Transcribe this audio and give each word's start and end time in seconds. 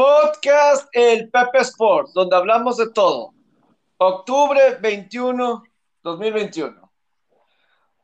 Podcast 0.00 0.88
El 0.92 1.28
Pepe 1.28 1.58
Sport, 1.58 2.12
donde 2.14 2.34
hablamos 2.34 2.78
de 2.78 2.88
todo. 2.88 3.34
Octubre 3.98 4.78
21, 4.80 5.62
2021. 6.02 6.90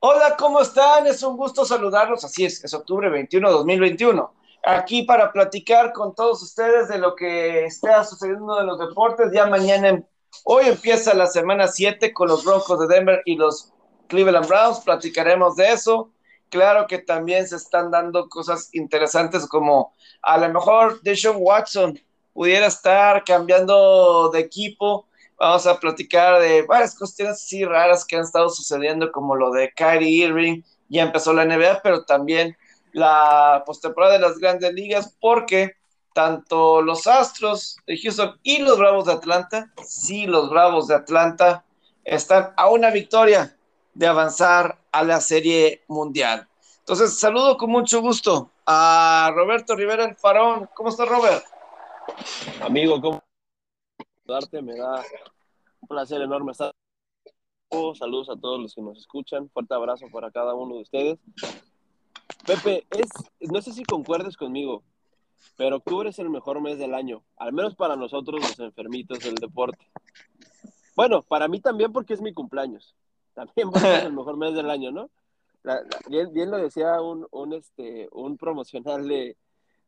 Hola, 0.01 0.37
¿cómo 0.39 0.61
están? 0.61 1.07
Es 1.07 1.23
un 1.23 1.39
gusto 1.39 1.65
saludarlos. 1.65 2.23
Así 2.23 2.45
es, 2.45 2.63
es 2.63 2.75
octubre 2.75 3.09
21, 3.09 3.51
2021. 3.51 4.35
Aquí 4.67 5.05
para 5.05 5.33
platicar 5.33 5.95
con 5.95 6.15
todos 6.15 6.43
ustedes 6.43 6.89
de 6.89 6.99
lo 6.99 7.15
que 7.15 7.65
está 7.65 8.05
sucediendo 8.05 8.61
en 8.61 8.67
los 8.67 8.79
deportes. 8.79 9.33
Ya 9.33 9.47
mañana, 9.47 10.05
hoy 10.45 10.67
empieza 10.67 11.15
la 11.15 11.27
semana 11.27 11.67
7 11.67 12.13
con 12.13 12.29
los 12.29 12.45
Broncos 12.45 12.79
de 12.79 12.95
Denver 12.95 13.23
y 13.25 13.37
los 13.37 13.73
Cleveland 14.09 14.47
Browns. 14.47 14.81
Platicaremos 14.81 15.57
de 15.57 15.73
eso. 15.73 16.11
Claro 16.49 16.87
que 16.87 16.99
también 16.99 17.47
se 17.47 17.57
están 17.57 17.91
dando 17.91 18.29
cosas 18.29 18.69
interesantes 18.73 19.47
como 19.47 19.93
a 20.23 20.39
lo 20.39 20.49
mejor 20.49 21.01
Deshaun 21.03 21.37
Watson 21.41 21.99
pudiera 22.33 22.67
estar 22.67 23.25
cambiando 23.25 24.31
de 24.31 24.41
equipo. 24.41 25.07
Vamos 25.39 25.67
a 25.67 25.79
platicar 25.79 26.41
de 26.41 26.63
varias 26.63 26.97
cuestiones 26.97 27.35
así 27.35 27.65
raras 27.65 28.05
que 28.05 28.17
han 28.17 28.23
estado 28.23 28.49
sucediendo, 28.49 29.11
como 29.11 29.35
lo 29.35 29.51
de 29.51 29.73
Kyrie 29.75 30.25
Irving. 30.25 30.63
Ya 30.89 31.03
empezó 31.03 31.33
la 31.33 31.45
NBA, 31.45 31.81
pero 31.83 32.05
también 32.05 32.57
la 32.93 33.63
postemporada 33.67 34.15
de 34.15 34.21
las 34.21 34.39
grandes 34.39 34.73
ligas, 34.73 35.15
porque 35.21 35.73
tanto 36.15 36.81
los 36.81 37.07
Astros 37.07 37.77
de 37.87 37.99
Houston 37.99 38.39
y 38.43 38.59
los 38.59 38.79
Bravos 38.79 39.07
de 39.07 39.13
Atlanta, 39.13 39.73
sí, 39.85 40.27
los 40.27 40.49
Bravos 40.49 40.89
de 40.89 40.95
Atlanta 40.95 41.65
están 42.05 42.53
a 42.57 42.71
una 42.71 42.91
victoria 42.91 43.56
de 43.97 44.07
avanzar 44.07 44.79
a 44.93 45.03
la 45.03 45.23
Serie 45.23 45.83
Mundial. 45.89 46.47
Entonces, 46.81 47.19
saludo 47.19 47.57
con 47.57 47.71
mucho 47.71 48.03
gusto 48.03 48.51
a 48.67 49.33
Roberto 49.35 49.75
Rivera 49.75 50.05
el 50.05 50.15
Farón. 50.15 50.69
¿Cómo 50.75 50.91
está, 50.91 51.07
Robert? 51.07 51.43
Amigo, 52.61 53.01
¿cómo 53.01 53.23
darte? 54.27 54.61
Me 54.61 54.77
da 54.77 55.03
un 55.81 55.89
placer 55.89 56.21
enorme 56.21 56.53
estar. 56.53 56.71
Saludos 57.99 58.29
a 58.29 58.37
todos 58.37 58.61
los 58.61 58.75
que 58.75 58.83
nos 58.83 58.99
escuchan. 58.99 59.49
Fuerte 59.49 59.75
abrazo 59.75 60.07
para 60.13 60.31
cada 60.31 60.53
uno 60.55 60.75
de 60.75 60.83
ustedes. 60.83 61.19
Pepe, 62.47 62.87
es, 62.91 63.09
no 63.41 63.63
sé 63.63 63.73
si 63.73 63.83
concuerdes 63.83 64.37
conmigo, 64.37 64.83
pero 65.57 65.77
octubre 65.77 66.11
es 66.11 66.19
el 66.19 66.29
mejor 66.29 66.61
mes 66.61 66.79
del 66.79 66.95
año, 66.95 67.25
al 67.39 67.55
menos 67.55 67.75
para 67.75 67.97
nosotros 67.97 68.43
los 68.43 68.61
enfermitos 68.61 69.21
del 69.21 69.37
deporte. 69.37 69.91
Bueno, 70.95 71.23
para 71.23 71.49
mí 71.49 71.61
también 71.61 71.93
porque 71.93 72.13
es 72.13 72.21
mi 72.21 72.35
cumpleaños. 72.35 72.95
También 73.37 73.69
va 73.69 73.77
a 73.77 73.81
ser 73.81 74.07
el 74.07 74.13
mejor 74.15 74.37
mes 74.39 74.55
del 74.55 74.71
año, 74.71 74.91
¿no? 74.91 75.11
bien, 76.09 76.33
bien, 76.33 76.51
lo 76.51 76.59
decía 76.59 77.01
un, 77.03 77.27
un, 77.33 77.53
este, 77.53 78.09
un 78.13 78.37
promocional 78.39 79.07
de, 79.09 79.37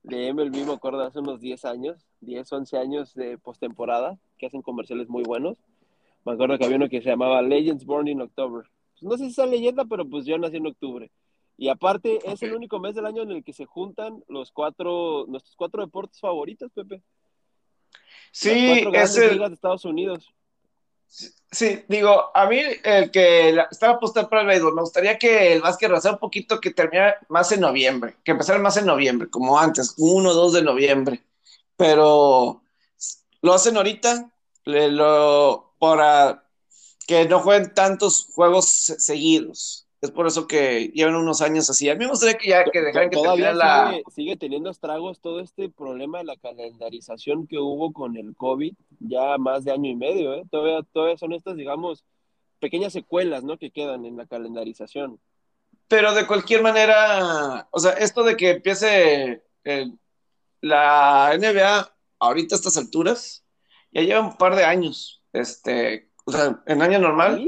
de 0.03 0.35
MLB, 0.35 0.67
me 0.67 0.73
acuerdo, 0.73 1.03
hace 1.03 1.21
unos 1.21 1.41
10 1.41 1.65
años, 1.65 2.05
10, 2.21 2.53
11 2.53 2.79
años 2.79 3.15
de 3.15 3.39
postemporada, 3.39 4.19
que 4.39 4.47
hacen 4.47 4.61
comerciales 4.61 5.09
muy 5.09 5.23
buenos. 5.23 5.57
Me 6.25 6.33
acuerdo 6.33 6.59
que 6.59 6.65
había 6.65 6.77
uno 6.77 6.89
que 6.89 7.01
se 7.01 7.09
llamaba 7.09 7.41
Legends 7.41 7.87
Born 7.87 8.09
in 8.09 8.21
October. 8.21 8.65
Pues 9.01 9.03
no 9.03 9.17
sé 9.17 9.31
si 9.31 9.41
es 9.41 9.49
leyenda, 9.49 9.85
pero 9.85 10.05
pues 10.07 10.27
yo 10.27 10.37
nací 10.37 10.57
en 10.57 10.67
octubre. 10.67 11.11
Y 11.57 11.69
aparte, 11.69 12.19
es 12.25 12.43
el 12.43 12.55
único 12.55 12.81
mes 12.81 12.97
del 12.97 13.07
año 13.07 13.23
en 13.23 13.31
el 13.31 13.45
que 13.45 13.53
se 13.53 13.65
juntan 13.65 14.23
los 14.29 14.51
cuatro, 14.53 15.27
nuestros 15.29 15.57
cuatro 15.57 15.81
deportes 15.81 16.21
favoritos, 16.21 16.71
Pepe. 16.73 17.03
Sí, 18.33 18.83
es 18.93 19.17
el... 19.17 19.39
de 19.39 19.47
Estados 19.47 19.85
Unidos. 19.85 20.29
Sí, 21.51 21.83
digo, 21.89 22.31
a 22.35 22.47
mí 22.47 22.61
el 22.85 23.11
que 23.11 23.57
estaba 23.71 23.95
apostando 23.95 24.29
para 24.29 24.43
el 24.43 24.49
béisbol, 24.49 24.75
me 24.75 24.83
gustaría 24.83 25.19
que 25.19 25.55
el 25.55 25.63
básquet 25.63 25.91
razara 25.91 26.15
un 26.15 26.21
poquito 26.21 26.61
que 26.61 26.73
terminara 26.73 27.17
más 27.29 27.51
en 27.53 27.61
noviembre, 27.61 28.17
que 28.23 28.33
empezara 28.33 28.59
más 28.59 28.77
en 28.77 28.85
noviembre, 28.87 29.31
como 29.31 29.59
antes, 29.59 29.95
1 29.97 30.29
o 30.29 30.35
2 30.35 30.53
de 30.53 30.63
noviembre. 30.63 31.25
Pero 31.77 32.63
lo 33.43 33.55
hacen 33.55 33.77
ahorita, 33.79 34.31
lo, 34.65 35.75
para 35.79 36.45
que 37.07 37.27
no 37.27 37.41
jueguen 37.41 37.75
tantos 37.75 38.29
juegos 38.35 38.67
seguidos. 38.69 39.88
Es 40.01 40.13
por 40.13 40.29
eso 40.29 40.47
que 40.47 40.93
llevan 40.95 41.17
unos 41.17 41.43
años 41.43 41.69
así. 41.71 41.89
A 41.89 41.95
mí 41.95 42.05
me 42.05 42.11
gustaría 42.11 42.39
que 42.39 42.49
ya 42.49 42.65
que 42.65 42.81
dejaran 42.81 43.11
que 43.11 43.17
todavía 43.17 43.53
la... 43.53 43.91
sigue, 43.91 44.03
sigue, 44.15 44.37
teniendo 44.37 44.71
estragos 44.71 45.21
todo 45.21 45.41
este 45.41 45.69
problema 45.69 46.19
de 46.19 46.25
la 46.25 46.37
calendarización 46.37 47.49
que 47.49 47.59
hubo 47.59 47.93
con 47.93 48.17
el 48.17 48.37
COVID, 48.37 48.75
ya 49.01 49.39
más 49.39 49.65
de 49.65 49.73
año 49.73 49.91
y 49.91 49.97
medio, 49.97 50.35
¿eh? 50.35 50.45
Todavía, 50.51 50.83
todavía 50.93 51.17
son 51.17 51.33
estas, 51.33 51.57
digamos, 51.57 52.05
pequeñas 52.61 52.93
secuelas, 52.93 53.43
¿no? 53.43 53.59
Que 53.59 53.73
quedan 53.73 54.05
en 54.05 54.17
la 54.17 54.27
calendarización. 54.27 55.19
Pero 55.89 56.15
de 56.15 56.27
cualquier 56.27 56.63
manera, 56.63 57.67
o 57.73 57.81
sea, 57.81 57.93
esto 57.93 58.23
de 58.23 58.37
que 58.37 58.51
empiece 58.51 59.43
eh, 59.65 59.91
la 60.61 61.37
NBA 61.37 61.93
ahorita 62.21 62.55
a 62.55 62.59
estas 62.59 62.77
alturas, 62.77 63.45
ya 63.91 64.03
lleva 64.03 64.21
un 64.21 64.37
par 64.37 64.55
de 64.55 64.65
años. 64.65 65.23
Este, 65.33 66.11
o 66.25 66.33
sea, 66.33 66.63
en 66.67 66.83
año 66.83 66.99
normal 66.99 67.43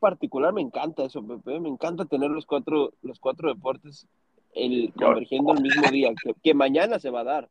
particular 0.00 0.52
me 0.52 0.60
encanta 0.60 1.04
eso, 1.04 1.22
Pepe. 1.24 1.60
Me 1.60 1.68
encanta 1.68 2.04
tener 2.06 2.30
los 2.30 2.46
cuatro, 2.46 2.92
los 3.02 3.20
cuatro 3.20 3.54
deportes 3.54 4.06
el, 4.52 4.92
convergiendo 4.94 5.52
el 5.52 5.62
mismo 5.62 5.88
día, 5.90 6.12
que, 6.42 6.54
mañana 6.54 6.98
se 6.98 7.10
va 7.10 7.20
a 7.20 7.24
dar. 7.24 7.48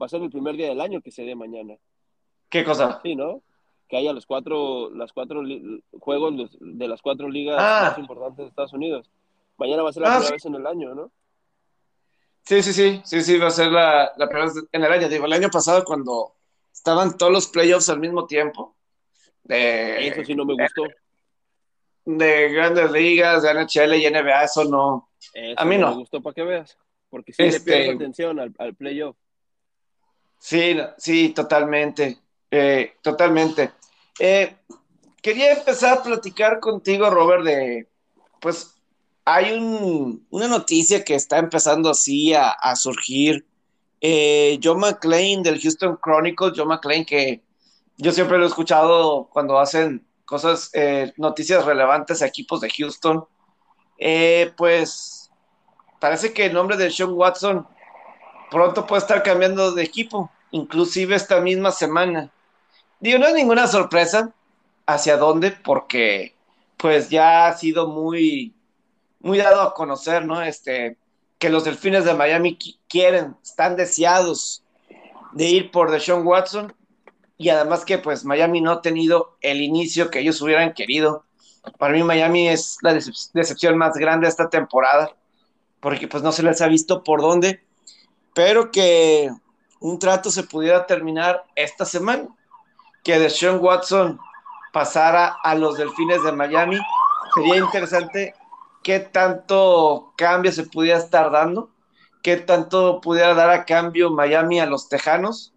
Va 0.00 0.06
a 0.06 0.08
ser 0.08 0.22
el 0.22 0.30
primer 0.30 0.56
día 0.56 0.68
del 0.68 0.80
año 0.80 1.00
que 1.00 1.10
se 1.10 1.24
dé 1.24 1.34
mañana. 1.34 1.74
¿Qué 2.48 2.64
cosa? 2.64 3.00
Sí, 3.02 3.16
¿no? 3.16 3.42
Que 3.88 3.96
haya 3.96 4.12
los 4.12 4.26
cuatro, 4.26 4.90
las 4.90 5.12
cuatro 5.12 5.42
juegos 5.98 6.56
de 6.60 6.88
las 6.88 7.02
cuatro 7.02 7.28
ligas 7.28 7.56
ah. 7.58 7.88
más 7.88 7.98
importantes 7.98 8.38
de 8.38 8.48
Estados 8.48 8.72
Unidos. 8.72 9.10
Mañana 9.56 9.82
va 9.82 9.90
a 9.90 9.92
ser 9.92 10.02
la 10.02 10.10
ah, 10.10 10.18
primera 10.18 10.34
vez 10.34 10.44
en 10.46 10.54
el 10.54 10.66
año, 10.66 10.94
¿no? 10.94 11.10
Sí, 12.44 12.62
sí, 12.62 12.72
sí, 12.72 13.00
sí, 13.04 13.22
sí, 13.22 13.38
va 13.38 13.48
a 13.48 13.50
ser 13.50 13.72
la, 13.72 14.12
la 14.16 14.28
primera 14.28 14.46
vez 14.46 14.64
en 14.70 14.84
el 14.84 14.92
año. 14.92 15.08
Digo, 15.08 15.26
el 15.26 15.32
año 15.32 15.48
pasado 15.48 15.84
cuando 15.84 16.34
estaban 16.72 17.16
todos 17.16 17.32
los 17.32 17.48
playoffs 17.48 17.88
al 17.88 17.98
mismo 17.98 18.26
tiempo. 18.26 18.76
Eso 19.48 20.24
sí 20.24 20.34
no 20.34 20.44
me 20.44 20.54
gustó 20.54 20.84
de 22.16 22.48
grandes 22.52 22.90
ligas, 22.90 23.42
de 23.42 23.52
NHL 23.52 23.94
y 23.94 24.08
NBA, 24.08 24.44
eso 24.44 24.64
no. 24.64 25.10
a 25.56 25.64
mí 25.64 25.76
no. 25.76 25.90
Me 25.90 25.96
gustó 25.96 26.22
para 26.22 26.34
que 26.34 26.42
veas, 26.42 26.78
porque 27.10 27.34
sí 27.34 27.42
le 27.42 27.48
este, 27.48 27.60
pierdo 27.60 27.96
atención 27.96 28.40
al, 28.40 28.54
al 28.58 28.74
playoff. 28.74 29.16
Sí, 30.38 30.78
sí, 30.96 31.30
totalmente, 31.30 32.18
eh, 32.50 32.94
totalmente. 33.02 33.72
Eh, 34.18 34.56
quería 35.20 35.52
empezar 35.52 35.98
a 35.98 36.02
platicar 36.02 36.60
contigo, 36.60 37.10
Robert, 37.10 37.44
de, 37.44 37.88
pues, 38.40 38.74
hay 39.26 39.52
un, 39.52 40.26
una 40.30 40.48
noticia 40.48 41.04
que 41.04 41.14
está 41.14 41.36
empezando 41.36 41.90
así 41.90 42.32
a, 42.32 42.50
a 42.50 42.74
surgir. 42.74 43.44
Eh, 44.00 44.58
John 44.62 44.78
McClane 44.78 45.42
del 45.42 45.60
Houston 45.60 45.98
Chronicles, 46.02 46.54
John 46.56 46.68
McClane 46.68 47.04
que 47.04 47.42
yo 47.98 48.12
siempre 48.12 48.38
lo 48.38 48.44
he 48.44 48.48
escuchado 48.48 49.28
cuando 49.30 49.58
hacen 49.58 50.07
cosas, 50.28 50.68
eh, 50.74 51.14
noticias 51.16 51.64
relevantes 51.64 52.20
a 52.20 52.26
equipos 52.26 52.60
de 52.60 52.68
Houston. 52.68 53.26
Eh, 53.96 54.52
pues 54.58 55.30
parece 55.98 56.34
que 56.34 56.46
el 56.46 56.52
nombre 56.52 56.76
de 56.76 56.90
Sean 56.90 57.12
Watson 57.12 57.66
pronto 58.50 58.86
puede 58.86 59.00
estar 59.00 59.22
cambiando 59.22 59.72
de 59.72 59.82
equipo, 59.82 60.30
inclusive 60.50 61.16
esta 61.16 61.40
misma 61.40 61.72
semana. 61.72 62.30
Digo, 63.00 63.18
no 63.18 63.26
es 63.26 63.34
ninguna 63.34 63.66
sorpresa 63.66 64.34
hacia 64.86 65.16
dónde, 65.16 65.50
porque 65.50 66.34
pues 66.76 67.08
ya 67.08 67.46
ha 67.46 67.54
sido 67.56 67.88
muy, 67.88 68.54
muy 69.20 69.38
dado 69.38 69.62
a 69.62 69.72
conocer, 69.72 70.26
¿no? 70.26 70.42
Este, 70.42 70.98
que 71.38 71.48
los 71.48 71.64
delfines 71.64 72.04
de 72.04 72.12
Miami 72.12 72.58
quieren, 72.86 73.34
están 73.42 73.76
deseados 73.76 74.62
de 75.32 75.46
ir 75.46 75.70
por 75.70 75.90
Deshaun 75.90 76.26
Watson 76.26 76.74
y 77.38 77.50
además 77.50 77.84
que 77.84 77.98
pues 77.98 78.24
Miami 78.24 78.60
no 78.60 78.72
ha 78.72 78.82
tenido 78.82 79.36
el 79.40 79.62
inicio 79.62 80.10
que 80.10 80.18
ellos 80.18 80.42
hubieran 80.42 80.74
querido. 80.74 81.24
Para 81.78 81.94
mí 81.94 82.02
Miami 82.02 82.48
es 82.48 82.78
la 82.82 82.92
decepción 82.92 83.78
más 83.78 83.94
grande 83.94 84.26
de 84.26 84.30
esta 84.30 84.50
temporada, 84.50 85.14
porque 85.80 86.08
pues 86.08 86.22
no 86.24 86.32
se 86.32 86.42
les 86.42 86.60
ha 86.60 86.66
visto 86.66 87.04
por 87.04 87.22
dónde, 87.22 87.62
pero 88.34 88.72
que 88.72 89.30
un 89.78 90.00
trato 90.00 90.32
se 90.32 90.42
pudiera 90.42 90.86
terminar 90.86 91.44
esta 91.54 91.84
semana, 91.84 92.26
que 93.04 93.20
Deshaun 93.20 93.60
Watson 93.60 94.18
pasara 94.72 95.36
a 95.44 95.54
los 95.54 95.78
Delfines 95.78 96.24
de 96.24 96.32
Miami. 96.32 96.78
Sería 97.34 97.56
interesante 97.56 98.34
qué 98.82 98.98
tanto 98.98 100.12
cambio 100.16 100.50
se 100.50 100.64
pudiera 100.64 100.98
estar 100.98 101.30
dando, 101.30 101.70
qué 102.22 102.36
tanto 102.36 103.00
pudiera 103.00 103.34
dar 103.34 103.50
a 103.50 103.64
cambio 103.64 104.10
Miami 104.10 104.58
a 104.58 104.66
los 104.66 104.88
Tejanos 104.88 105.54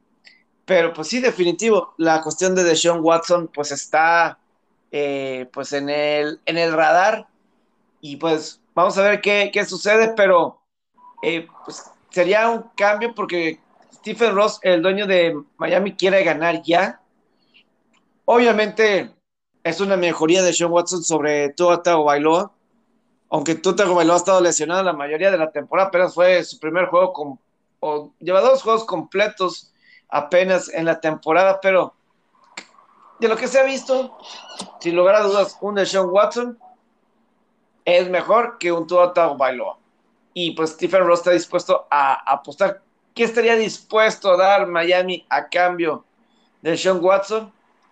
pero 0.65 0.93
pues 0.93 1.07
sí, 1.07 1.19
definitivo, 1.19 1.93
la 1.97 2.21
cuestión 2.21 2.55
de 2.55 2.63
Deshaun 2.63 2.99
Watson 3.01 3.49
pues 3.53 3.71
está 3.71 4.37
eh, 4.91 5.49
pues 5.53 5.73
en 5.73 5.89
el, 5.89 6.39
en 6.45 6.57
el 6.57 6.73
radar 6.73 7.27
y 8.01 8.17
pues 8.17 8.59
vamos 8.73 8.97
a 8.97 9.03
ver 9.03 9.21
qué, 9.21 9.65
sucede, 9.65 10.13
pero 10.15 10.61
eh, 11.23 11.47
pues 11.65 11.83
sería 12.09 12.49
un 12.49 12.63
cambio 12.75 13.13
porque 13.15 13.59
Stephen 13.93 14.35
Ross, 14.35 14.59
el 14.63 14.81
dueño 14.81 15.07
de 15.07 15.39
Miami, 15.57 15.93
quiere 15.93 16.23
ganar 16.23 16.61
ya. 16.63 17.01
Obviamente 18.25 19.11
es 19.63 19.79
una 19.79 19.97
mejoría 19.97 20.41
de 20.41 20.53
Sean 20.53 20.71
Watson 20.71 21.03
sobre 21.03 21.49
Tua 21.49 21.81
Bailoa, 21.83 22.51
aunque 23.29 23.55
Tua 23.55 23.73
Bailoa 23.85 24.15
ha 24.15 24.17
estado 24.17 24.41
lesionado 24.41 24.83
la 24.83 24.93
mayoría 24.93 25.31
de 25.31 25.37
la 25.37 25.51
temporada, 25.51 25.91
pero 25.91 26.09
fue 26.09 26.43
su 26.43 26.59
primer 26.59 26.87
juego 26.87 27.13
con, 27.13 27.39
lleva 28.19 28.41
dos 28.41 28.63
juegos 28.63 28.85
completos 28.85 29.70
apenas 30.11 30.69
en 30.69 30.85
la 30.85 30.99
temporada, 30.99 31.59
pero 31.61 31.95
de 33.19 33.27
lo 33.27 33.37
que 33.37 33.47
se 33.47 33.59
ha 33.59 33.63
visto, 33.63 34.17
sin 34.79 34.95
lugar 34.95 35.15
a 35.15 35.21
dudas, 35.21 35.57
un 35.61 35.75
Deshaun 35.75 36.09
Watson 36.09 36.59
es 37.85 38.09
mejor 38.09 38.57
que 38.57 38.71
un 38.71 38.85
Tua 38.87 39.13
Tagovailoa. 39.13 39.77
Y 40.33 40.51
pues 40.51 40.71
Stephen 40.71 41.05
Ross 41.05 41.19
está 41.19 41.31
dispuesto 41.31 41.87
a, 41.89 42.13
apostar. 42.31 42.81
¿Qué 43.13 43.23
estaría 43.23 43.55
dispuesto 43.55 44.31
a 44.31 44.37
dar 44.37 44.67
Miami 44.67 45.25
a 45.29 45.49
cambio 45.49 46.05
de 46.61 46.77
Sean 46.77 47.03
Watson? 47.03 47.51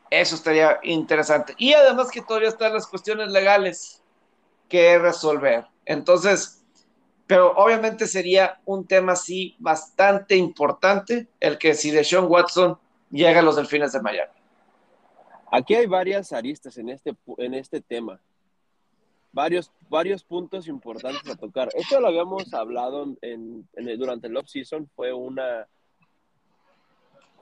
Eso 0.09 0.35
estaría 0.35 0.79
interesante. 0.83 1.53
Y 1.57 1.73
además 1.73 2.09
que 2.09 2.21
todavía 2.21 2.49
están 2.49 2.73
las 2.73 2.87
cuestiones 2.87 3.29
legales 3.29 4.01
que 4.67 4.97
resolver. 4.97 5.65
Entonces, 5.85 6.58
pero 7.29 7.53
obviamente 7.57 8.07
sería 8.07 8.59
un 8.65 8.87
tema 8.87 9.11
así 9.11 9.55
bastante 9.59 10.35
importante 10.35 11.27
el 11.39 11.59
que 11.59 11.75
si 11.75 11.91
de 11.91 12.03
Sean 12.03 12.25
Watson 12.27 12.75
llega 13.11 13.41
a 13.41 13.43
los 13.43 13.55
Delfines 13.55 13.91
de 13.91 14.01
Miami. 14.01 14.33
Aquí 15.51 15.75
hay 15.75 15.85
varias 15.85 16.33
aristas 16.33 16.75
en 16.79 16.89
este, 16.89 17.15
en 17.37 17.53
este 17.53 17.81
tema 17.81 18.19
varios, 19.31 19.71
varios 19.91 20.23
puntos 20.23 20.67
importantes 20.67 21.29
a 21.29 21.35
tocar. 21.35 21.69
Esto 21.75 21.99
lo 21.99 22.07
habíamos 22.07 22.51
hablado 22.51 23.15
en, 23.21 23.69
durante 23.99 24.25
el 24.25 24.35
off-season, 24.35 24.89
fue 24.95 25.13
una, 25.13 25.67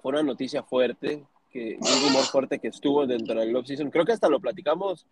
fue 0.02 0.12
una 0.12 0.24
noticia 0.24 0.64
fuerte, 0.64 1.26
que, 1.50 1.78
un 1.80 2.08
rumor 2.10 2.26
fuerte 2.26 2.60
que 2.60 2.68
estuvo 2.68 3.08
dentro 3.08 3.40
del 3.40 3.56
off-season. 3.56 3.90
Creo 3.90 4.04
que 4.04 4.12
hasta 4.12 4.28
lo 4.28 4.42
platicamos, 4.42 5.08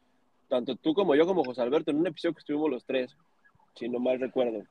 tanto 0.50 0.76
tú 0.76 0.94
como 0.94 1.16
yo, 1.16 1.26
como 1.26 1.46
José 1.46 1.62
Alberto, 1.62 1.92
en 1.92 2.00
un 2.00 2.08
episodio 2.08 2.34
que 2.34 2.40
estuvimos 2.40 2.70
los 2.70 2.84
tres, 2.84 3.16
si 3.76 3.90
no 3.90 4.00
mal 4.00 4.20
recuerdo. 4.20 4.64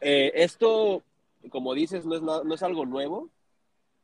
Eh, 0.00 0.32
esto, 0.34 1.02
como 1.50 1.74
dices, 1.74 2.04
no 2.04 2.16
es, 2.16 2.22
no 2.22 2.54
es 2.54 2.62
algo 2.62 2.86
nuevo. 2.86 3.30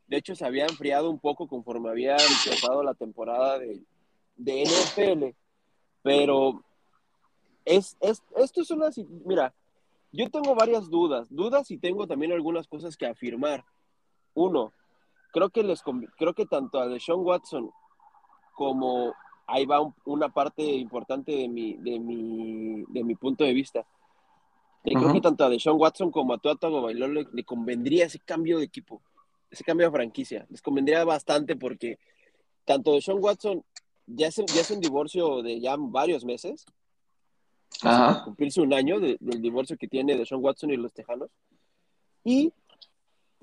De 0.07 0.17
hecho, 0.17 0.35
se 0.35 0.45
había 0.45 0.65
enfriado 0.65 1.09
un 1.09 1.19
poco 1.19 1.47
conforme 1.47 1.89
había 1.89 2.13
empezado 2.13 2.83
la 2.83 2.93
temporada 2.93 3.57
de, 3.59 3.81
de 4.35 4.63
NFL 4.63 5.35
pero 6.03 6.63
es, 7.65 7.97
es, 8.01 8.21
esto 8.35 8.61
es 8.61 8.69
una... 8.69 8.89
Mira, 9.25 9.55
yo 10.11 10.29
tengo 10.29 10.53
varias 10.53 10.89
dudas, 10.89 11.27
dudas 11.33 11.71
y 11.71 11.77
tengo 11.77 12.05
también 12.05 12.33
algunas 12.33 12.67
cosas 12.67 12.95
que 12.95 13.07
afirmar. 13.07 13.63
Uno, 14.35 14.73
creo 15.31 15.49
que, 15.49 15.63
les, 15.63 15.81
creo 15.81 16.33
que 16.33 16.45
tanto 16.45 16.79
a 16.79 16.87
Deshaun 16.87 17.25
Watson 17.25 17.71
como 18.53 19.15
ahí 19.47 19.65
va 19.65 19.93
una 20.05 20.29
parte 20.29 20.63
importante 20.63 21.31
de 21.31 21.47
mi, 21.47 21.73
de 21.75 21.99
mi, 21.99 22.83
de 22.87 23.03
mi 23.03 23.15
punto 23.15 23.43
de 23.43 23.53
vista. 23.53 23.85
Creo 24.83 25.13
que 25.13 25.21
tanto 25.21 25.45
a 25.45 25.49
Deshaun 25.49 25.79
Watson 25.79 26.11
como 26.11 26.33
a 26.33 26.37
Tua 26.37 26.55
Tagovailoa 26.55 27.07
le, 27.07 27.27
le, 27.31 27.43
convendría 27.45 28.05
ese 28.05 28.19
cambio 28.19 28.57
de 28.57 28.65
equipo, 28.65 29.01
ese 29.49 29.63
cambio 29.63 29.87
de 29.87 29.93
franquicia. 29.93 30.45
Les 30.49 30.61
convendría 30.61 31.05
bastante 31.05 31.55
porque 31.55 31.99
tanto 32.65 32.93
Deshaun 32.93 33.23
Watson 33.23 33.63
ya 34.07 34.27
es, 34.27 34.35
ya 34.35 34.61
es 34.61 34.71
un 34.71 34.81
divorcio 34.81 35.41
de 35.41 35.59
ya 35.59 35.75
varios 35.77 36.25
meses. 36.25 36.65
Ajá. 37.81 38.23
Cumplirse 38.25 38.61
un 38.61 38.73
año 38.73 38.99
del 38.99 39.17
divorcio 39.19 39.77
que 39.77 39.87
tiene 39.87 40.15
de 40.15 40.25
Sean 40.25 40.43
Watson 40.43 40.71
y 40.71 40.77
los 40.77 40.93
Tejanos. 40.93 41.29
Y 42.23 42.53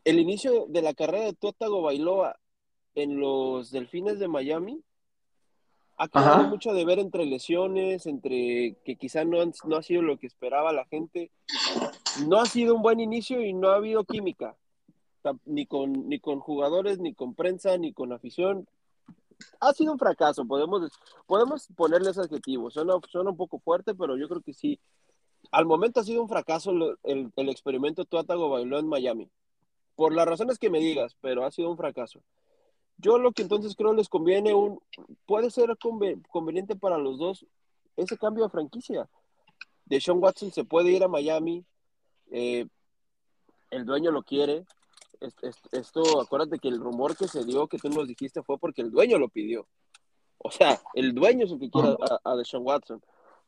el 0.05 0.19
inicio 0.19 0.67
de 0.69 0.83
la 0.83 0.95
carrera 0.95 1.25
de 1.25 1.35
Tótago 1.35 1.83
Bailoa 1.83 2.39
en 2.95 3.19
los 3.19 3.71
Delfines 3.71 4.19
de 4.19 4.29
Miami 4.29 4.83
ha 6.03 6.09
quedado 6.09 6.45
mucho 6.45 6.73
de 6.73 6.85
ver 6.87 6.99
entre 6.99 7.27
lesiones, 7.27 8.07
entre 8.07 8.77
que 8.85 8.97
quizá 8.97 9.25
no, 9.25 9.39
no 9.65 9.77
ha 9.77 9.83
sido 9.83 10.01
lo 10.01 10.19
que 10.19 10.27
esperaba 10.27 10.73
la 10.73 10.87
gente. 10.87 11.31
No 12.27 12.41
ha 12.41 12.47
sido 12.47 12.75
un 12.75 12.83
buen 12.83 13.01
inicio 13.01 13.43
y 13.43 13.53
no 13.53 13.69
ha 13.69 13.77
habido 13.77 14.05
química, 14.05 14.57
ni 15.45 15.67
con, 15.67 16.09
ni 16.09 16.19
con 16.19 16.41
jugadores, 16.41 17.01
ni 17.01 17.13
con 17.13 17.35
prensa, 17.35 17.77
ni 17.77 17.93
con 17.93 18.13
afición 18.13 18.67
ha 19.61 19.73
sido 19.73 19.93
un 19.93 19.99
fracaso, 19.99 20.45
podemos, 20.45 20.91
podemos 21.27 21.67
ponerle 21.77 22.11
ese 22.11 22.21
adjetivo. 22.21 22.71
Suena, 22.71 22.95
suena 23.09 23.31
un 23.31 23.37
poco 23.37 23.59
fuerte, 23.59 23.95
pero 23.95 24.17
yo 24.17 24.29
creo 24.29 24.43
que 24.43 24.55
sí. 24.55 24.79
Al 25.51 25.67
momento 25.67 26.01
ha 26.01 26.05
sido 26.05 26.23
un 26.23 26.29
fracaso 26.29 26.71
el, 27.05 27.33
el, 27.35 27.49
experimento 27.49 28.05
Tuatago 28.05 28.51
bailó 28.51 28.79
en 28.79 28.87
Miami. 28.87 29.31
Por 29.97 30.15
las 30.15 30.27
razones 30.27 30.59
que 30.59 30.71
me 30.71 30.79
digas, 30.79 31.17
pero 31.21 31.45
ha 31.45 31.51
sido 31.51 31.71
un 31.71 31.77
fracaso. 31.77 32.23
Yo 33.01 33.19
lo 33.19 33.33
que 33.33 33.43
entonces 33.43 33.75
creo 33.75 33.93
les 33.93 34.09
conviene 34.09 34.55
un, 34.55 34.81
puede 35.27 35.51
ser 35.51 35.77
conveniente 36.29 36.77
para 36.77 36.99
los 36.99 37.19
dos 37.19 37.47
ese 37.97 38.17
cambio 38.17 38.45
de 38.45 38.51
franquicia. 38.51 39.09
De 39.85 40.01
Sean 40.01 40.23
Watson 40.23 40.53
se 40.53 40.65
puede 40.65 40.93
ir 40.93 41.03
a 41.03 41.09
Miami, 41.09 41.65
eh, 42.31 42.67
el 43.71 43.85
dueño 43.85 44.11
lo 44.11 44.23
quiere, 44.23 44.65
esto, 45.73 46.21
acuérdate 46.21 46.59
que 46.59 46.69
el 46.69 46.79
rumor 46.79 47.17
que 47.17 47.29
se 47.29 47.45
dio, 47.45 47.67
que 47.67 47.79
tú 47.79 47.89
nos 47.91 48.09
dijiste, 48.09 48.43
fue 48.43 48.59
porque 48.59 48.83
el 48.83 48.91
dueño 48.91 49.19
lo 49.19 49.29
pidió. 49.29 49.67
O 50.39 50.51
sea, 50.51 50.81
el 50.95 51.15
dueño 51.15 51.45
es 51.45 51.53
el 51.53 51.59
que 51.59 51.71
quiere 51.71 51.95
a, 52.25 52.37
Deshaun 52.37 52.67
Watson. 52.67 53.03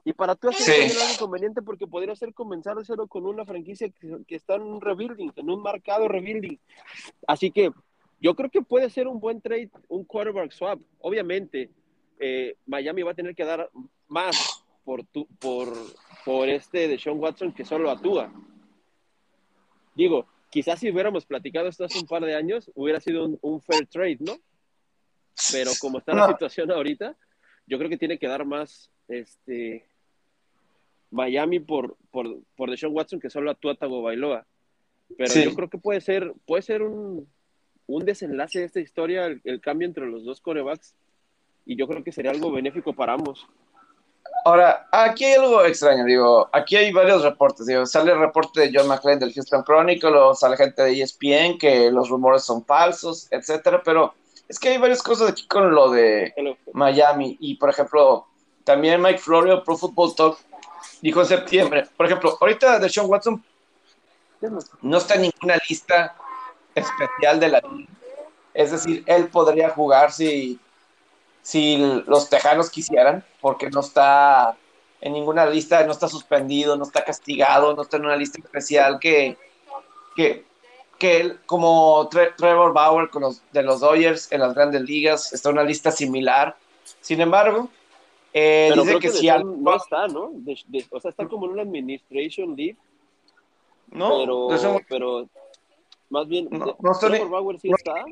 Y 0.05 0.13
para 0.13 0.35
tú 0.35 0.49
hacer 0.49 0.91
sí. 0.91 0.99
algo 0.99 1.19
conveniente 1.19 1.63
porque 1.63 1.87
podría 1.87 2.15
ser 2.17 2.35
comenzar 2.35 2.77
de 2.77 2.85
cero 2.85 3.07
con 3.07 3.25
una 3.25 3.47
franquicia 3.47 3.89
que, 3.89 4.35
está 4.35 4.57
en 4.57 4.63
un 4.63 4.81
rebuilding, 4.81 5.33
en 5.37 5.51
un 5.51 5.63
marcado 5.63 6.09
rebuilding. 6.09 6.59
Así 7.27 7.51
que 7.51 7.73
yo 8.23 8.37
creo 8.37 8.49
que 8.51 8.63
puede 8.63 8.89
ser 8.89 9.09
un 9.09 9.19
buen 9.19 9.41
trade, 9.41 9.69
un 9.89 10.05
quarterback 10.05 10.53
swap. 10.53 10.81
Obviamente, 11.01 11.71
eh, 12.21 12.55
Miami 12.67 13.03
va 13.03 13.11
a 13.11 13.17
tener 13.17 13.35
que 13.35 13.45
dar 13.45 13.69
más 14.07 14.65
por, 14.85 15.05
tu, 15.05 15.27
por, 15.41 15.75
por 16.25 16.49
este 16.49 16.87
de 16.87 16.99
Sean 17.01 17.19
Watson 17.19 17.53
que 17.53 17.65
solo 17.65 17.91
actúa. 17.91 18.33
Digo, 19.97 20.29
quizás 20.51 20.79
si 20.79 20.89
hubiéramos 20.89 21.27
platicado 21.27 21.67
esto 21.67 21.85
hace 21.85 21.99
un 21.99 22.07
par 22.07 22.25
de 22.25 22.37
años, 22.37 22.71
hubiera 22.77 23.01
sido 23.01 23.29
un, 23.41 23.61
fair 23.61 23.89
trade, 23.89 24.19
¿no? 24.21 24.37
Pero 25.51 25.73
como 25.81 25.99
está 25.99 26.15
la 26.15 26.29
situación 26.29 26.71
ahorita, 26.71 27.17
yo 27.67 27.77
creo 27.77 27.91
que 27.91 27.99
tiene 27.99 28.21
que 28.21 28.29
dar 28.29 28.45
más 28.45 28.89
este 29.09 29.85
Miami 31.11 31.59
por, 31.59 31.97
por, 32.13 32.41
por 32.55 32.71
Deshaun 32.71 32.95
Watson 32.95 33.19
que 33.19 33.31
solo 33.31 33.51
actúa 33.51 33.75
Tago 33.75 34.01
Bailoa. 34.01 34.47
Pero 35.19 35.35
yo 35.35 35.55
creo 35.57 35.69
que 35.69 35.79
puede 35.79 36.01
ser, 36.01 36.33
puede 36.47 36.63
ser 36.63 36.83
un, 36.83 37.29
un 37.87 38.05
desenlace 38.05 38.61
de 38.61 38.65
esta 38.67 38.81
historia, 38.81 39.27
el, 39.27 39.41
el, 39.45 39.61
cambio 39.61 39.87
entre 39.87 40.07
los 40.07 40.25
dos 40.25 40.41
corebacks. 40.41 40.95
Y 41.65 41.77
yo 41.77 41.87
creo 41.87 42.03
que 42.03 42.13
sería 42.13 42.31
algo 42.31 42.51
benéfico 42.51 42.93
para 42.93 43.13
ambos. 43.13 43.47
Ahora, 44.45 44.89
aquí 44.91 45.25
hay 45.25 45.35
algo 45.35 45.65
extraño, 45.65 46.05
digo, 46.05 46.49
aquí 46.53 46.75
hay 46.75 46.93
varios 46.93 47.23
reportes, 47.23 47.67
digo, 47.67 47.87
sale 47.87 48.11
el 48.11 48.19
reporte 48.19 48.61
de 48.61 48.73
John 48.75 48.89
McClane 48.89 49.19
del 49.19 49.33
Houston 49.33 49.63
Chronicle, 49.63 50.11
sale 50.35 50.57
gente 50.57 50.83
de 50.83 51.01
ESPN 51.01 51.59
que 51.59 51.93
los 51.93 52.09
rumores 52.09 52.43
son 52.43 52.65
falsos, 52.65 53.29
etcétera, 53.31 53.83
pero 53.85 54.15
es 54.49 54.59
que 54.59 54.71
hay 54.71 54.79
varias 54.79 55.01
cosas 55.01 55.31
aquí 55.31 55.47
con 55.47 55.73
lo 55.73 55.91
de 55.91 56.35
Miami, 56.73 57.37
y 57.39 57.55
por 57.55 57.71
ejemplo, 57.71 58.27
también 58.65 59.01
Mike 59.01 59.19
Florio, 59.19 59.63
Pro 59.63 59.77
Football 59.77 60.15
Talk, 60.17 60.39
dijo 61.01 61.21
en 61.21 61.27
septiembre, 61.27 61.89
por 61.97 62.07
ejemplo, 62.07 62.37
ahorita 62.41 62.81
de 62.81 62.89
Sean 62.89 63.07
Watson 63.09 63.45
no 64.83 64.99
está 64.99 65.15
en 65.15 65.23
ninguna 65.23 65.57
lista 65.69 66.17
especial 66.75 67.41
de 67.41 67.49
la 67.49 67.61
liga, 67.61 67.93
es 68.55 68.71
decir, 68.71 69.03
él 69.07 69.29
podría 69.29 69.71
jugar 69.71 70.13
si 70.13 70.61
si 71.43 71.77
los 72.07 72.31
tejanos 72.31 72.71
quisieran, 72.71 73.25
porque 73.41 73.69
no 73.69 73.81
está 73.81 74.57
en 75.01 75.13
ninguna 75.13 75.45
lista, 75.47 75.85
no 75.85 75.93
está 75.93 76.09
suspendido, 76.09 76.77
no 76.77 76.85
está 76.85 77.05
castigado, 77.05 77.75
no 77.75 77.83
está 77.83 77.97
en 77.97 78.05
una 78.05 78.17
lista 78.17 78.39
especial 78.39 79.01
que, 79.01 79.37
que, 80.15 80.45
que 80.99 81.21
él, 81.21 81.41
como 81.45 82.09
Trevor 82.09 82.73
Bauer 82.73 83.11
con 83.11 83.23
los, 83.23 83.43
de 83.53 83.65
los 83.65 83.81
Dodgers 83.81 84.31
en 84.31 84.41
las 84.41 84.55
grandes 84.55 84.83
ligas, 84.83 85.33
está 85.33 85.49
en 85.49 85.57
una 85.57 85.65
lista 85.65 85.91
similar. 85.91 86.57
Sin 87.01 87.21
embargo, 87.21 87.69
eh, 88.33 88.73
dice 88.75 88.99
que, 89.01 89.11
si 89.11 89.27
no 89.27 89.75
está, 89.75 90.07
¿no? 90.07 90.33
o 90.91 91.01
sea, 91.01 91.11
está 91.11 91.27
como 91.27 91.47
en 91.47 91.53
una 91.53 91.63
administration 91.63 92.55
league. 92.55 92.77
No, 93.91 94.21
pero, 94.49 94.81
pero 94.89 95.29
más 96.13 96.29
bien, 96.29 96.49
no, 96.51 96.93
está 96.93 97.09
Trevor 97.09 97.31
Bauer 97.31 97.59
sí 97.59 97.71
está. 97.75 98.05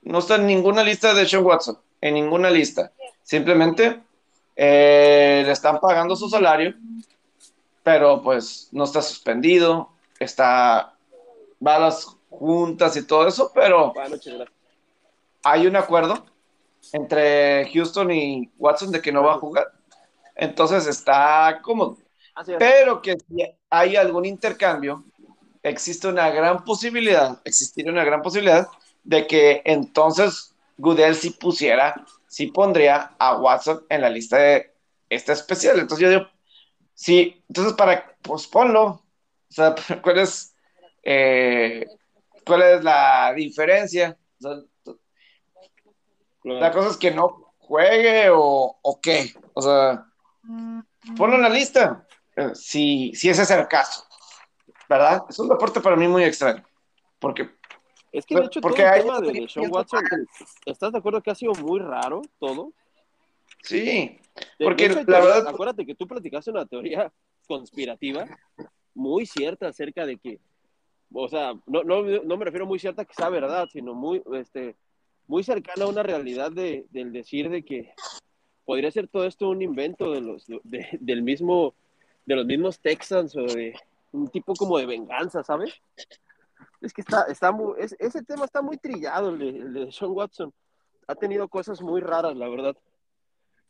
No 0.00 0.18
está 0.18 0.36
en 0.36 0.46
ninguna 0.46 0.82
lista 0.82 1.12
de 1.12 1.26
Sean 1.26 1.44
Watson 1.44 1.78
en 2.00 2.14
ninguna 2.14 2.50
lista. 2.50 2.92
Simplemente 3.22 4.02
eh, 4.56 5.42
le 5.44 5.52
están 5.52 5.80
pagando 5.80 6.16
su 6.16 6.28
salario, 6.28 6.74
pero 7.82 8.22
pues 8.22 8.68
no 8.72 8.84
está 8.84 9.02
suspendido, 9.02 9.90
está, 10.18 10.94
va 11.66 11.76
a 11.76 11.78
las 11.78 12.06
juntas 12.30 12.96
y 12.96 13.06
todo 13.06 13.28
eso, 13.28 13.52
pero 13.54 13.92
hay 15.42 15.66
un 15.66 15.76
acuerdo 15.76 16.24
entre 16.92 17.70
Houston 17.72 18.10
y 18.10 18.50
Watson 18.58 18.90
de 18.90 19.02
que 19.02 19.12
no 19.12 19.22
va 19.22 19.34
a 19.34 19.38
jugar. 19.38 19.72
Entonces 20.34 20.86
está 20.86 21.60
cómodo. 21.62 21.98
Pero 22.58 23.00
que 23.00 23.16
si 23.18 23.44
hay 23.70 23.96
algún 23.96 24.24
intercambio, 24.24 25.04
existe 25.64 26.06
una 26.06 26.30
gran 26.30 26.62
posibilidad, 26.62 27.40
existiría 27.44 27.90
una 27.90 28.04
gran 28.04 28.22
posibilidad 28.22 28.68
de 29.02 29.26
que 29.26 29.62
entonces 29.64 30.54
Goodell 30.76 31.16
sí 31.16 31.30
pusiera, 31.30 31.94
sí 32.28 32.48
pondría 32.48 33.14
a 33.18 33.36
Watson 33.36 33.84
en 33.88 34.02
la 34.02 34.10
lista 34.10 34.36
de 34.36 34.74
esta 35.08 35.32
especial. 35.32 35.78
Entonces 35.78 36.04
yo 36.04 36.10
digo, 36.10 36.30
sí, 36.94 37.42
entonces 37.48 37.72
para, 37.74 38.16
pues 38.22 38.46
ponlo. 38.46 38.84
O 38.84 39.02
sea, 39.48 39.74
¿cuál 40.02 40.18
es? 40.18 40.54
Eh, 41.02 41.86
¿cuál 42.46 42.62
es 42.62 42.84
la 42.84 43.32
diferencia? 43.34 44.16
La 46.44 46.70
cosa 46.70 46.90
es 46.90 46.96
que 46.98 47.10
no 47.10 47.54
juegue 47.58 48.28
o, 48.30 48.78
o 48.82 49.00
qué. 49.00 49.32
O 49.54 49.62
sea, 49.62 50.06
ponlo 51.16 51.36
en 51.36 51.42
la 51.42 51.48
lista. 51.48 52.06
Eh, 52.36 52.50
si, 52.54 53.14
si 53.14 53.30
ese 53.30 53.42
es 53.42 53.50
el 53.50 53.66
caso. 53.68 54.04
¿Verdad? 54.88 55.24
Es 55.28 55.38
un 55.38 55.48
deporte 55.48 55.80
para 55.80 55.96
mí 55.96 56.08
muy 56.08 56.24
extraño. 56.24 56.62
Porque. 57.18 57.48
Es 58.12 58.26
que 58.26 58.36
de 58.36 58.44
hecho 58.44 58.60
porque 58.60 58.82
todo 58.82 58.94
el 58.94 59.02
tema 59.02 59.20
de 59.20 59.48
Sean 59.48 59.72
Watson, 59.72 60.02
¿estás 60.66 60.92
de 60.92 60.98
acuerdo 60.98 61.20
que 61.20 61.30
ha 61.30 61.34
sido 61.34 61.52
muy 61.54 61.80
raro 61.80 62.22
todo? 62.38 62.72
Sí, 63.62 64.20
porque 64.58 64.88
la 64.88 65.20
verdad. 65.20 65.48
Acuérdate 65.48 65.86
que 65.86 65.94
tú 65.94 66.06
platicaste 66.06 66.50
una 66.50 66.66
teoría 66.66 67.12
conspirativa 67.46 68.26
muy 68.94 69.26
cierta 69.26 69.68
acerca 69.68 70.06
de 70.06 70.18
que, 70.18 70.38
o 71.12 71.28
sea, 71.28 71.54
no, 71.66 71.82
no, 71.82 72.02
no 72.02 72.36
me 72.36 72.44
refiero 72.44 72.66
muy 72.66 72.78
cierta 72.78 73.04
que 73.04 73.14
sea 73.14 73.28
verdad, 73.28 73.68
sino 73.72 73.94
muy, 73.94 74.22
este, 74.34 74.76
muy 75.26 75.42
cercana 75.42 75.84
a 75.84 75.88
una 75.88 76.02
realidad 76.02 76.52
de, 76.52 76.86
del 76.90 77.12
decir 77.12 77.50
de 77.50 77.64
que 77.64 77.92
podría 78.64 78.90
ser 78.90 79.08
todo 79.08 79.26
esto 79.26 79.48
un 79.48 79.62
invento 79.62 80.12
de 80.12 80.20
los, 80.20 80.46
de, 80.46 80.86
del 81.00 81.22
mismo, 81.22 81.74
de 82.26 82.36
los 82.36 82.46
mismos 82.46 82.78
Texans 82.80 83.36
o 83.36 83.42
de 83.42 83.74
un 84.14 84.28
tipo 84.28 84.54
como 84.54 84.78
de 84.78 84.86
venganza, 84.86 85.42
¿sabes? 85.42 85.74
Es 86.80 86.92
que 86.92 87.00
está, 87.00 87.24
está 87.24 87.50
muy, 87.50 87.74
ese 87.78 88.22
tema 88.22 88.44
está 88.44 88.62
muy 88.62 88.78
trillado, 88.78 89.30
el 89.30 89.38
de, 89.38 89.48
el 89.48 89.72
de 89.72 89.92
Sean 89.92 90.12
Watson. 90.12 90.52
Ha 91.06 91.14
tenido 91.14 91.48
cosas 91.48 91.82
muy 91.82 92.00
raras, 92.00 92.36
la 92.36 92.48
verdad. 92.48 92.76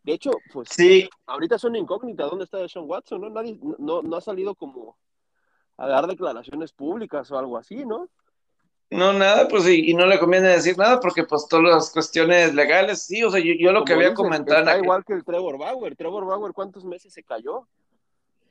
De 0.03 0.13
hecho, 0.13 0.33
pues 0.53 0.69
sí. 0.71 1.09
ahorita 1.27 1.57
es 1.57 1.65
una 1.65 1.79
incógnita 1.79 2.25
dónde 2.25 2.45
está 2.45 2.69
Sean 2.69 2.85
Watson, 2.87 3.23
¿no? 3.23 3.31
Nadie, 3.31 3.59
no, 3.79 4.03
no 4.03 4.17
ha 4.17 4.21
salido 4.21 4.55
como 4.55 4.97
a 5.77 5.89
dar 5.89 6.07
declaraciones 6.07 6.73
públicas 6.73 7.31
o 7.31 7.39
algo 7.39 7.57
así, 7.57 7.85
¿no? 7.87 8.09
No, 8.91 9.13
nada, 9.13 9.49
pues 9.49 9.67
y, 9.67 9.91
y, 9.91 9.95
no 9.95 10.07
le 10.07 10.21
conviene 10.21 10.49
decir 10.49 10.77
nada 10.77 11.01
porque 11.01 11.25
pues 11.25 11.49
todas 11.49 11.65
las 11.65 11.91
cuestiones 11.91 12.55
legales, 12.55 13.03
sí, 13.03 13.25
o 13.25 13.31
sea, 13.31 13.41
yo, 13.41 13.55
yo 13.59 13.73
lo 13.73 13.85
que 13.85 13.95
había 13.95 14.13
comentado... 14.13 14.61
Está 14.61 14.79
igual 14.79 15.05
que 15.05 15.15
el 15.15 15.25
Trevor 15.25 15.59
Bauer, 15.59 15.97
Trevor 15.97 16.27
Bauer, 16.27 16.53
¿cuántos 16.53 16.85
meses 16.85 17.13
se 17.13 17.25
cayó? 17.25 17.67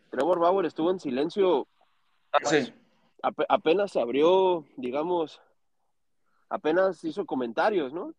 Trevor 0.09 0.39
Bauer 0.39 0.65
estuvo 0.65 0.91
en 0.91 0.99
silencio, 0.99 1.67
sí. 2.43 2.73
ap 3.21 3.39
apenas 3.49 3.91
se 3.91 3.99
abrió, 3.99 4.65
digamos, 4.77 5.41
apenas 6.49 7.03
hizo 7.03 7.25
comentarios, 7.25 7.93
¿no? 7.93 8.13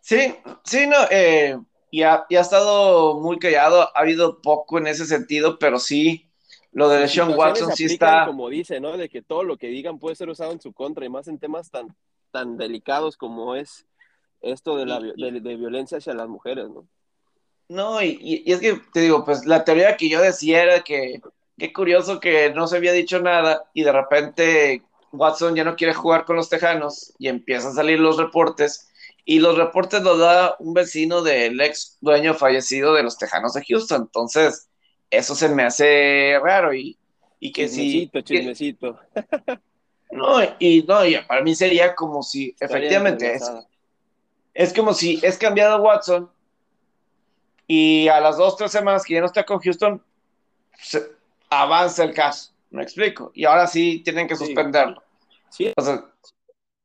Sí, 0.00 0.34
sí, 0.64 0.86
no, 0.86 0.96
eh, 1.10 1.58
y, 1.90 2.02
ha, 2.02 2.24
y 2.28 2.36
ha 2.36 2.40
estado 2.40 3.20
muy 3.20 3.38
callado, 3.38 3.82
ha 3.82 4.00
habido 4.00 4.40
poco 4.40 4.78
en 4.78 4.86
ese 4.86 5.06
sentido, 5.06 5.58
pero 5.58 5.78
sí, 5.78 6.30
lo 6.72 6.88
de 6.88 7.08
Sean 7.08 7.34
Watson 7.36 7.72
sí 7.72 7.86
está. 7.86 8.26
Como 8.26 8.48
dice, 8.48 8.80
¿no? 8.80 8.96
De 8.96 9.08
que 9.08 9.22
todo 9.22 9.42
lo 9.42 9.56
que 9.56 9.68
digan 9.68 9.98
puede 9.98 10.16
ser 10.16 10.28
usado 10.28 10.52
en 10.52 10.60
su 10.60 10.72
contra 10.72 11.04
y 11.04 11.08
más 11.08 11.28
en 11.28 11.38
temas 11.38 11.70
tan, 11.70 11.96
tan 12.30 12.56
delicados 12.56 13.16
como 13.16 13.54
es 13.54 13.86
esto 14.40 14.76
de 14.76 14.86
la 14.86 15.00
de, 15.00 15.40
de 15.40 15.56
violencia 15.56 15.98
hacia 15.98 16.14
las 16.14 16.28
mujeres, 16.28 16.68
¿no? 16.68 16.86
No, 17.68 18.02
y, 18.02 18.18
y, 18.20 18.52
es 18.52 18.60
que 18.60 18.80
te 18.92 19.00
digo, 19.00 19.24
pues 19.24 19.44
la 19.44 19.62
teoría 19.62 19.96
que 19.96 20.08
yo 20.08 20.22
decía 20.22 20.62
era 20.62 20.80
que 20.82 21.20
qué 21.58 21.72
curioso 21.72 22.20
que 22.20 22.50
no 22.50 22.66
se 22.66 22.76
había 22.76 22.92
dicho 22.92 23.20
nada 23.20 23.64
y 23.74 23.82
de 23.82 23.92
repente 23.92 24.82
Watson 25.12 25.56
ya 25.56 25.64
no 25.64 25.76
quiere 25.76 25.94
jugar 25.94 26.24
con 26.24 26.36
los 26.36 26.48
Tejanos 26.48 27.12
y 27.18 27.28
empiezan 27.28 27.72
a 27.72 27.74
salir 27.74 27.98
los 27.98 28.16
reportes 28.16 28.90
y 29.24 29.40
los 29.40 29.58
reportes 29.58 30.02
los 30.02 30.18
da 30.18 30.56
un 30.58 30.72
vecino 30.72 31.22
del 31.22 31.60
ex 31.60 31.98
dueño 32.00 32.34
fallecido 32.34 32.94
de 32.94 33.02
los 33.02 33.18
Tejanos 33.18 33.52
de 33.52 33.64
Houston. 33.68 34.02
Entonces, 34.02 34.68
eso 35.10 35.34
se 35.34 35.48
me 35.50 35.64
hace 35.64 36.38
raro 36.42 36.72
y, 36.72 36.96
y 37.38 37.52
que 37.52 37.66
chismecito, 37.66 38.18
si... 38.20 38.24
Chismecito, 38.24 39.00
No, 40.10 40.38
y 40.58 40.82
no, 40.88 41.04
y 41.04 41.18
para 41.18 41.42
mí 41.42 41.54
sería 41.54 41.94
como 41.94 42.22
si, 42.22 42.56
efectivamente, 42.58 43.34
es, 43.34 43.52
es 44.54 44.72
como 44.72 44.94
si 44.94 45.20
es 45.22 45.36
cambiado 45.36 45.82
Watson 45.82 46.30
y 47.66 48.08
a 48.08 48.18
las 48.18 48.38
dos, 48.38 48.56
tres 48.56 48.72
semanas 48.72 49.04
que 49.04 49.12
ya 49.14 49.20
no 49.20 49.26
está 49.26 49.44
con 49.44 49.58
Houston, 49.58 50.02
se, 50.80 51.17
avanza 51.50 52.04
el 52.04 52.14
caso, 52.14 52.52
me 52.70 52.82
explico, 52.82 53.30
y 53.34 53.44
ahora 53.44 53.66
sí 53.66 54.02
tienen 54.04 54.28
que 54.28 54.36
suspenderlo. 54.36 55.02
Sí, 55.50 55.72
o 55.76 55.82
sea, 55.82 56.04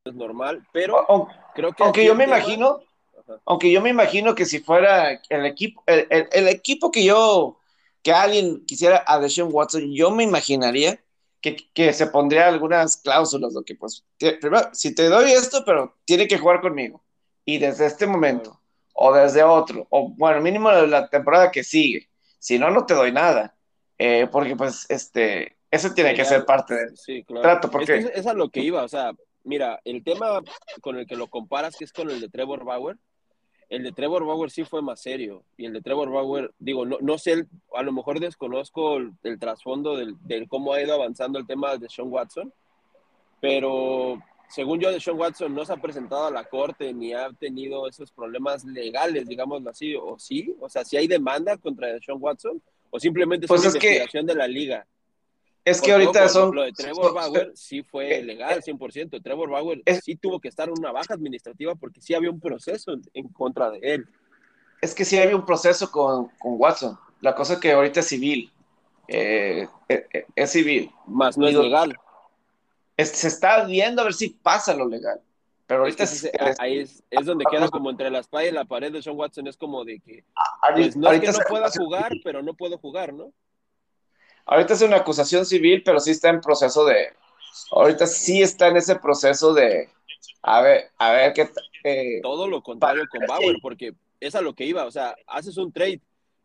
es 0.05 0.13
normal, 0.13 0.65
pero 0.71 1.05
creo 1.53 1.73
que 1.73 1.83
aunque 1.83 2.05
yo 2.05 2.15
me 2.15 2.25
tema... 2.25 2.37
imagino, 2.37 2.79
Ajá. 3.19 3.39
aunque 3.45 3.71
yo 3.71 3.81
me 3.81 3.89
imagino 3.89 4.35
que 4.35 4.45
si 4.45 4.59
fuera 4.59 5.21
el 5.29 5.45
equipo, 5.45 5.83
el, 5.85 6.07
el, 6.09 6.27
el 6.31 6.47
equipo 6.47 6.91
que 6.91 7.03
yo 7.03 7.57
que 8.03 8.11
alguien 8.11 8.65
quisiera 8.65 9.03
a 9.07 9.17
Deshaun 9.17 9.49
Watson, 9.51 9.93
yo 9.93 10.11
me 10.11 10.23
imaginaría 10.23 10.99
que, 11.41 11.55
que, 11.73 11.93
se 11.93 12.07
pondría 12.07 12.47
algunas 12.47 12.97
cláusulas, 12.97 13.53
lo 13.53 13.63
que 13.63 13.75
pues, 13.75 14.05
te, 14.17 14.33
primero, 14.33 14.69
si 14.73 14.93
te 14.93 15.07
doy 15.07 15.31
esto, 15.31 15.63
pero 15.65 15.95
tiene 16.05 16.27
que 16.27 16.37
jugar 16.37 16.61
conmigo, 16.61 17.01
y 17.45 17.57
desde 17.57 17.85
este 17.85 18.05
momento, 18.05 18.59
o 18.93 19.13
desde 19.13 19.43
otro, 19.43 19.87
o 19.89 20.09
bueno, 20.09 20.41
mínimo 20.41 20.69
la 20.71 21.09
temporada 21.09 21.49
que 21.49 21.63
sigue, 21.63 22.09
si 22.39 22.59
no, 22.59 22.69
no 22.69 22.85
te 22.85 22.93
doy 22.93 23.11
nada, 23.11 23.55
eh, 23.97 24.27
porque 24.31 24.55
pues, 24.55 24.85
este, 24.89 25.57
eso 25.71 25.93
tiene 25.93 26.11
sí, 26.11 26.15
que 26.15 26.25
ser 26.25 26.45
parte 26.45 26.75
del 26.75 26.97
sí, 26.97 27.23
claro. 27.23 27.41
trato, 27.41 27.71
porque... 27.71 27.97
Es, 27.97 28.05
que 28.09 28.19
es 28.19 28.27
a 28.27 28.33
lo 28.33 28.49
que 28.49 28.61
iba, 28.61 28.83
o 28.83 28.87
sea, 28.87 29.11
mira, 29.43 29.79
el 29.85 30.03
tema 30.03 30.41
con 30.81 30.97
el 30.97 31.07
que 31.07 31.15
lo 31.15 31.27
comparas, 31.27 31.75
que 31.75 31.85
es 31.85 31.93
con 31.93 32.09
el 32.09 32.19
de 32.19 32.29
Trevor 32.29 32.63
Bauer, 32.63 32.97
el 33.69 33.83
de 33.83 33.91
Trevor 33.91 34.25
Bauer 34.25 34.51
sí 34.51 34.65
fue 34.65 34.83
más 34.83 35.01
serio. 35.01 35.43
Y 35.57 35.65
el 35.65 35.73
de 35.73 35.81
Trevor 35.81 36.11
Bauer, 36.11 36.53
digo, 36.59 36.85
no, 36.85 36.97
no 37.01 37.17
sé, 37.17 37.47
a 37.73 37.81
lo 37.81 37.91
mejor 37.91 38.19
desconozco 38.19 38.97
el, 38.97 39.13
el 39.23 39.39
trasfondo 39.39 39.97
del, 39.97 40.15
del, 40.21 40.47
cómo 40.47 40.73
ha 40.73 40.81
ido 40.81 40.93
avanzando 40.93 41.39
el 41.39 41.47
tema 41.47 41.75
de 41.77 41.89
Sean 41.89 42.11
Watson, 42.11 42.53
pero 43.39 44.21
según 44.47 44.79
yo, 44.79 44.91
de 44.91 44.99
Sean 44.99 45.19
Watson 45.19 45.55
no 45.55 45.65
se 45.65 45.73
ha 45.73 45.77
presentado 45.77 46.27
a 46.27 46.31
la 46.31 46.43
corte 46.43 46.93
ni 46.93 47.13
ha 47.13 47.31
tenido 47.31 47.87
esos 47.87 48.11
problemas 48.11 48.63
legales, 48.63 49.27
digámoslo 49.27 49.71
así, 49.71 49.95
o 49.95 50.19
sí, 50.19 50.55
o 50.59 50.69
sea, 50.69 50.85
si 50.85 50.95
hay 50.95 51.07
demanda 51.07 51.57
contra 51.57 51.99
Sean 51.99 52.19
Watson, 52.21 52.61
o 52.93 52.99
simplemente 52.99 53.45
es 53.45 53.47
pues 53.47 53.61
una 53.61 53.69
es 53.69 53.75
investigación 53.75 54.27
que... 54.27 54.33
de 54.33 54.37
la 54.37 54.47
liga. 54.47 54.85
Es 55.65 55.81
que 55.81 55.91
Porque, 55.91 56.05
ahorita 56.05 56.29
son. 56.29 56.53
Lo 56.53 56.61
de 56.61 56.73
Trevor 56.73 57.13
Bauer 57.13 57.51
sí 57.55 57.81
fue 57.81 58.21
legal, 58.21 58.61
100%. 58.61 59.23
Trevor 59.23 59.49
Bauer 59.49 59.81
es, 59.83 60.01
sí 60.03 60.15
tuvo 60.15 60.39
que 60.39 60.47
estar 60.47 60.67
en 60.67 60.77
una 60.77 60.91
baja 60.91 61.15
administrativa 61.15 61.73
porque 61.73 62.01
sí 62.01 62.13
había 62.13 62.29
un 62.29 62.39
proceso 62.39 62.93
en, 62.93 63.01
en 63.15 63.29
contra 63.29 63.71
de 63.71 63.79
él. 63.81 64.07
Es 64.79 64.93
que 64.93 65.05
sí 65.05 65.17
había 65.17 65.35
un 65.35 65.45
proceso 65.45 65.89
con, 65.89 66.27
con 66.37 66.53
Watson. 66.59 66.95
La 67.21 67.33
cosa 67.33 67.53
es 67.53 67.59
que 67.59 67.71
ahorita 67.71 68.01
es 68.01 68.07
civil. 68.07 68.51
Eh, 69.07 69.67
es, 69.87 70.03
es, 70.35 70.51
civil. 70.51 70.91
Más 71.07 71.35
no 71.35 71.47
es 71.47 71.55
legal. 71.55 71.95
Se 72.95 73.27
está 73.27 73.65
viendo 73.65 74.03
a 74.03 74.05
ver 74.05 74.13
si 74.13 74.29
pasa 74.29 74.75
lo 74.75 74.87
legal. 74.87 75.19
Pero 75.73 75.85
ahorita 75.85 76.03
es, 76.03 76.29
ahí 76.59 76.77
es, 76.81 77.03
es, 77.09 77.25
donde 77.25 77.45
queda 77.49 77.67
como 77.67 77.89
entre 77.89 78.11
la 78.11 78.19
espalda 78.19 78.47
y 78.47 78.51
la 78.51 78.63
pared 78.63 78.91
de 78.91 79.01
Sean 79.01 79.17
Watson. 79.17 79.47
Es 79.47 79.57
como 79.57 79.83
de 79.83 79.99
que. 80.01 80.23
Pues, 80.75 80.95
no 80.95 81.11
es 81.11 81.19
que 81.19 81.31
no 81.31 81.39
pueda 81.49 81.67
jugar, 81.71 82.11
pero 82.23 82.43
no 82.43 82.53
puedo 82.53 82.77
jugar, 82.77 83.11
¿no? 83.11 83.33
Ahorita 84.45 84.75
es 84.75 84.83
una 84.83 84.97
acusación 84.97 85.47
civil, 85.47 85.81
pero 85.83 85.99
sí 85.99 86.11
está 86.11 86.29
en 86.29 86.41
proceso 86.41 86.85
de. 86.85 87.07
Ahorita 87.71 88.05
sí 88.05 88.43
está 88.43 88.67
en 88.67 88.77
ese 88.77 88.97
proceso 88.97 89.51
de. 89.55 89.89
A 90.43 90.61
ver, 90.61 90.91
a 90.99 91.11
ver 91.11 91.33
qué. 91.33 91.49
Eh, 91.83 92.19
Todo 92.21 92.47
lo 92.47 92.61
contrario 92.61 93.05
con 93.09 93.25
Bauer, 93.25 93.57
porque 93.59 93.95
es 94.19 94.35
a 94.35 94.41
lo 94.41 94.53
que 94.53 94.65
iba. 94.65 94.85
O 94.85 94.91
sea, 94.91 95.15
haces 95.25 95.57
un 95.57 95.71
trade, 95.71 96.01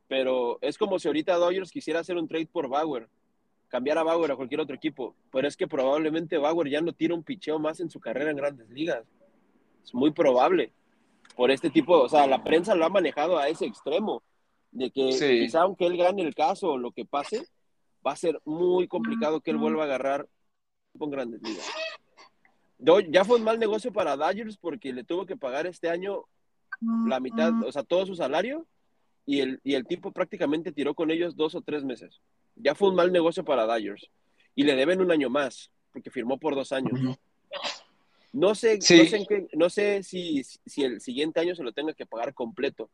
pero 0.07 0.57
es 0.63 0.79
como 0.79 0.99
si 0.99 1.07
ahorita 1.07 1.35
Dodgers 1.35 1.71
quisiera 1.71 2.01
hacer 2.01 2.17
un 2.17 2.29
trade 2.29 2.49
por 2.51 2.67
Bauer, 2.67 3.11
cambiar 3.69 3.99
a 3.99 4.05
Bauer 4.05 4.33
a 4.33 4.37
cualquier 4.37 4.63
otro 4.63 4.75
equipo. 4.75 5.15
Pero 5.31 5.47
es 5.47 5.55
que 5.55 5.69
probablemente 5.69 6.39
Bauer 6.39 6.71
ya 6.71 6.81
no 6.81 6.95
tira 6.95 7.13
un 7.13 7.23
picheo 7.23 7.59
más 7.59 7.79
en 7.81 7.91
su 7.91 8.01
carrera 8.01 8.31
en 8.31 8.39
grandes 8.39 8.71
ligas. 8.71 9.05
Es 9.89 9.95
muy 9.95 10.11
probable. 10.11 10.71
Por 11.35 11.51
este 11.51 11.71
tipo, 11.71 11.99
o 11.99 12.09
sea, 12.09 12.27
la 12.27 12.45
prensa 12.45 12.75
lo 12.75 12.85
ha 12.85 12.91
manejado 12.91 13.39
a 13.39 13.49
ese 13.49 13.65
extremo, 13.65 14.23
de 14.71 14.91
que 14.91 15.13
sí. 15.13 15.41
quizá 15.41 15.63
aunque 15.63 15.87
él 15.87 15.97
gane 15.97 16.21
el 16.23 16.35
caso 16.35 16.73
o 16.73 16.79
lo 16.79 16.93
que 16.93 17.07
pase, 17.07 17.47
va 18.07 18.13
a 18.13 18.17
ser 18.17 18.39
muy 18.45 18.87
complicado 18.87 19.41
que 19.41 19.51
él 19.51 19.57
vuelva 19.57 19.83
a 19.83 19.87
agarrar 19.87 20.29
con 20.99 21.11
grandes 21.11 21.41
ligas. 21.43 21.67
Ya 23.09 23.25
fue 23.25 23.39
un 23.39 23.45
mal 23.45 23.59
negocio 23.59 23.91
para 23.93 24.17
Dodgers 24.17 24.59
porque 24.59 24.93
le 24.93 25.05
tuvo 25.05 25.25
que 25.25 25.37
pagar 25.37 25.67
este 25.67 25.89
año 25.89 26.25
la 27.07 27.19
mitad, 27.19 27.53
o 27.65 27.73
sea, 27.73 27.83
todo 27.83 28.05
su 28.05 28.15
salario 28.15 28.67
y 29.25 29.41
el, 29.41 29.61
y 29.65 29.75
el 29.75 29.87
tipo 29.87 30.13
prácticamente 30.13 30.71
tiró 30.71 30.95
con 30.95 31.11
ellos 31.11 31.35
dos 31.35 31.55
o 31.55 31.63
tres 31.63 31.83
meses. 31.83 32.21
Ya 32.57 32.75
fue 32.75 32.91
un 32.91 32.95
mal 32.95 33.11
negocio 33.11 33.43
para 33.45 33.65
Dodgers 33.65 34.11
y 34.55 34.65
le 34.65 34.77
deben 34.77 35.01
un 35.01 35.11
año 35.11 35.31
más 35.31 35.71
porque 35.93 36.11
firmó 36.11 36.39
por 36.39 36.55
dos 36.55 36.73
años. 36.73 37.01
No 37.01 37.17
sé, 38.55 38.81
sí. 38.81 38.99
no 38.99 39.05
sé, 39.07 39.27
qué, 39.27 39.49
no 39.55 39.71
sé 39.71 40.03
si, 40.03 40.43
si 40.45 40.85
el 40.85 41.01
siguiente 41.01 41.41
año 41.41 41.55
se 41.55 41.63
lo 41.63 41.73
tenga 41.73 41.95
que 41.95 42.07
pagar 42.07 42.35
completo, 42.35 42.91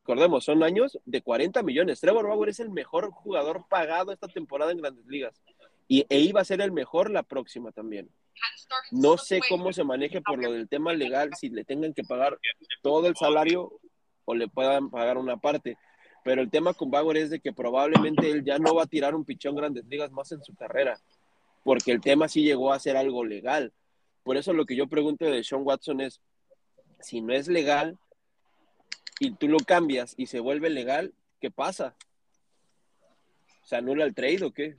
recordemos, 0.00 0.44
son 0.44 0.62
años 0.62 0.98
de 1.04 1.22
40 1.22 1.62
millones. 1.62 2.00
Trevor 2.00 2.28
Bauer 2.28 2.50
es 2.50 2.60
el 2.60 2.70
mejor 2.70 3.10
jugador 3.10 3.64
pagado 3.68 4.12
esta 4.12 4.28
temporada 4.28 4.72
en 4.72 4.78
Grandes 4.78 5.06
Ligas. 5.06 5.40
Y 5.88 6.06
e 6.08 6.20
iba 6.20 6.40
a 6.40 6.44
ser 6.44 6.60
el 6.60 6.72
mejor 6.72 7.10
la 7.10 7.22
próxima 7.22 7.72
también. 7.72 8.10
No 8.90 9.18
sé 9.18 9.40
cómo 9.48 9.72
se 9.72 9.84
maneje 9.84 10.20
por 10.20 10.42
lo 10.42 10.52
del 10.52 10.68
tema 10.68 10.92
legal, 10.92 11.30
si 11.38 11.50
le 11.50 11.64
tengan 11.64 11.94
que 11.94 12.02
pagar 12.02 12.38
todo 12.82 13.06
el 13.06 13.16
salario 13.16 13.78
o 14.24 14.34
le 14.34 14.48
puedan 14.48 14.90
pagar 14.90 15.18
una 15.18 15.36
parte. 15.36 15.76
Pero 16.24 16.40
el 16.40 16.50
tema 16.50 16.72
con 16.74 16.90
Bauer 16.90 17.16
es 17.16 17.30
de 17.30 17.40
que 17.40 17.52
probablemente 17.52 18.30
él 18.30 18.44
ya 18.44 18.58
no 18.58 18.74
va 18.74 18.84
a 18.84 18.86
tirar 18.86 19.14
un 19.14 19.24
pichón 19.24 19.56
Grandes 19.56 19.84
Ligas 19.86 20.10
más 20.12 20.30
en 20.32 20.42
su 20.42 20.54
carrera. 20.54 20.98
porque 21.64 21.92
el 21.92 22.00
tema 22.00 22.28
sí 22.28 22.42
llegó 22.42 22.72
a 22.72 22.80
ser 22.80 22.96
algo 22.96 23.24
legal. 23.24 23.72
Por 24.22 24.36
eso 24.36 24.52
lo 24.52 24.64
que 24.64 24.76
yo 24.76 24.86
pregunto 24.86 25.24
de 25.24 25.42
Sean 25.42 25.62
Watson 25.64 26.00
es, 26.00 26.20
si 27.00 27.20
no 27.20 27.32
es 27.32 27.48
legal 27.48 27.98
y 29.18 29.32
tú 29.32 29.48
lo 29.48 29.58
cambias 29.58 30.14
y 30.16 30.26
se 30.26 30.40
vuelve 30.40 30.70
legal, 30.70 31.14
¿qué 31.40 31.50
pasa? 31.50 31.94
¿Se 33.64 33.76
anula 33.76 34.04
el 34.04 34.14
trade 34.14 34.44
o 34.44 34.52
qué? 34.52 34.76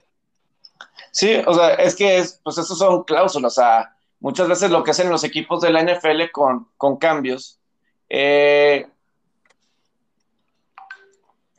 Sí, 1.11 1.35
o 1.45 1.53
sea, 1.53 1.75
es 1.75 1.95
que 1.95 2.17
es, 2.17 2.39
pues 2.43 2.57
esos 2.57 2.77
son 2.77 3.03
cláusulas, 3.03 3.53
o 3.53 3.61
sea, 3.61 3.95
muchas 4.19 4.47
veces 4.47 4.71
lo 4.71 4.83
que 4.83 4.91
hacen 4.91 5.09
los 5.09 5.23
equipos 5.23 5.61
de 5.61 5.71
la 5.71 5.83
NFL 5.83 6.31
con, 6.31 6.69
con 6.77 6.97
cambios, 6.97 7.59
eh, 8.09 8.87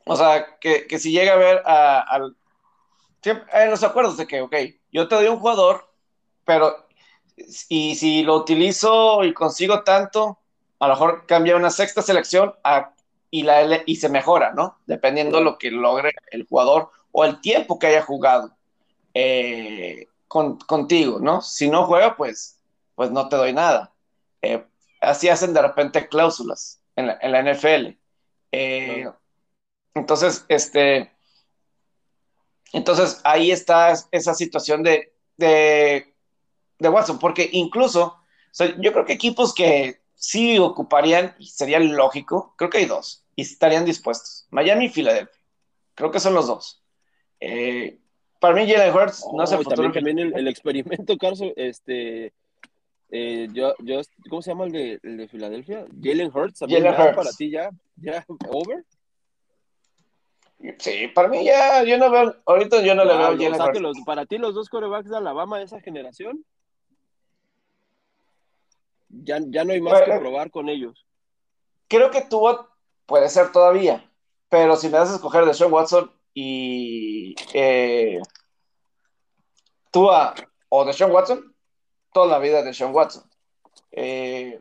o 0.06 0.16
sea, 0.16 0.58
que, 0.60 0.86
que, 0.86 0.98
si 0.98 1.12
llega 1.12 1.32
a 1.32 1.36
ver 1.36 1.62
a, 1.64 2.00
al... 2.00 2.36
Siempre, 3.22 3.70
los 3.70 3.82
acuerdos 3.82 4.16
de 4.18 4.26
que, 4.26 4.42
ok, 4.42 4.54
yo 4.92 5.08
te 5.08 5.14
doy 5.14 5.28
un 5.28 5.38
jugador, 5.38 5.90
pero 6.44 6.83
y 7.68 7.94
si 7.96 8.22
lo 8.22 8.36
utilizo 8.36 9.24
y 9.24 9.32
consigo 9.34 9.82
tanto, 9.82 10.38
a 10.78 10.88
lo 10.88 10.94
mejor 10.94 11.26
cambia 11.26 11.56
una 11.56 11.70
sexta 11.70 12.02
selección 12.02 12.54
a, 12.62 12.94
y, 13.30 13.42
la, 13.42 13.82
y 13.86 13.96
se 13.96 14.08
mejora, 14.08 14.52
¿no? 14.52 14.78
Dependiendo 14.86 15.38
de 15.38 15.44
lo 15.44 15.58
que 15.58 15.70
logre 15.70 16.12
el 16.30 16.46
jugador 16.46 16.90
o 17.12 17.24
el 17.24 17.40
tiempo 17.40 17.78
que 17.78 17.88
haya 17.88 18.02
jugado 18.02 18.56
eh, 19.14 20.08
con, 20.28 20.58
contigo, 20.58 21.18
¿no? 21.20 21.40
Si 21.40 21.68
no 21.68 21.86
juega, 21.86 22.16
pues, 22.16 22.60
pues 22.94 23.10
no 23.10 23.28
te 23.28 23.36
doy 23.36 23.52
nada. 23.52 23.92
Eh, 24.42 24.64
así 25.00 25.28
hacen 25.28 25.54
de 25.54 25.62
repente 25.62 26.08
cláusulas 26.08 26.80
en 26.96 27.08
la, 27.08 27.18
en 27.20 27.32
la 27.32 27.40
NFL. 27.40 27.98
Eh, 28.52 29.08
entonces, 29.94 30.44
este, 30.48 31.12
entonces 32.72 33.20
ahí 33.24 33.50
está 33.50 33.92
esa 34.10 34.34
situación 34.34 34.82
de, 34.82 35.12
de, 35.36 36.13
de 36.78 36.88
Watson, 36.88 37.18
porque 37.18 37.48
incluso, 37.52 38.04
o 38.04 38.22
sea, 38.50 38.74
yo 38.78 38.92
creo 38.92 39.04
que 39.04 39.12
equipos 39.12 39.54
que 39.54 40.00
sí 40.14 40.58
ocuparían, 40.58 41.34
y 41.38 41.46
sería 41.46 41.78
lógico, 41.78 42.54
creo 42.56 42.70
que 42.70 42.78
hay 42.78 42.86
dos, 42.86 43.24
y 43.36 43.42
estarían 43.42 43.84
dispuestos, 43.84 44.46
Miami 44.50 44.86
y 44.86 44.88
Filadelfia, 44.90 45.40
creo 45.94 46.10
que 46.10 46.20
son 46.20 46.34
los 46.34 46.46
dos. 46.46 46.82
Eh, 47.40 47.98
para 48.40 48.54
mí 48.54 48.70
Jalen 48.70 48.94
Hurts 48.94 49.24
no 49.32 49.46
se 49.46 49.56
también, 49.64 49.92
también 49.92 50.18
el, 50.18 50.36
el, 50.36 50.48
experimento, 50.48 51.16
Carson, 51.16 51.52
este, 51.56 52.32
eh, 53.10 53.48
yo, 53.52 53.74
yo, 53.78 54.00
¿cómo 54.28 54.42
se 54.42 54.50
llama 54.50 54.64
el 54.64 54.72
de, 54.72 55.00
el 55.02 55.16
de 55.16 55.28
Filadelfia? 55.28 55.86
Jalen 56.02 56.30
Hurts, 56.34 56.60
Jalen 56.60 56.94
Hurts. 56.94 57.16
para 57.16 57.30
ti 57.30 57.50
ya, 57.50 57.70
ya, 57.96 58.24
over. 58.48 58.84
Sí, 60.78 61.08
para 61.14 61.28
mí 61.28 61.44
ya, 61.44 61.84
yo 61.84 61.96
no 61.98 62.10
veo, 62.10 62.36
ahorita 62.46 62.82
yo 62.82 62.94
no 62.94 63.04
le 63.04 63.16
veo 63.16 63.36
Jalen 63.36 63.60
Hurts. 63.60 63.80
Los, 63.80 63.96
para 64.04 64.26
ti 64.26 64.38
los 64.38 64.54
dos 64.54 64.68
corebacks 64.68 65.08
de 65.08 65.16
Alabama 65.16 65.58
de 65.58 65.64
esa 65.64 65.80
generación, 65.80 66.44
ya, 69.22 69.38
ya 69.48 69.64
no 69.64 69.72
hay 69.72 69.80
más 69.80 70.02
que 70.02 70.18
probar 70.18 70.50
con 70.50 70.68
ellos. 70.68 71.06
Creo 71.88 72.10
que 72.10 72.22
tú 72.22 72.44
puede 73.06 73.28
ser 73.28 73.52
todavía, 73.52 74.10
pero 74.48 74.76
si 74.76 74.88
me 74.88 74.98
das 74.98 75.12
a 75.12 75.16
escoger 75.16 75.44
de 75.44 75.54
Sean 75.54 75.72
Watson 75.72 76.10
y 76.32 77.34
eh, 77.52 78.20
Tua 79.90 80.34
o 80.68 80.84
de 80.84 80.92
Sean 80.92 81.12
Watson, 81.12 81.54
toda 82.12 82.26
la 82.26 82.38
vida 82.38 82.62
de 82.62 82.74
Sean 82.74 82.94
Watson. 82.94 83.24
Eh, 83.92 84.60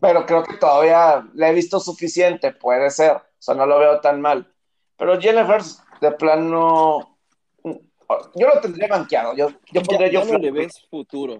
Pero 0.00 0.26
creo 0.26 0.42
que 0.44 0.56
todavía 0.58 1.26
le 1.32 1.48
he 1.48 1.52
visto 1.54 1.80
suficiente, 1.80 2.52
puede 2.52 2.90
ser, 2.90 3.12
o 3.12 3.22
sea, 3.38 3.54
no 3.54 3.64
lo 3.64 3.78
veo 3.78 4.00
tan 4.00 4.20
mal. 4.20 4.52
Pero 4.98 5.18
Jennifer, 5.18 5.62
de 6.00 6.10
plano, 6.12 7.16
yo 7.62 8.48
lo 8.48 8.60
tendría 8.60 8.88
banqueado. 8.88 9.34
Yo, 9.34 9.50
yo 9.72 9.82
pondría 9.82 10.10
yo. 10.10 10.24
no 10.24 10.38
le 10.38 10.50
ves 10.50 10.86
futuro 10.90 11.38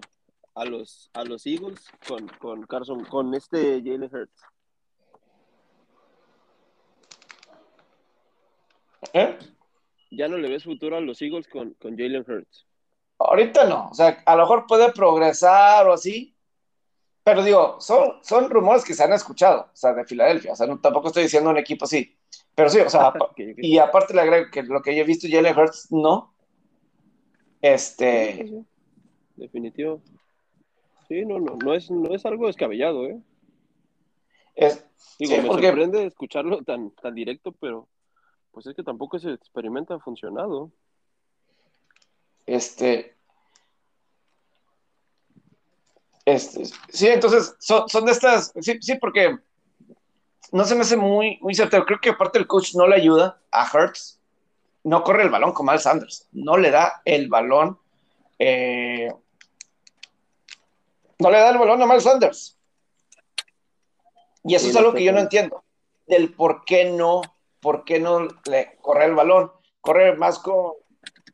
a 0.57 0.65
los, 0.65 1.09
a 1.13 1.23
los 1.23 1.45
Eagles 1.45 1.79
con, 2.07 2.27
con 2.39 2.63
Carson, 2.63 3.05
con 3.05 3.33
este 3.35 3.81
Jalen 3.83 4.09
Hurts? 4.11 4.41
¿Eh? 9.13 9.37
¿Ya 10.09 10.27
no 10.27 10.37
le 10.37 10.49
ves 10.49 10.63
futuro 10.63 10.97
a 10.97 11.01
los 11.01 11.21
Eagles 11.21 11.47
con, 11.47 11.75
con 11.75 11.95
Jalen 11.95 12.25
Hurts? 12.27 12.65
Ahorita 13.19 13.65
no, 13.65 13.89
o 13.89 13.93
sea, 13.93 14.23
a 14.25 14.35
lo 14.35 14.43
mejor 14.43 14.65
puede 14.67 14.91
progresar 14.91 15.87
o 15.87 15.93
así, 15.93 16.35
pero 17.23 17.43
digo, 17.43 17.79
son, 17.79 18.23
son 18.23 18.49
rumores 18.49 18.83
que 18.83 18.93
se 18.95 19.03
han 19.03 19.13
escuchado, 19.13 19.69
o 19.71 19.75
sea, 19.75 19.93
de 19.93 20.05
Filadelfia, 20.05 20.53
o 20.53 20.55
sea, 20.55 20.65
no, 20.65 20.79
tampoco 20.79 21.07
estoy 21.07 21.23
diciendo 21.23 21.49
un 21.51 21.57
equipo 21.57 21.85
así, 21.85 22.17
pero 22.55 22.69
sí, 22.69 22.79
o 22.79 22.89
sea, 22.89 23.13
y 23.57 23.77
aparte 23.77 24.13
le 24.13 24.21
agrego 24.21 24.51
que 24.51 24.63
lo 24.63 24.81
que 24.81 24.95
yo 24.95 25.03
he 25.03 25.05
visto, 25.05 25.27
Jalen 25.29 25.57
Hurts, 25.57 25.91
no, 25.91 26.33
este... 27.61 28.65
Definitivo. 29.35 30.01
Sí, 31.07 31.25
no, 31.25 31.39
no, 31.39 31.55
no 31.55 31.73
es, 31.73 31.89
no 31.89 32.13
es 32.13 32.25
algo 32.25 32.47
descabellado, 32.47 33.05
¿eh? 33.05 33.19
Es, 34.55 34.85
Digo, 35.19 35.37
me 35.37 35.47
sorprende 35.47 36.05
escucharlo 36.05 36.63
tan, 36.63 36.91
tan 36.91 37.13
directo, 37.13 37.51
pero 37.51 37.87
pues 38.51 38.65
es 38.65 38.75
que 38.75 38.83
tampoco 38.83 39.17
ese 39.17 39.31
experimento 39.31 39.93
ha 39.93 39.99
funcionado. 39.99 40.71
Este, 42.45 43.15
este, 46.27 46.65
sí, 46.89 47.07
entonces 47.07 47.55
son, 47.57 47.87
son 47.87 48.05
de 48.05 48.11
estas, 48.11 48.51
sí, 48.59 48.77
sí, 48.81 48.95
porque 48.95 49.37
no 50.51 50.65
se 50.65 50.75
me 50.75 50.81
hace 50.81 50.97
muy, 50.97 51.37
muy 51.41 51.55
certero. 51.55 51.85
Creo 51.85 52.01
que 52.01 52.09
aparte 52.09 52.37
el 52.37 52.47
coach 52.47 52.75
no 52.75 52.85
le 52.85 52.95
ayuda 52.95 53.39
a 53.49 53.65
Hertz, 53.65 54.19
no 54.83 55.03
corre 55.03 55.23
el 55.23 55.29
balón 55.29 55.53
como 55.53 55.71
Al 55.71 55.79
Sanders, 55.79 56.27
no 56.33 56.57
le 56.57 56.69
da 56.71 57.01
el 57.05 57.29
balón 57.29 57.79
eh, 58.39 59.09
no 61.19 61.31
le 61.31 61.39
da 61.39 61.49
el 61.49 61.57
balón 61.57 61.81
a 61.81 61.85
Miles 61.85 62.03
Sanders. 62.03 62.57
Y 64.43 64.55
eso 64.55 64.69
es 64.69 64.75
algo 64.75 64.93
que 64.93 65.03
yo 65.03 65.11
no 65.11 65.19
entiendo. 65.19 65.63
Del 66.05 66.33
por 66.33 66.63
qué 66.63 66.85
no, 66.85 67.21
por 67.59 67.83
qué 67.83 67.99
no 67.99 68.27
le 68.45 68.77
corre 68.81 69.05
el 69.05 69.15
balón. 69.15 69.51
Corre 69.81 70.15
más 70.15 70.39
con, 70.39 70.73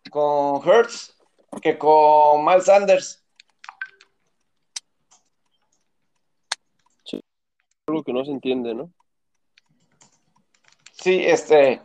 con 0.10 0.68
Hertz 0.68 1.16
que 1.62 1.78
con 1.78 2.44
Miles 2.44 2.66
Sanders. 2.66 3.24
Sí, 7.06 7.22
algo 7.88 8.04
que 8.04 8.14
no 8.14 8.26
se 8.26 8.32
entiende, 8.32 8.74
¿no? 8.74 8.92
Sí, 10.94 11.24
este. 11.24 11.82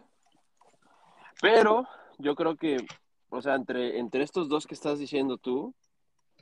Pero 1.40 1.86
yo 2.18 2.34
creo 2.34 2.56
que, 2.56 2.78
o 3.30 3.42
sea, 3.42 3.54
entre, 3.54 3.98
entre 3.98 4.22
estos 4.22 4.48
dos 4.48 4.66
que 4.66 4.74
estás 4.74 4.98
diciendo 4.98 5.36
tú, 5.36 5.74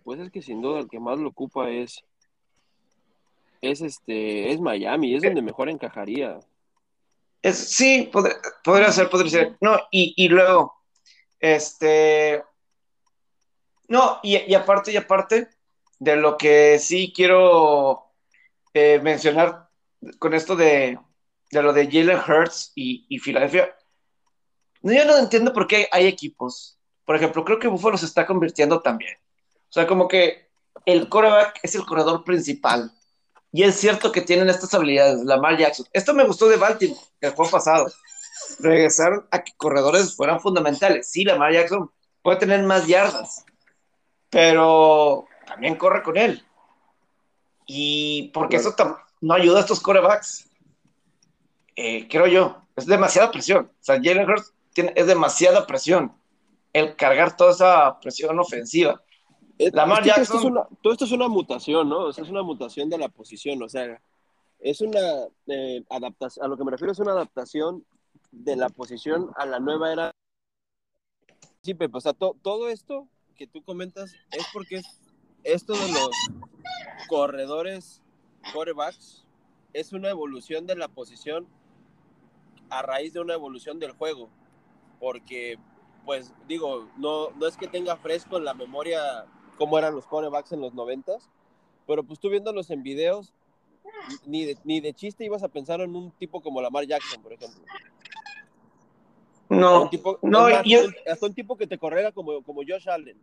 pues 0.06 0.20
es 0.20 0.30
que 0.30 0.40
sin 0.40 0.62
duda 0.62 0.78
el 0.78 0.88
que 0.88 1.00
más 1.00 1.18
lo 1.18 1.30
ocupa 1.30 1.68
es 1.68 2.04
es 3.60 3.80
este 3.80 4.52
es 4.52 4.60
Miami, 4.60 5.16
es 5.16 5.22
donde 5.24 5.42
mejor 5.42 5.68
encajaría. 5.68 6.38
Es, 7.42 7.58
sí, 7.58 8.08
podría, 8.12 8.92
ser, 8.92 9.10
podría 9.10 9.30
ser. 9.30 9.56
No, 9.60 9.76
y, 9.90 10.28
luego, 10.28 10.74
este, 11.40 12.44
no, 13.88 14.20
y, 14.22 14.54
aparte, 14.54 14.92
y 14.92 14.96
aparte, 14.96 15.48
de 15.98 16.14
lo 16.14 16.36
que 16.36 16.78
sí 16.78 17.12
quiero 17.14 18.12
eh, 18.74 19.00
mencionar 19.02 19.68
con 20.20 20.34
esto 20.34 20.54
de, 20.54 21.00
de, 21.50 21.62
lo 21.62 21.72
de 21.72 21.86
Jalen 21.86 22.18
Hurts 22.18 22.70
y, 22.76 23.06
y 23.08 23.18
Filadelfia, 23.18 23.76
no, 24.82 24.92
yo 24.92 25.04
no 25.04 25.18
entiendo 25.18 25.52
por 25.52 25.66
qué 25.66 25.88
hay 25.90 26.06
equipos. 26.06 26.78
Por 27.04 27.16
ejemplo, 27.16 27.44
creo 27.44 27.58
que 27.58 27.68
Buffalo 27.68 27.98
se 27.98 28.06
está 28.06 28.24
convirtiendo 28.24 28.80
también. 28.80 29.16
O 29.68 29.72
sea, 29.72 29.86
como 29.86 30.08
que 30.08 30.48
el 30.84 31.08
coreback 31.08 31.60
es 31.62 31.74
el 31.74 31.84
corredor 31.84 32.24
principal. 32.24 32.92
Y 33.52 33.62
es 33.62 33.76
cierto 33.76 34.12
que 34.12 34.20
tienen 34.20 34.48
estas 34.48 34.72
habilidades, 34.74 35.24
Lamar 35.24 35.56
Jackson. 35.56 35.86
Esto 35.92 36.14
me 36.14 36.24
gustó 36.24 36.48
de 36.48 36.56
Baltimore, 36.56 37.00
el 37.20 37.30
juego 37.30 37.50
pasado. 37.50 37.86
Regresaron 38.58 39.26
a 39.30 39.42
que 39.42 39.52
corredores 39.56 40.14
fueran 40.14 40.40
fundamentales. 40.40 41.10
Sí, 41.10 41.24
Lamar 41.24 41.52
Jackson 41.52 41.90
puede 42.22 42.38
tener 42.38 42.62
más 42.64 42.86
yardas, 42.86 43.44
pero 44.30 45.26
también 45.46 45.76
corre 45.76 46.02
con 46.02 46.16
él. 46.16 46.44
Y 47.66 48.30
porque 48.34 48.56
eso 48.56 48.74
no 49.20 49.34
ayuda 49.34 49.58
a 49.58 49.60
estos 49.62 49.80
corebacks. 49.80 50.48
Eh, 51.74 52.06
creo 52.08 52.26
yo. 52.26 52.62
Es 52.76 52.86
demasiada 52.86 53.30
presión. 53.30 53.72
O 53.72 53.84
sea, 53.84 53.96
Jalen 53.96 54.28
Hurts 54.28 54.52
tiene, 54.72 54.92
es 54.94 55.06
demasiada 55.06 55.66
presión. 55.66 56.14
El 56.72 56.94
cargar 56.94 57.36
toda 57.36 57.52
esa 57.52 57.98
presión 58.00 58.38
ofensiva. 58.38 59.02
Lamar 59.58 60.04
Jackson. 60.04 60.54
todo 60.82 60.92
esto 60.92 61.04
es 61.04 61.12
una 61.12 61.28
mutación, 61.28 61.88
¿no? 61.88 62.04
O 62.06 62.12
sea, 62.12 62.24
es 62.24 62.30
una 62.30 62.42
mutación 62.42 62.90
de 62.90 62.98
la 62.98 63.08
posición, 63.08 63.62
o 63.62 63.68
sea, 63.68 64.00
es 64.58 64.80
una 64.80 65.00
eh, 65.46 65.84
adaptación, 65.88 66.44
a 66.44 66.48
lo 66.48 66.56
que 66.56 66.64
me 66.64 66.70
refiero 66.70 66.92
es 66.92 66.98
una 66.98 67.12
adaptación 67.12 67.84
de 68.32 68.56
la 68.56 68.68
posición 68.68 69.30
a 69.36 69.46
la 69.46 69.58
nueva 69.58 69.92
era. 69.92 70.12
Sí, 71.62 71.74
Pepe, 71.74 71.96
o 71.96 72.00
sea, 72.00 72.12
todo 72.12 72.68
esto 72.68 73.08
que 73.34 73.46
tú 73.46 73.62
comentas 73.62 74.14
es 74.32 74.46
porque 74.52 74.82
esto 75.44 75.72
de 75.74 75.92
los 75.92 76.10
corredores, 77.08 78.02
corebacks, 78.52 79.24
es 79.72 79.92
una 79.92 80.10
evolución 80.10 80.66
de 80.66 80.76
la 80.76 80.88
posición 80.88 81.46
a 82.70 82.82
raíz 82.82 83.12
de 83.12 83.20
una 83.20 83.34
evolución 83.34 83.78
del 83.78 83.92
juego, 83.92 84.28
porque 85.00 85.58
pues 86.04 86.32
digo, 86.46 86.88
no, 86.96 87.30
no 87.32 87.46
es 87.46 87.56
que 87.56 87.66
tenga 87.66 87.96
fresco 87.96 88.38
en 88.38 88.44
la 88.44 88.54
memoria 88.54 89.26
cómo 89.56 89.78
eran 89.78 89.94
los 89.94 90.06
corebacks 90.06 90.52
en 90.52 90.60
los 90.60 90.74
noventas, 90.74 91.28
pero 91.86 92.02
pues 92.04 92.18
tú 92.18 92.28
viéndolos 92.28 92.70
en 92.70 92.82
videos, 92.82 93.32
ni 94.24 94.44
de, 94.44 94.58
ni 94.64 94.80
de 94.80 94.92
chiste 94.92 95.24
ibas 95.24 95.42
a 95.42 95.48
pensar 95.48 95.80
en 95.80 95.94
un 95.94 96.10
tipo 96.12 96.40
como 96.40 96.60
Lamar 96.60 96.86
Jackson, 96.86 97.22
por 97.22 97.32
ejemplo. 97.32 97.62
No, 99.48 99.88
no, 100.22 100.46
hasta 100.46 101.26
un 101.26 101.34
tipo 101.34 101.56
que 101.56 101.66
te 101.66 101.78
correga 101.78 102.12
como, 102.12 102.42
como 102.42 102.62
Josh 102.66 102.88
Allen. 102.88 103.20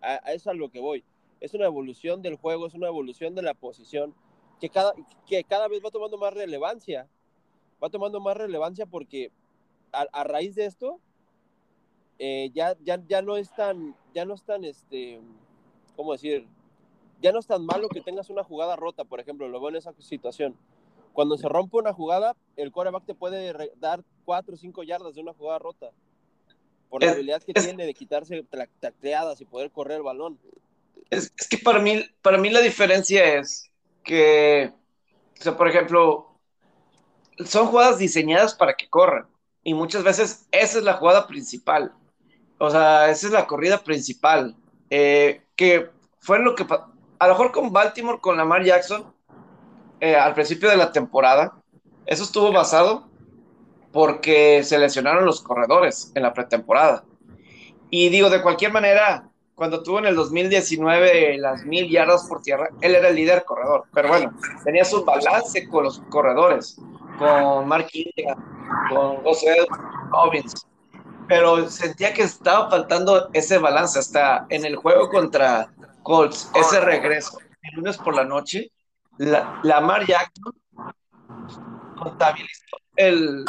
A, 0.00 0.20
a, 0.24 0.32
eso 0.32 0.50
es 0.50 0.54
a 0.54 0.54
lo 0.54 0.70
que 0.70 0.80
voy. 0.80 1.04
Es 1.40 1.54
una 1.54 1.66
evolución 1.66 2.22
del 2.22 2.36
juego, 2.36 2.66
es 2.66 2.74
una 2.74 2.88
evolución 2.88 3.34
de 3.34 3.42
la 3.42 3.54
posición 3.54 4.14
que 4.60 4.70
cada, 4.70 4.92
que 5.26 5.44
cada 5.44 5.68
vez 5.68 5.84
va 5.84 5.90
tomando 5.90 6.18
más 6.18 6.34
relevancia. 6.34 7.06
Va 7.82 7.90
tomando 7.90 8.20
más 8.20 8.36
relevancia 8.36 8.86
porque 8.86 9.30
a, 9.92 10.06
a 10.12 10.24
raíz 10.24 10.54
de 10.54 10.64
esto, 10.64 10.98
eh, 12.18 12.50
ya, 12.54 12.76
ya, 12.82 13.00
ya 13.06 13.22
no 13.22 13.36
es 13.36 13.54
tan, 13.54 13.94
ya 14.14 14.24
no 14.24 14.34
es 14.34 14.42
tan, 14.42 14.64
este, 14.64 15.20
¿cómo 15.96 16.12
decir? 16.12 16.46
Ya 17.20 17.32
no 17.32 17.38
es 17.38 17.46
tan 17.46 17.64
malo 17.64 17.88
que 17.88 18.00
tengas 18.00 18.30
una 18.30 18.44
jugada 18.44 18.76
rota, 18.76 19.04
por 19.04 19.20
ejemplo, 19.20 19.48
lo 19.48 19.60
veo 19.60 19.70
en 19.70 19.76
esa 19.76 19.92
situación. 19.98 20.54
Cuando 21.12 21.38
se 21.38 21.48
rompe 21.48 21.78
una 21.78 21.94
jugada, 21.94 22.36
el 22.56 22.70
quarterback 22.70 23.06
te 23.06 23.14
puede 23.14 23.54
dar 23.76 24.04
4 24.26 24.54
o 24.54 24.56
5 24.56 24.82
yardas 24.82 25.14
de 25.14 25.22
una 25.22 25.32
jugada 25.32 25.58
rota. 25.58 25.90
Por 26.90 27.02
la 27.02 27.12
habilidad 27.12 27.42
que 27.42 27.54
tiene 27.54 27.86
de 27.86 27.94
quitarse 27.94 28.44
tacleadas 28.80 29.40
y 29.40 29.46
poder 29.46 29.70
correr 29.70 29.96
el 29.96 30.02
balón. 30.02 30.38
Es, 31.10 31.32
es, 31.36 31.48
que 31.48 31.58
para 31.58 31.78
mí, 31.78 32.04
para 32.20 32.38
mí 32.38 32.50
la 32.50 32.60
diferencia 32.60 33.38
es 33.38 33.70
que, 34.04 34.72
o 35.40 35.42
sea, 35.42 35.56
por 35.56 35.68
ejemplo, 35.68 36.36
son 37.44 37.66
jugadas 37.68 37.98
diseñadas 37.98 38.54
para 38.54 38.74
que 38.74 38.88
corran. 38.88 39.26
Y 39.62 39.74
muchas 39.74 40.04
veces 40.04 40.46
esa 40.52 40.78
es 40.78 40.84
la 40.84 40.94
jugada 40.94 41.26
principal. 41.26 41.92
O 42.58 42.70
sea, 42.70 43.10
esa 43.10 43.26
es 43.26 43.32
la 43.32 43.46
corrida 43.46 43.82
principal. 43.82 44.54
Eh, 44.90 45.42
que 45.56 45.90
fue 46.20 46.38
lo 46.38 46.54
que 46.54 46.66
a 47.18 47.26
lo 47.26 47.32
mejor 47.32 47.52
con 47.52 47.72
Baltimore, 47.72 48.20
con 48.20 48.36
Lamar 48.36 48.62
Jackson, 48.62 49.12
eh, 50.00 50.14
al 50.14 50.34
principio 50.34 50.68
de 50.68 50.76
la 50.76 50.92
temporada, 50.92 51.54
eso 52.04 52.22
estuvo 52.22 52.52
basado 52.52 53.08
porque 53.92 54.62
se 54.62 54.78
lesionaron 54.78 55.24
los 55.24 55.40
corredores 55.40 56.12
en 56.14 56.22
la 56.22 56.34
pretemporada. 56.34 57.04
Y 57.88 58.10
digo, 58.10 58.28
de 58.28 58.42
cualquier 58.42 58.72
manera, 58.72 59.30
cuando 59.54 59.82
tuvo 59.82 60.00
en 60.00 60.06
el 60.06 60.14
2019 60.14 61.38
las 61.38 61.64
mil 61.64 61.88
yardas 61.88 62.26
por 62.28 62.42
tierra, 62.42 62.68
él 62.82 62.94
era 62.94 63.08
el 63.08 63.16
líder 63.16 63.44
corredor. 63.44 63.84
Pero 63.94 64.08
bueno, 64.08 64.36
tenía 64.64 64.84
su 64.84 65.04
balance 65.04 65.66
con 65.68 65.84
los 65.84 66.00
corredores, 66.10 66.76
con 67.18 67.66
Mark 67.66 67.88
con 68.90 69.22
José 69.22 69.56
Robbins. 70.10 70.66
Pero 71.28 71.68
sentía 71.68 72.14
que 72.14 72.22
estaba 72.22 72.70
faltando 72.70 73.30
ese 73.32 73.58
balance 73.58 73.98
hasta 73.98 74.46
en 74.48 74.64
el 74.64 74.76
juego 74.76 75.08
contra 75.08 75.68
Colts, 76.02 76.50
ese 76.54 76.80
regreso, 76.80 77.38
el 77.62 77.76
lunes 77.76 77.96
por 77.96 78.14
la 78.14 78.24
noche, 78.24 78.70
la, 79.18 79.60
Lamar 79.64 80.06
Jackson 80.06 80.54
contabilizó 81.98 82.76
el 82.94 83.44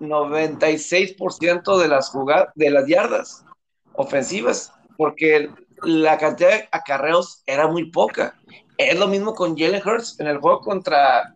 96% 0.00 1.78
de 1.78 1.88
las 1.88 2.10
jugadas, 2.10 2.48
de 2.54 2.70
las 2.70 2.86
yardas 2.86 3.44
ofensivas, 3.94 4.72
porque 4.96 5.50
la 5.82 6.18
cantidad 6.18 6.50
de 6.50 6.68
acarreos 6.72 7.42
era 7.46 7.66
muy 7.68 7.90
poca. 7.90 8.34
Es 8.76 8.98
lo 8.98 9.06
mismo 9.06 9.34
con 9.34 9.56
Jalen 9.56 9.82
Hurts 9.86 10.18
en 10.20 10.26
el 10.26 10.38
juego 10.38 10.60
contra, 10.60 11.34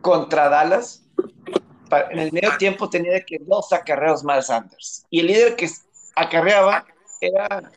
contra 0.00 0.48
Dallas. 0.48 1.04
En 2.10 2.18
el 2.18 2.32
medio 2.32 2.56
tiempo 2.58 2.88
tenía 2.88 3.22
que 3.24 3.38
dos 3.40 3.72
acarreos 3.72 4.24
más 4.24 4.46
Sanders. 4.46 5.06
Y 5.10 5.20
el 5.20 5.26
líder 5.26 5.56
que 5.56 5.68
acarreaba 6.16 6.86
era 7.20 7.70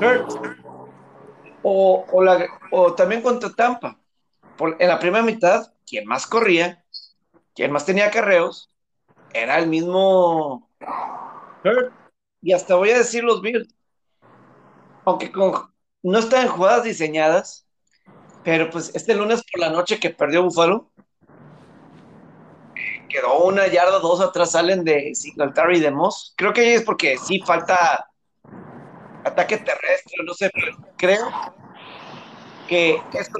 Hurts 0.00 0.38
o, 1.64 2.94
también 2.96 3.22
contra 3.22 3.50
Tampa. 3.50 3.98
en 4.78 4.88
la 4.88 4.98
primera 4.98 5.24
mitad, 5.24 5.72
quien 5.86 6.06
más 6.06 6.26
corría, 6.26 6.84
quien 7.54 7.72
más 7.72 7.86
tenía 7.86 8.10
carreos, 8.10 8.70
era 9.32 9.58
el 9.58 9.66
mismo 9.66 10.70
Y 12.42 12.52
hasta 12.52 12.74
voy 12.74 12.90
a 12.90 12.98
decir 12.98 13.24
los 13.24 13.40
Bills. 13.40 13.74
Aunque 15.04 15.32
no 16.02 16.18
están 16.18 16.48
jugadas 16.48 16.84
diseñadas, 16.84 17.66
pero 18.42 18.70
pues 18.70 18.94
este 18.94 19.14
lunes 19.14 19.42
por 19.50 19.60
la 19.60 19.70
noche 19.70 19.98
que 19.98 20.10
perdió 20.10 20.42
Buffalo, 20.42 20.90
quedó 23.14 23.44
una 23.44 23.68
yarda, 23.68 24.00
dos 24.00 24.20
atrás 24.20 24.50
salen 24.50 24.82
de 24.82 25.14
Singletary 25.14 25.78
y 25.78 25.80
de 25.80 25.92
Moss. 25.92 26.34
Creo 26.36 26.52
que 26.52 26.74
es 26.74 26.82
porque 26.82 27.16
sí 27.16 27.40
falta 27.46 28.10
ataque 29.24 29.58
terrestre, 29.58 30.24
no 30.26 30.34
sé, 30.34 30.50
pero 30.52 30.76
creo 30.96 31.30
que 32.66 33.00
esto, 33.12 33.38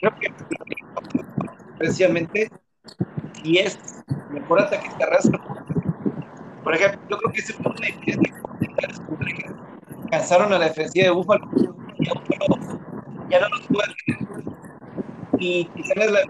creo 0.00 0.12
que 0.20 0.34
precisamente 1.78 2.50
y 3.44 3.58
es 3.58 3.78
mejor 4.30 4.60
ataque 4.60 4.90
terrestre. 4.98 5.38
Por 6.64 6.74
ejemplo, 6.74 7.00
yo 7.08 7.16
creo 7.18 7.32
que 7.32 7.40
ese 7.40 7.52
fue 7.52 7.72
una 7.72 7.86
cansaron 10.10 10.52
a 10.52 10.58
la 10.58 10.64
defensiva 10.66 11.04
de 11.04 11.10
Búfalo 11.10 11.48
ya 13.30 13.38
no 13.38 13.48
los 13.50 13.66
pueden 13.68 13.94
y 15.38 15.64
quizás 15.66 16.10
la 16.10 16.20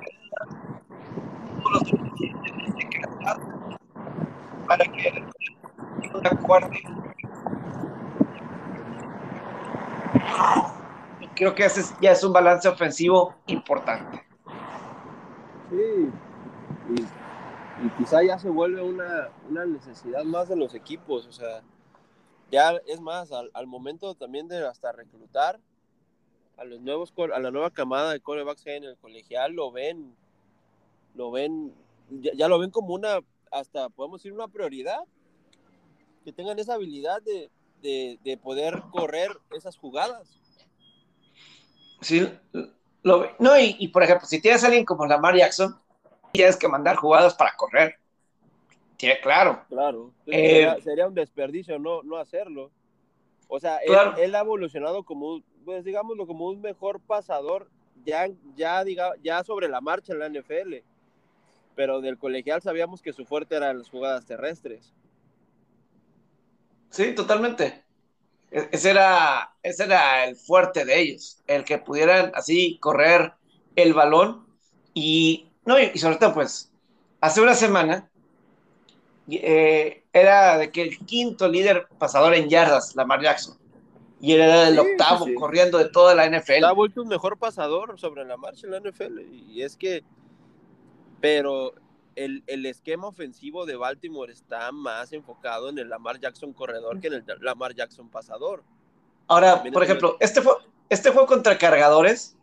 para 4.66 4.84
que 4.84 5.24
una 6.14 6.30
cuarta 6.42 6.76
creo 11.40 11.54
que 11.54 11.64
ese 11.64 11.94
ya 12.02 12.12
es 12.12 12.22
un 12.22 12.34
balance 12.34 12.68
ofensivo 12.68 13.34
importante. 13.46 14.22
Sí, 15.70 16.10
y, 17.82 17.88
quizá 17.96 18.22
ya 18.22 18.38
se 18.38 18.50
vuelve 18.50 18.82
una, 18.82 19.30
una, 19.48 19.64
necesidad 19.64 20.22
más 20.24 20.50
de 20.50 20.56
los 20.56 20.74
equipos, 20.74 21.26
o 21.26 21.32
sea, 21.32 21.62
ya 22.50 22.72
es 22.86 23.00
más, 23.00 23.32
al, 23.32 23.50
al, 23.54 23.66
momento 23.66 24.14
también 24.14 24.48
de 24.48 24.66
hasta 24.66 24.92
reclutar 24.92 25.58
a 26.58 26.64
los 26.64 26.80
nuevos, 26.82 27.14
a 27.32 27.38
la 27.38 27.50
nueva 27.50 27.70
camada 27.70 28.12
de 28.12 28.20
corebacks 28.20 28.66
en 28.66 28.84
el 28.84 28.98
colegial, 28.98 29.54
lo 29.54 29.72
ven, 29.72 30.14
lo 31.14 31.30
ven, 31.30 31.72
ya, 32.10 32.32
ya 32.34 32.48
lo 32.48 32.58
ven 32.58 32.70
como 32.70 32.94
una, 32.94 33.20
hasta 33.50 33.88
podemos 33.88 34.20
decir 34.20 34.32
una 34.32 34.48
prioridad, 34.48 35.00
que 36.24 36.32
tengan 36.32 36.58
esa 36.58 36.74
habilidad 36.74 37.22
de, 37.22 37.50
de, 37.80 38.18
de 38.22 38.36
poder 38.36 38.82
correr 38.90 39.30
esas 39.50 39.76
jugadas. 39.76 40.38
Sí, 42.00 42.28
lo, 43.02 43.26
no, 43.38 43.58
y, 43.58 43.76
y, 43.78 43.88
por 43.88 44.02
ejemplo, 44.02 44.26
si 44.26 44.40
tienes 44.40 44.62
a 44.62 44.66
alguien 44.66 44.84
como 44.84 45.06
Lamar 45.06 45.36
Jackson, 45.36 45.78
tienes 46.32 46.56
que 46.56 46.68
mandar 46.68 46.96
jugadas 46.96 47.34
para 47.34 47.54
correr. 47.56 47.96
Sí, 48.98 49.08
claro. 49.22 49.64
Claro. 49.68 50.12
Eh, 50.26 50.68
sería, 50.84 51.06
un 51.06 51.14
desperdicio 51.14 51.78
no, 51.78 52.02
no 52.02 52.18
hacerlo. 52.18 52.70
O 53.48 53.58
sea, 53.58 53.78
él, 53.78 54.34
ha 54.34 54.40
evolucionado 54.40 55.02
como, 55.02 55.42
pues 55.64 55.84
digámoslo, 55.84 56.26
como 56.26 56.46
un 56.48 56.60
mejor 56.60 57.00
pasador 57.00 57.68
ya, 58.04 58.28
ya, 58.54 58.84
diga, 58.84 59.12
ya 59.22 59.42
sobre 59.42 59.68
la 59.68 59.80
marcha 59.80 60.12
en 60.12 60.18
la 60.18 60.28
NFL. 60.28 60.84
Pero 61.74 62.00
del 62.00 62.18
colegial 62.18 62.62
sabíamos 62.62 63.02
que 63.02 63.12
su 63.12 63.24
fuerte 63.24 63.56
eran 63.56 63.78
las 63.78 63.88
jugadas 63.88 64.26
terrestres. 64.26 64.92
Sí, 66.90 67.14
totalmente. 67.14 67.84
E-, 68.50 68.68
ese 68.72 68.90
era, 68.90 69.54
ese 69.62 69.84
era 69.84 70.24
el 70.24 70.36
fuerte 70.36 70.84
de 70.84 71.00
ellos, 71.00 71.38
el 71.46 71.64
que 71.64 71.78
pudieran 71.78 72.32
así 72.34 72.78
correr 72.80 73.32
el 73.76 73.94
balón 73.94 74.46
y, 74.94 75.48
no, 75.64 75.78
y 75.78 75.96
sobre 75.98 76.16
todo, 76.16 76.34
pues, 76.34 76.72
hace 77.20 77.40
una 77.40 77.54
semana 77.54 78.10
eh, 79.28 80.02
era 80.12 80.58
de 80.58 80.70
que 80.70 80.82
el 80.82 80.98
quinto 80.98 81.48
líder 81.48 81.86
pasador 81.98 82.34
en 82.34 82.48
yardas, 82.48 82.96
Lamar 82.96 83.22
Jackson, 83.22 83.56
y 84.20 84.32
era 84.32 84.68
el 84.68 84.78
octavo 84.78 85.26
corriendo 85.36 85.78
de 85.78 85.88
toda 85.88 86.14
la 86.14 86.26
NFL. 86.26 86.64
Ha 86.64 86.72
vuelto 86.72 87.02
un 87.02 87.08
mejor 87.08 87.38
pasador 87.38 87.98
sobre 87.98 88.24
la 88.24 88.36
marcha 88.36 88.66
en 88.66 88.72
la 88.72 88.80
NFL, 88.80 89.20
y 89.48 89.62
es 89.62 89.76
que, 89.76 90.02
pero 91.20 91.74
el, 92.16 92.42
el, 92.46 92.66
esquema 92.66 93.06
ofensivo 93.06 93.66
de 93.66 93.76
Baltimore 93.76 94.32
está 94.32 94.72
más 94.72 95.12
enfocado 95.12 95.68
en 95.68 95.78
el 95.78 95.88
Lamar 95.88 96.18
Jackson 96.20 96.52
corredor 96.52 97.00
que 97.00 97.08
en 97.08 97.14
el 97.14 97.24
Lamar 97.40 97.74
Jackson 97.74 98.08
pasador. 98.08 98.62
Ahora, 99.28 99.62
por 99.62 99.82
ejemplo, 99.82 100.16
este 100.20 100.42
fue, 100.42 100.54
este 100.88 101.12
fue 101.12 101.26
contra 101.26 101.56
cargadores, 101.56 102.36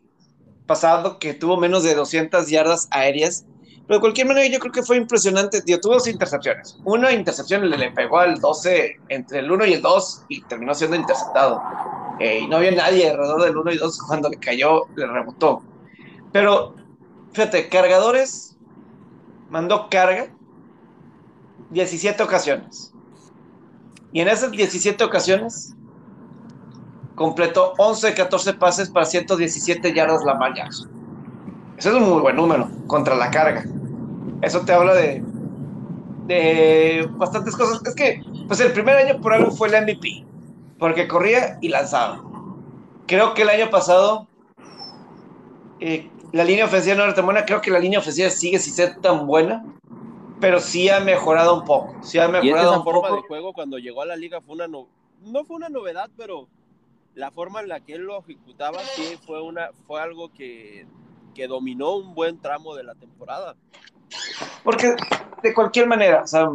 pasado 0.66 1.18
que 1.18 1.34
tuvo 1.34 1.56
menos 1.56 1.82
de 1.82 1.94
200 1.94 2.48
yardas 2.48 2.88
aéreas, 2.90 3.46
pero 3.88 3.98
de 3.98 4.00
cualquier 4.00 4.26
manera 4.26 4.46
yo 4.46 4.58
creo 4.58 4.72
que 4.72 4.82
fue 4.82 4.98
impresionante. 4.98 5.62
Tío, 5.62 5.80
tuvo 5.80 5.94
dos 5.94 6.06
intercepciones. 6.06 6.78
Una 6.84 7.10
intercepción 7.10 7.68
le, 7.68 7.78
le 7.78 7.90
pegó 7.90 8.18
al 8.18 8.38
12, 8.38 9.00
entre 9.08 9.38
el 9.38 9.50
1 9.50 9.64
y 9.64 9.72
el 9.72 9.82
2, 9.82 10.24
y 10.28 10.42
terminó 10.42 10.74
siendo 10.74 10.94
interceptado. 10.94 11.62
Eh, 12.20 12.40
y 12.40 12.46
no 12.48 12.56
había 12.56 12.72
nadie 12.72 13.08
alrededor 13.08 13.44
del 13.44 13.56
1 13.56 13.72
y 13.72 13.78
2 13.78 13.98
cuando 14.06 14.28
le 14.28 14.36
cayó, 14.36 14.82
le 14.94 15.06
rebotó. 15.06 15.62
Pero, 16.32 16.74
fíjate, 17.32 17.70
cargadores 17.70 18.57
mandó 19.48 19.88
carga 19.90 20.28
17 21.70 22.22
ocasiones. 22.22 22.92
Y 24.12 24.20
en 24.20 24.28
esas 24.28 24.50
17 24.50 25.02
ocasiones 25.04 25.74
completó 27.14 27.74
11 27.78 28.14
14 28.14 28.54
pases 28.54 28.90
para 28.90 29.04
117 29.04 29.92
yardas 29.92 30.24
la 30.24 30.38
Jackson. 30.54 30.88
Ese 31.76 31.90
es 31.90 31.94
un 31.94 32.08
muy 32.08 32.20
buen 32.22 32.36
número 32.36 32.68
contra 32.86 33.14
la 33.14 33.30
carga. 33.30 33.64
Eso 34.40 34.60
te 34.62 34.72
habla 34.72 34.94
de, 34.94 35.22
de 36.26 37.08
bastantes 37.12 37.56
cosas. 37.56 37.80
Es 37.84 37.94
que, 37.94 38.22
pues 38.46 38.60
el 38.60 38.72
primer 38.72 38.96
año 38.96 39.20
por 39.20 39.34
algo 39.34 39.50
fue 39.50 39.68
el 39.68 39.82
MVP, 39.82 40.24
porque 40.78 41.06
corría 41.06 41.58
y 41.60 41.68
lanzaba. 41.68 42.22
Creo 43.06 43.34
que 43.34 43.42
el 43.42 43.48
año 43.48 43.70
pasado 43.70 44.26
eh, 45.80 46.10
la 46.32 46.44
línea 46.44 46.64
ofensiva 46.64 46.96
no 46.96 47.04
era 47.04 47.14
tan 47.14 47.24
buena. 47.24 47.44
Creo 47.44 47.60
que 47.60 47.70
la 47.70 47.78
línea 47.78 47.98
ofensiva 47.98 48.30
sigue 48.30 48.58
sin 48.58 48.74
ser 48.74 49.00
tan 49.00 49.26
buena, 49.26 49.64
pero 50.40 50.60
sí 50.60 50.88
ha 50.88 51.00
mejorado 51.00 51.54
un 51.58 51.64
poco. 51.64 51.94
Sí 52.02 52.18
ha 52.18 52.28
mejorado 52.28 52.70
esa 52.70 52.78
un 52.78 52.84
forma 52.84 53.08
poco. 53.08 53.22
de 53.22 53.28
juego 53.28 53.52
cuando 53.52 53.78
llegó 53.78 54.02
a 54.02 54.06
la 54.06 54.16
liga 54.16 54.40
fue 54.40 54.54
una 54.54 54.68
no, 54.68 54.88
no 55.22 55.44
fue 55.44 55.56
una 55.56 55.68
novedad, 55.68 56.10
pero 56.16 56.48
la 57.14 57.30
forma 57.30 57.60
en 57.60 57.68
la 57.68 57.80
que 57.80 57.94
él 57.94 58.02
lo 58.02 58.20
ejecutaba 58.20 58.78
sí 58.94 59.18
fue 59.26 59.42
una 59.42 59.70
fue 59.86 60.00
algo 60.00 60.32
que, 60.32 60.86
que 61.34 61.48
dominó 61.48 61.96
un 61.96 62.14
buen 62.14 62.40
tramo 62.40 62.74
de 62.74 62.84
la 62.84 62.94
temporada. 62.94 63.56
Porque 64.62 64.94
de 65.42 65.54
cualquier 65.54 65.86
manera, 65.86 66.22
o 66.22 66.26
sea, 66.26 66.48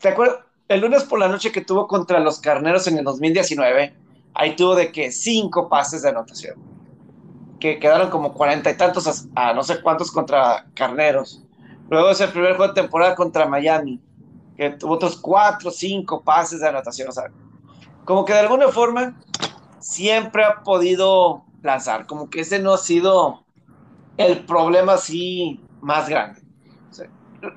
¿te 0.00 0.08
acuerdas? 0.08 0.38
El 0.68 0.80
lunes 0.80 1.04
por 1.04 1.18
la 1.18 1.28
noche 1.28 1.52
que 1.52 1.60
tuvo 1.60 1.86
contra 1.86 2.18
los 2.20 2.40
Carneros 2.40 2.86
en 2.86 2.96
el 2.98 3.04
2019, 3.04 3.94
ahí 4.34 4.56
tuvo 4.56 4.74
de 4.74 4.90
que 4.90 5.12
cinco 5.12 5.68
pases 5.68 6.02
de 6.02 6.08
anotación, 6.08 6.56
que 7.62 7.78
quedaron 7.78 8.10
como 8.10 8.34
cuarenta 8.34 8.72
y 8.72 8.76
tantos 8.76 9.28
a, 9.36 9.52
no 9.52 9.62
sé 9.62 9.80
cuántos 9.80 10.10
contra 10.10 10.66
Carneros. 10.74 11.44
Luego 11.88 12.10
ese 12.10 12.26
primer 12.26 12.56
juego 12.56 12.72
de 12.72 12.82
temporada 12.82 13.14
contra 13.14 13.46
Miami, 13.46 14.02
que 14.56 14.70
tuvo 14.70 14.94
otros 14.94 15.16
cuatro, 15.16 15.70
cinco 15.70 16.24
pases 16.24 16.58
de 16.58 16.68
anotación, 16.68 17.08
o 17.08 17.12
sea, 17.12 17.30
como 18.04 18.24
que 18.24 18.32
de 18.32 18.40
alguna 18.40 18.66
forma 18.66 19.16
siempre 19.78 20.42
ha 20.42 20.64
podido 20.64 21.44
lanzar, 21.62 22.08
como 22.08 22.28
que 22.28 22.40
ese 22.40 22.58
no 22.58 22.72
ha 22.72 22.78
sido 22.78 23.44
el 24.16 24.44
problema 24.44 24.94
así 24.94 25.64
más 25.80 26.08
grande. 26.08 26.42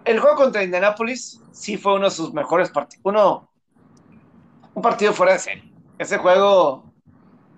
El 0.04 0.20
juego 0.20 0.36
contra 0.36 0.64
Indianapolis 0.64 1.42
sí 1.52 1.78
fue 1.78 1.96
uno 1.96 2.06
de 2.06 2.12
sus 2.12 2.32
mejores 2.32 2.70
partidos, 2.70 3.02
uno, 3.04 3.50
un 4.76 4.84
partido 4.84 5.14
fuera 5.14 5.34
de 5.34 5.40
serie. 5.40 5.74
Ese 5.98 6.20
juego 6.20 6.84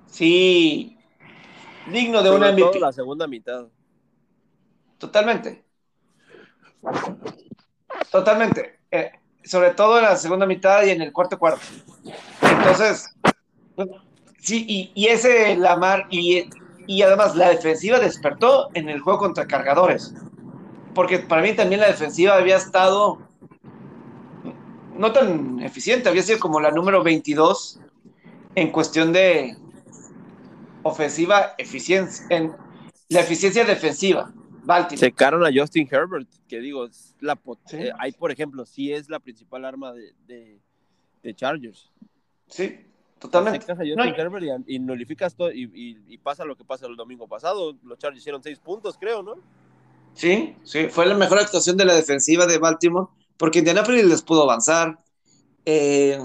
sí 0.06 0.97
digno 1.92 2.22
de 2.24 2.32
una 2.32 2.52
MVP. 2.52 2.80
la 2.80 2.92
segunda 2.92 3.28
mitad. 3.28 3.66
Totalmente. 4.98 5.64
Totalmente. 8.12 8.80
Eh, 8.92 9.12
sobre 9.44 9.72
todo 9.72 9.98
en 9.98 10.06
la 10.06 10.16
segunda 10.16 10.46
mitad 10.46 10.84
y 10.84 10.90
en 10.90 11.02
el 11.02 11.14
cuarto 11.14 11.38
cuarto. 11.38 11.62
Entonces, 12.42 13.16
sí, 14.40 14.66
y, 14.68 14.92
y 14.94 15.08
ese 15.08 15.56
Lamar, 15.56 16.08
y, 16.10 16.50
y 16.86 17.02
además 17.02 17.36
la 17.36 17.50
defensiva 17.50 18.00
despertó 18.00 18.70
en 18.74 18.90
el 18.90 19.00
juego 19.00 19.20
contra 19.20 19.48
cargadores. 19.48 20.14
Porque 20.94 21.20
para 21.20 21.42
mí 21.42 21.54
también 21.54 21.82
la 21.82 21.88
defensiva 21.88 22.36
había 22.36 22.58
estado 22.58 23.20
no 24.96 25.12
tan 25.12 25.60
eficiente, 25.62 26.10
había 26.10 26.24
sido 26.24 26.40
como 26.40 26.60
la 26.60 26.72
número 26.72 27.04
22 27.04 27.80
en 28.56 28.72
cuestión 28.72 29.14
de 29.14 29.56
ofensiva 30.88 31.54
eficiencia, 31.58 32.26
en 32.30 32.56
la 33.10 33.20
eficiencia 33.22 33.64
defensiva. 33.66 34.34
Baltimore. 34.64 34.98
Secaron 35.00 35.46
a 35.46 35.50
Justin 35.54 35.88
Herbert, 35.90 36.28
que 36.48 36.60
digo, 36.60 36.86
es 36.86 37.16
la 37.22 37.40
Sí. 37.68 37.78
eh, 37.78 37.94
por 38.20 38.32
ejemplo, 38.32 38.66
sí 38.66 38.92
es 38.92 39.10
la 39.10 39.20
principal 39.20 39.64
arma 39.64 39.94
de, 39.94 40.14
de, 40.26 40.60
de 41.24 41.34
Chargers. 41.36 41.90
Sí, 42.48 42.86
totalmente. 43.18 43.62
Secas 43.62 43.78
a 43.78 43.84
Justin 43.84 43.96
No, 43.96 44.06
y- 44.06 44.10
Herbert 44.10 44.46
y, 44.68 44.76
y 44.76 44.80
nulificas 44.80 45.36
todo 45.36 45.52
y, 45.54 45.72
y- 45.74 46.04
y 46.14 46.18
pasa 46.18 46.44
lo 46.44 46.58
que 46.58 46.66
pasa 46.66 46.86
el 46.86 46.98
domingo 46.98 47.28
pasado. 47.30 47.78
Los 47.84 47.98
Chargers 47.98 48.20
hicieron 48.22 48.44
seis 48.44 48.60
puntos, 48.60 48.98
creo, 49.00 49.24
¿no? 49.24 49.36
Sí, 50.14 50.56
sí, 50.64 50.88
fue 50.90 51.06
la 51.06 51.16
mejor 51.16 51.40
actuación 51.40 51.78
de 51.78 51.86
la 51.86 51.94
defensiva 51.96 52.46
de 52.46 52.58
Baltimore, 52.58 53.08
porque 53.38 53.60
Indianapolis 53.60 54.04
les 54.04 54.22
pudo 54.22 54.44
avanzar. 54.44 54.98
Eh, 55.64 56.20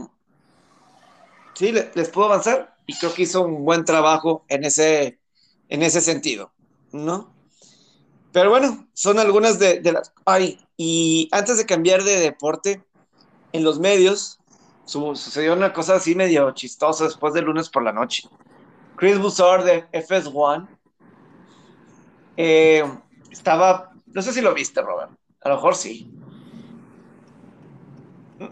sí, 1.54 1.70
le- 1.70 1.90
les 1.94 2.08
pudo 2.08 2.24
avanzar 2.24 2.71
y 2.86 2.96
creo 2.98 3.12
que 3.14 3.22
hizo 3.22 3.42
un 3.42 3.64
buen 3.64 3.84
trabajo 3.84 4.44
en 4.48 4.64
ese, 4.64 5.18
en 5.68 5.82
ese 5.82 6.00
sentido, 6.00 6.52
¿no? 6.92 7.32
Pero 8.32 8.50
bueno, 8.50 8.88
son 8.94 9.18
algunas 9.18 9.58
de, 9.58 9.80
las... 9.92 10.12
Ay, 10.24 10.58
y 10.76 11.28
antes 11.32 11.58
de 11.58 11.66
cambiar 11.66 12.02
de 12.02 12.18
deporte, 12.18 12.82
en 13.52 13.64
los 13.64 13.78
medios 13.78 14.38
su- 14.86 15.14
sucedió 15.16 15.52
una 15.52 15.72
cosa 15.72 15.96
así 15.96 16.14
medio 16.14 16.50
chistosa 16.52 17.04
después 17.04 17.34
del 17.34 17.44
lunes 17.44 17.68
por 17.68 17.82
la 17.82 17.92
noche. 17.92 18.28
Chris 18.96 19.18
Bussard 19.18 19.64
de 19.64 19.86
FS1 19.92 20.68
eh, 22.36 22.84
estaba, 23.30 23.92
no 24.06 24.22
sé 24.22 24.32
si 24.32 24.40
lo 24.40 24.54
viste, 24.54 24.80
Robert, 24.80 25.12
a 25.42 25.48
lo 25.50 25.56
mejor 25.56 25.74
sí. 25.74 26.10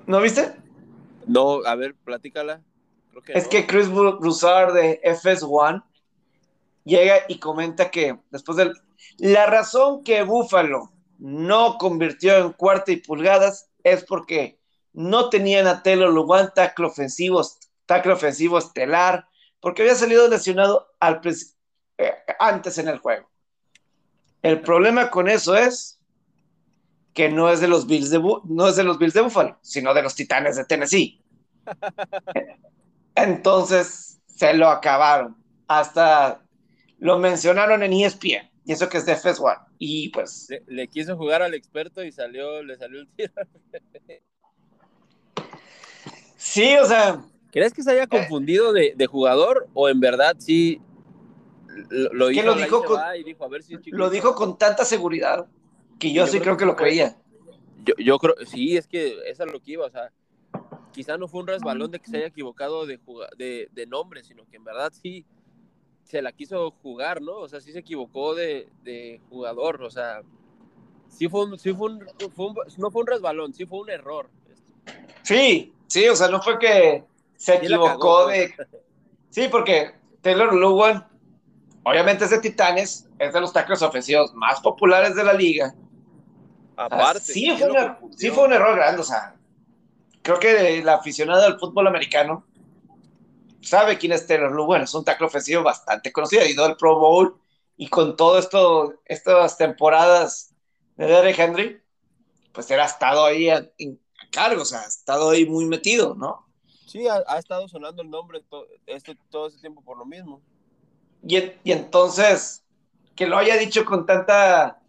¿No 0.07 0.21
viste? 0.21 0.57
No, 1.27 1.65
a 1.65 1.75
ver, 1.75 1.95
platícala. 2.05 2.63
Creo 3.11 3.23
que 3.23 3.33
Es 3.33 3.45
no. 3.45 3.51
que 3.51 3.67
Chris 3.67 3.89
Broussard 3.89 4.75
de 4.75 5.01
FS1 5.03 5.83
llega 6.85 7.17
y 7.29 7.39
comenta 7.39 7.91
que 7.91 8.19
después 8.31 8.57
del... 8.57 8.73
La 9.19 9.47
razón 9.47 10.03
que 10.05 10.23
Buffalo 10.23 10.93
no 11.19 11.77
convirtió 11.79 12.37
en 12.39 12.53
cuarta 12.53 12.93
y 12.93 12.97
pulgadas 12.97 13.71
es 13.83 14.05
porque 14.05 14.59
no 14.93 15.29
tenían 15.31 15.67
a 15.67 15.83
Taylor 15.83 16.13
Lugan 16.13 16.53
tackle 16.55 16.87
ofensivo, 16.87 17.43
tackle 17.87 18.13
ofensivo 18.13 18.59
estelar, 18.59 19.27
porque 19.61 19.83
había 19.83 19.95
salido 19.95 20.27
lesionado 20.29 20.89
al, 21.01 21.21
eh, 21.99 22.13
antes 22.39 22.79
en 22.79 22.89
el 22.89 22.99
juego. 22.99 23.29
El 24.43 24.61
problema 24.63 25.11
con 25.11 25.29
eso 25.29 25.55
es 25.55 26.01
que 27.13 27.29
no 27.29 27.51
es 27.51 27.61
de 27.61 27.69
los 27.69 27.87
Bills 27.87 28.11
de, 28.11 28.19
Bu- 28.21 28.43
no 28.45 28.69
es 28.69 28.77
de 28.77 28.85
los 28.85 28.99
Bills 28.99 29.15
de 29.15 29.21
Buffalo, 29.21 29.59
sino 29.63 29.93
de 29.93 30.03
los 30.03 30.15
Titanes 30.15 30.57
de 30.57 30.65
Tennessee. 30.65 31.23
Entonces 33.23 34.21
se 34.27 34.55
lo 34.55 34.69
acabaron. 34.69 35.37
Hasta 35.69 36.43
lo 36.99 37.19
mencionaron 37.19 37.83
en 37.83 37.93
ESPN. 37.93 38.51
Y 38.65 38.73
eso 38.73 38.89
que 38.89 38.99
es 38.99 39.07
de 39.07 39.15
FS1. 39.15 39.67
Y 39.79 40.11
pues, 40.11 40.47
Le, 40.51 40.63
le 40.67 40.89
quiso 40.89 41.17
jugar 41.17 41.43
al 41.43 41.55
experto 41.55 42.05
y 42.05 42.13
salió, 42.13 42.63
le 42.63 42.77
salió 42.77 43.01
el 43.01 43.09
tiro. 43.09 43.33
sí, 46.37 46.77
o 46.77 46.87
sea, 46.87 47.25
¿Crees 47.53 47.73
que 47.73 47.83
se 47.83 47.91
haya 47.91 48.07
confundido 48.07 48.73
de, 48.73 48.95
de 48.97 49.07
jugador 49.07 49.69
o 49.75 49.89
en 49.89 49.99
verdad 49.99 50.37
sí 50.39 50.81
lo, 51.89 52.31
hizo, 52.31 52.43
lo 52.45 52.55
dijo 52.55 52.85
con- 52.85 53.01
y 53.19 53.25
dijo, 53.25 53.45
a 53.45 53.49
ver 53.49 53.63
si 53.63 53.77
lo 53.91 54.11
dijo 54.11 54.35
con 54.35 54.57
tanta 54.57 54.85
seguridad 54.85 55.47
que 55.99 56.13
yo, 56.13 56.25
Yo 56.25 56.27
sí 56.27 56.39
creo 56.39 56.43
creo 56.43 56.57
que 56.57 56.61
que 56.61 56.67
lo 56.67 56.77
creía. 56.77 57.17
Yo, 57.85 57.95
yo 57.99 58.19
creo, 58.19 58.35
sí, 58.47 58.77
es 58.77 58.87
que 58.87 59.19
eso 59.27 59.45
es 59.45 59.53
lo 59.53 59.61
que 59.61 59.73
iba, 59.73 59.87
o 59.87 59.91
sea, 59.91 60.13
quizá 60.93 61.17
no 61.19 61.29
fue 61.29 61.41
un 61.41 61.47
resbalón 61.47 61.91
de 61.91 62.01
que 62.01 62.09
se 62.11 62.17
haya 62.19 62.27
equivocado 62.27 62.87
de, 62.87 62.99
juga- 62.99 63.29
de, 63.37 63.69
de 63.73 63.87
nombre, 63.87 64.23
sino 64.25 64.45
que 64.49 64.57
en 64.57 64.65
verdad 64.65 64.93
sí 64.93 65.25
se 66.05 66.23
la 66.23 66.33
quiso 66.33 66.71
jugar, 66.83 67.23
¿no? 67.23 67.37
O 67.37 67.49
sea, 67.49 67.61
sí 67.61 67.73
se 67.73 67.79
equivocó 67.81 68.35
de, 68.35 68.69
de 68.83 69.21
jugador, 69.29 69.83
o 69.83 69.91
sea, 69.91 70.23
sí 71.09 71.29
fue 71.29 71.45
un, 71.45 71.59
sí 71.59 71.73
fue 71.73 71.93
un, 71.93 72.07
fue 72.35 72.47
un- 72.47 72.57
no 72.79 72.91
fue 72.91 73.03
un 73.03 73.07
resbalón, 73.07 73.53
sí 73.55 73.65
fue 73.67 73.81
un 73.81 73.91
error. 73.91 74.29
Sí, 75.23 75.73
sí, 75.87 76.09
o 76.09 76.17
sea, 76.17 76.29
no 76.29 76.43
fue 76.43 76.59
que 76.59 77.05
se 77.37 77.53
Sí 77.59 77.59
equivocó 77.65 77.87
cagó, 77.99 78.25
pues. 78.25 78.57
de. 78.57 78.81
Sí, 79.31 79.49
porque 79.49 79.95
Taylor 80.23 80.53
Lugan, 80.55 81.07
obviamente 81.85 82.25
es 82.25 82.31
de 82.31 82.41
Titanes, 82.41 83.09
es 83.19 83.33
de 83.33 83.41
los 83.41 83.53
tackles 83.53 83.81
ofensivos 83.83 84.35
más 84.35 84.61
populares 84.61 85.15
de 85.15 85.23
la 85.25 85.33
liga. 85.33 85.73
Aparte, 86.77 87.21
sí, 87.21 87.45
¿quién 87.45 87.59
fue 87.59 87.71
una- 87.71 87.93
confundió? 87.99 88.19
sí 88.19 88.31
fue 88.31 88.45
un 88.47 88.53
error 88.55 88.75
grande, 88.77 89.01
o 89.03 89.05
sea, 89.05 89.37
creo 90.23 90.39
que 90.39 90.79
el 90.79 90.89
aficionado 90.89 91.43
del 91.43 91.59
fútbol 91.59 91.87
americano 91.87 92.45
sabe 93.61 93.99
quién 93.99 94.13
es 94.13 94.27
Taylor 94.27 94.53
Lugan, 94.53 94.83
es 94.83 94.95
un 94.95 95.05
tackle 95.05 95.27
ofensivo 95.27 95.63
bastante 95.63 96.13
conocido, 96.13 96.43
ha 96.43 96.49
ido 96.49 96.65
al 96.65 96.77
Pro 96.77 96.99
Bowl 96.99 97.41
y 97.77 97.89
con 97.89 98.17
todo 98.17 98.39
esto, 98.39 98.95
estas 99.05 99.57
temporadas 99.57 100.55
de 100.97 101.07
Derek 101.07 101.39
Henry, 101.39 101.83
pues 102.53 102.71
él 102.71 102.81
ha 102.81 102.85
estado 102.85 103.25
ahí 103.25 103.49
a, 103.49 103.71
cargo, 104.31 104.63
o 104.63 104.65
sea, 104.65 104.81
ha 104.81 104.87
estado 104.87 105.31
ahí 105.31 105.47
muy 105.47 105.65
metido, 105.65 106.15
¿no? 106.15 106.47
Sí, 106.87 107.07
ha, 107.09 107.23
ha 107.27 107.39
estado 107.39 107.69
sonando 107.69 108.03
el 108.03 108.11
nombre 108.11 108.43
to- 108.43 108.67
este, 108.87 109.17
todo 109.31 109.47
ese 109.47 109.59
tiempo 109.59 109.83
por 109.83 109.97
lo 109.97 110.05
mismo. 110.05 110.43
Y, 111.23 111.37
y 111.65 111.73
entonces, 111.73 112.65
que 113.15 113.27
lo 113.27 113.39
haya 113.39 113.57
dicho 113.57 113.85
con 113.85 114.07
tanta 114.07 114.81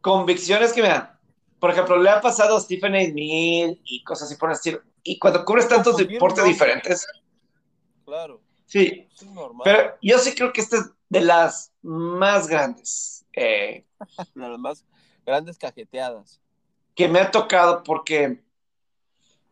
convicción 0.00 0.62
es 0.62 0.72
que, 0.72 0.82
mira, 0.82 1.17
por 1.58 1.70
ejemplo, 1.70 1.96
le 1.96 2.10
ha 2.10 2.20
pasado 2.20 2.56
a 2.56 2.60
Stephen 2.60 2.94
A. 2.94 3.02
Smith 3.04 3.80
y 3.84 4.02
cosas 4.04 4.28
así 4.28 4.38
por 4.38 4.50
estilo. 4.52 4.80
Y 5.02 5.18
cuando 5.18 5.44
cubres 5.44 5.68
tantos 5.68 5.96
deportes 5.96 6.44
diferentes, 6.44 7.06
Claro, 8.04 8.40
sí, 8.66 9.06
es 9.14 9.22
normal. 9.26 9.62
pero 9.64 9.96
yo 10.00 10.18
sí 10.18 10.34
creo 10.34 10.52
que 10.52 10.60
esta 10.62 10.76
es 10.78 10.84
de 11.10 11.20
las 11.20 11.72
más 11.82 12.48
grandes 12.48 13.24
eh, 13.34 13.84
Las 14.34 14.58
más 14.58 14.84
grandes 15.26 15.58
cajeteadas. 15.58 16.40
que 16.94 17.06
me 17.08 17.20
ha 17.20 17.30
tocado 17.30 17.82
porque 17.82 18.42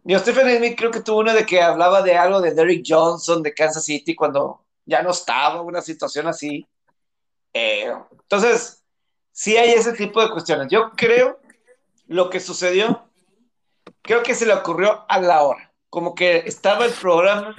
Ni 0.04 0.18
Stephen 0.18 0.56
Smith 0.56 0.76
creo 0.78 0.90
que 0.90 1.00
tuvo 1.00 1.18
una 1.20 1.34
de 1.34 1.44
que 1.44 1.60
hablaba 1.60 2.00
de 2.02 2.16
algo 2.16 2.40
de 2.40 2.54
Derrick 2.54 2.84
Johnson 2.86 3.42
de 3.42 3.52
Kansas 3.52 3.84
City 3.84 4.14
cuando 4.14 4.64
ya 4.86 5.02
no 5.02 5.10
estaba, 5.10 5.60
una 5.62 5.82
situación 5.82 6.28
así. 6.28 6.66
Eh, 7.52 7.92
entonces, 8.12 8.82
sí 9.32 9.56
hay 9.56 9.70
ese 9.72 9.92
tipo 9.94 10.22
de 10.22 10.30
cuestiones. 10.30 10.68
Yo 10.70 10.90
creo 10.96 11.40
lo 12.06 12.30
que 12.30 12.40
sucedió, 12.40 13.08
creo 14.02 14.22
que 14.22 14.34
se 14.34 14.46
le 14.46 14.54
ocurrió 14.54 15.04
a 15.08 15.20
la 15.20 15.42
hora. 15.42 15.72
Como 15.90 16.14
que 16.14 16.38
estaba 16.38 16.84
el 16.84 16.92
programa 16.92 17.56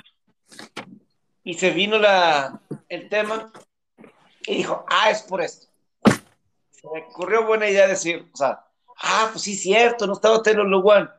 y 1.43 1.55
se 1.55 1.71
vino 1.71 1.97
la, 1.97 2.61
el 2.89 3.09
tema 3.09 3.51
y 4.45 4.57
dijo, 4.57 4.85
ah, 4.89 5.09
es 5.09 5.23
por 5.23 5.41
esto. 5.41 5.67
Se 6.71 6.87
me 6.93 7.03
ocurrió 7.03 7.45
buena 7.45 7.69
idea 7.69 7.87
decir, 7.87 8.29
o 8.33 8.37
sea, 8.37 8.65
ah, 9.01 9.29
pues 9.31 9.43
sí, 9.43 9.55
cierto, 9.55 10.07
no 10.07 10.13
estaba 10.13 10.41
Taylor 10.41 10.67
Luwan. 10.67 11.11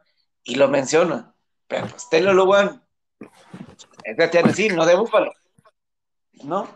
Y 0.45 0.55
lo 0.55 0.69
menciona, 0.69 1.35
pero 1.67 1.89
pues 1.89 2.09
Taylor 2.09 2.35
Luwan 2.35 2.83
es 4.05 4.17
de 4.17 4.29
Tennessee, 4.29 4.71
no 4.71 4.87
de 4.87 4.97
Búfalo. 4.97 5.33
¿No? 6.45 6.69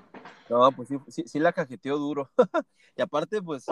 No, 0.48 0.70
pues 0.72 0.88
sí, 1.08 1.22
sí, 1.26 1.38
la 1.38 1.52
cajeteó 1.52 1.96
duro. 1.96 2.30
y 2.96 3.00
aparte, 3.00 3.40
pues, 3.40 3.64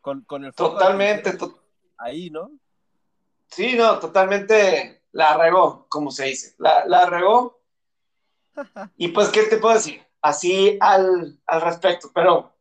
con, 0.00 0.22
con 0.22 0.44
el... 0.44 0.52
Totalmente. 0.52 1.38
Ahí, 1.98 2.30
¿no? 2.30 2.50
Sí, 3.48 3.74
no, 3.76 3.98
totalmente 3.98 5.02
la 5.12 5.36
regó, 5.36 5.86
como 5.88 6.10
se 6.10 6.26
dice. 6.26 6.54
La, 6.58 6.86
la 6.86 7.06
regó. 7.06 7.58
Y 8.96 9.08
pues, 9.08 9.28
¿qué 9.28 9.44
te 9.44 9.58
puedo 9.58 9.74
decir? 9.74 10.02
Así 10.20 10.76
al, 10.80 11.38
al 11.46 11.60
respecto. 11.60 12.10
Pero 12.12 12.52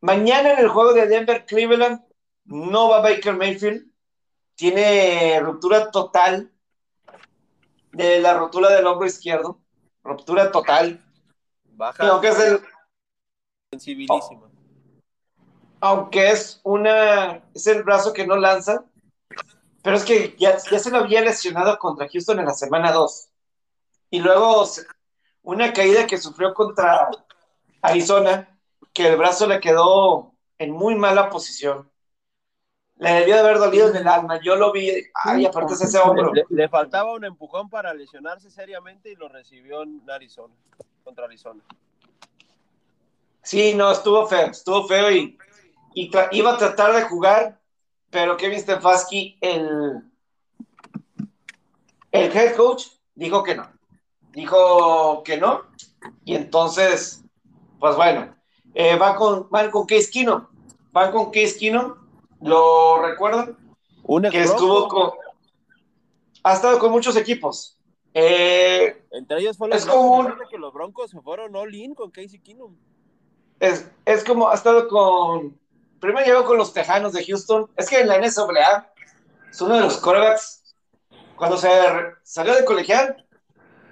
mañana 0.00 0.52
en 0.52 0.58
el 0.58 0.68
juego 0.68 0.92
de 0.92 1.06
Denver 1.06 1.46
Cleveland 1.46 2.04
no 2.44 2.90
va 2.90 3.00
Baker 3.00 3.34
Mayfield. 3.34 3.86
Tiene 4.54 5.40
ruptura 5.40 5.90
total 5.90 6.52
de 7.92 8.20
la 8.20 8.34
rotura 8.34 8.70
del 8.70 8.86
hombro 8.86 9.06
izquierdo. 9.06 9.60
Ruptura 10.02 10.52
total. 10.52 11.02
Baja. 11.64 12.06
aunque 12.08 12.28
es 12.28 12.38
el. 12.38 12.60
Sensibilísima. 13.70 14.53
Aunque 15.84 16.30
es 16.30 16.62
una. 16.62 17.42
Es 17.52 17.66
el 17.66 17.82
brazo 17.82 18.14
que 18.14 18.26
no 18.26 18.36
lanza. 18.36 18.86
Pero 19.82 19.96
es 19.96 20.04
que 20.04 20.34
ya, 20.38 20.56
ya 20.70 20.78
se 20.78 20.90
lo 20.90 20.96
había 20.96 21.20
lesionado 21.20 21.78
contra 21.78 22.08
Houston 22.08 22.38
en 22.38 22.46
la 22.46 22.54
semana 22.54 22.90
2. 22.90 23.28
Y 24.08 24.20
luego 24.20 24.64
una 25.42 25.74
caída 25.74 26.06
que 26.06 26.16
sufrió 26.16 26.54
contra 26.54 27.10
Arizona, 27.82 28.58
que 28.94 29.08
el 29.08 29.18
brazo 29.18 29.46
le 29.46 29.60
quedó 29.60 30.32
en 30.56 30.70
muy 30.70 30.94
mala 30.94 31.28
posición. 31.28 31.90
Le 32.96 33.12
debió 33.12 33.34
de 33.34 33.40
haber 33.40 33.58
dolido 33.58 33.90
en 33.90 33.96
el 33.96 34.08
alma. 34.08 34.40
Yo 34.42 34.56
lo 34.56 34.72
vi, 34.72 34.90
ay, 35.22 35.44
aparte 35.44 35.74
ese 35.74 35.98
hombro. 35.98 36.32
Le, 36.48 36.68
faltaba 36.70 37.12
un 37.12 37.26
empujón 37.26 37.68
para 37.68 37.92
lesionarse 37.92 38.50
seriamente 38.50 39.10
y 39.10 39.16
lo 39.16 39.28
recibió 39.28 39.82
en 39.82 40.00
Arizona, 40.08 40.54
contra 41.02 41.26
Arizona. 41.26 41.62
Sí, 43.42 43.74
no, 43.74 43.92
estuvo 43.92 44.26
feo, 44.26 44.46
estuvo 44.46 44.88
feo 44.88 45.10
y, 45.10 45.36
iba 45.94 46.52
a 46.52 46.58
tratar 46.58 46.94
de 46.94 47.02
jugar, 47.02 47.60
pero 48.10 48.36
Kevin 48.36 48.60
Stefanski, 48.60 49.38
el, 49.40 50.02
el 52.12 52.36
head 52.36 52.56
coach, 52.56 52.86
dijo 53.14 53.42
que 53.42 53.54
no. 53.54 53.70
Dijo 54.32 55.22
que 55.22 55.36
no. 55.36 55.62
Y 56.24 56.34
entonces, 56.34 57.24
pues 57.78 57.96
bueno, 57.96 58.34
eh, 58.74 58.96
va 58.96 59.16
con, 59.16 59.48
van 59.50 59.70
con 59.70 59.86
Case 59.86 60.10
Keenum. 60.10 60.46
Van 60.92 61.12
con 61.12 61.30
Case 61.30 61.56
Keenum 61.58 61.94
¿Lo 62.44 63.00
recuerdan? 63.00 63.56
que 64.30 64.42
estuvo 64.42 64.86
con. 64.88 65.12
Ha 66.42 66.52
estado 66.52 66.78
con 66.78 66.90
muchos 66.90 67.16
equipos. 67.16 67.78
Eh, 68.12 69.02
Entre 69.10 69.40
ellos 69.40 69.56
fue 69.56 69.74
es 69.74 69.86
como 69.86 70.28
que 70.50 70.58
los 70.58 70.72
Broncos 70.72 71.10
se 71.10 71.20
fueron 71.22 71.56
all 71.56 71.74
in 71.74 71.94
con 71.94 72.10
Casey 72.10 72.38
Keenum. 72.38 72.76
Es, 73.58 73.90
es 74.04 74.22
como, 74.24 74.50
ha 74.50 74.54
estado 74.54 74.88
con. 74.88 75.58
Primero 76.04 76.26
llegó 76.26 76.44
con 76.44 76.58
los 76.58 76.74
Tejanos 76.74 77.12
de 77.14 77.24
Houston. 77.24 77.70
Es 77.76 77.88
que 77.88 78.00
en 78.00 78.08
la 78.08 78.18
NSAA 78.18 78.92
es 79.50 79.60
uno 79.60 79.76
de 79.76 79.80
los 79.80 79.96
corebacks. 79.96 80.62
Cuando 81.36 81.56
se 81.56 81.68
salió 82.22 82.54
de 82.54 82.64
colegial, 82.64 83.26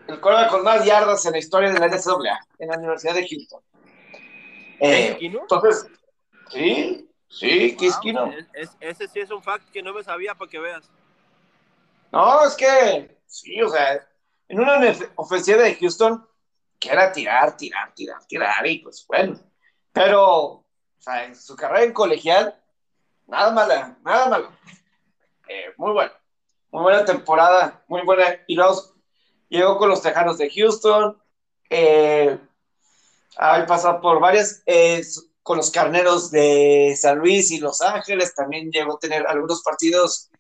el 0.06 0.20
coreback 0.20 0.50
con 0.50 0.62
más 0.62 0.84
yardas 0.84 1.24
en 1.24 1.32
la 1.32 1.38
historia 1.38 1.72
de 1.72 1.78
la 1.78 1.88
NSAA, 1.88 2.38
en 2.58 2.68
la 2.68 2.76
Universidad 2.76 3.14
de 3.14 3.26
Houston. 3.26 3.62
Eh, 4.80 5.16
entonces, 5.20 5.86
sí, 6.50 7.08
Sí, 7.32 7.74
Case 7.76 8.46
ese 8.80 9.08
sí 9.08 9.20
es 9.20 9.30
un 9.30 9.42
fact 9.42 9.70
que 9.70 9.82
no 9.82 9.94
me 9.94 10.04
sabía 10.04 10.34
para 10.34 10.50
que 10.50 10.58
veas. 10.58 10.90
No, 12.12 12.44
es 12.44 12.54
que, 12.54 13.16
sí, 13.26 13.60
o 13.62 13.70
sea, 13.70 14.06
en 14.48 14.60
una 14.60 14.78
ofensiva 15.16 15.62
de 15.62 15.74
Houston, 15.76 16.28
que 16.78 16.90
era 16.90 17.10
tirar, 17.10 17.56
tirar, 17.56 17.94
tirar, 17.94 18.22
tirar, 18.26 18.66
y 18.66 18.80
pues 18.80 19.06
bueno. 19.08 19.40
Pero, 19.92 20.61
o 21.02 21.04
sea, 21.04 21.24
en 21.24 21.34
su 21.34 21.56
carrera 21.56 21.82
en 21.82 21.92
colegial, 21.92 22.56
nada 23.26 23.50
mala, 23.50 23.98
nada 24.04 24.28
malo. 24.28 24.52
Eh, 25.48 25.74
muy 25.76 25.90
bueno. 25.90 26.12
Muy 26.70 26.82
buena 26.82 27.04
temporada, 27.04 27.82
muy 27.88 28.02
buena. 28.02 28.38
Y 28.46 28.54
luego 28.54 28.80
llegó 29.48 29.78
con 29.78 29.88
los 29.88 30.00
Tejanos 30.00 30.38
de 30.38 30.48
Houston. 30.48 31.20
Eh, 31.68 32.38
ha 33.36 33.66
pasado 33.66 34.00
por 34.00 34.20
varias. 34.20 34.62
Eh, 34.64 35.02
con 35.42 35.56
los 35.56 35.72
carneros 35.72 36.30
de 36.30 36.96
San 36.96 37.18
Luis 37.18 37.50
y 37.50 37.58
Los 37.58 37.80
Ángeles, 37.80 38.32
también 38.36 38.70
llegó 38.70 38.94
a 38.94 38.98
tener 39.00 39.26
algunos 39.26 39.60
partidos 39.64 40.30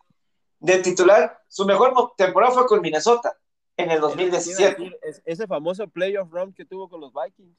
de 0.60 0.78
titular. 0.78 1.42
Su 1.48 1.66
mejor 1.66 2.12
temporada 2.16 2.54
fue 2.54 2.66
con 2.66 2.80
Minnesota 2.80 3.36
en 3.76 3.90
el 3.90 4.00
2017. 4.00 4.96
ese 5.24 5.46
famoso 5.48 5.88
playoff 5.88 6.30
run 6.30 6.52
que 6.52 6.64
tuvo 6.64 6.88
con 6.88 7.00
los 7.00 7.12
Vikings. 7.12 7.58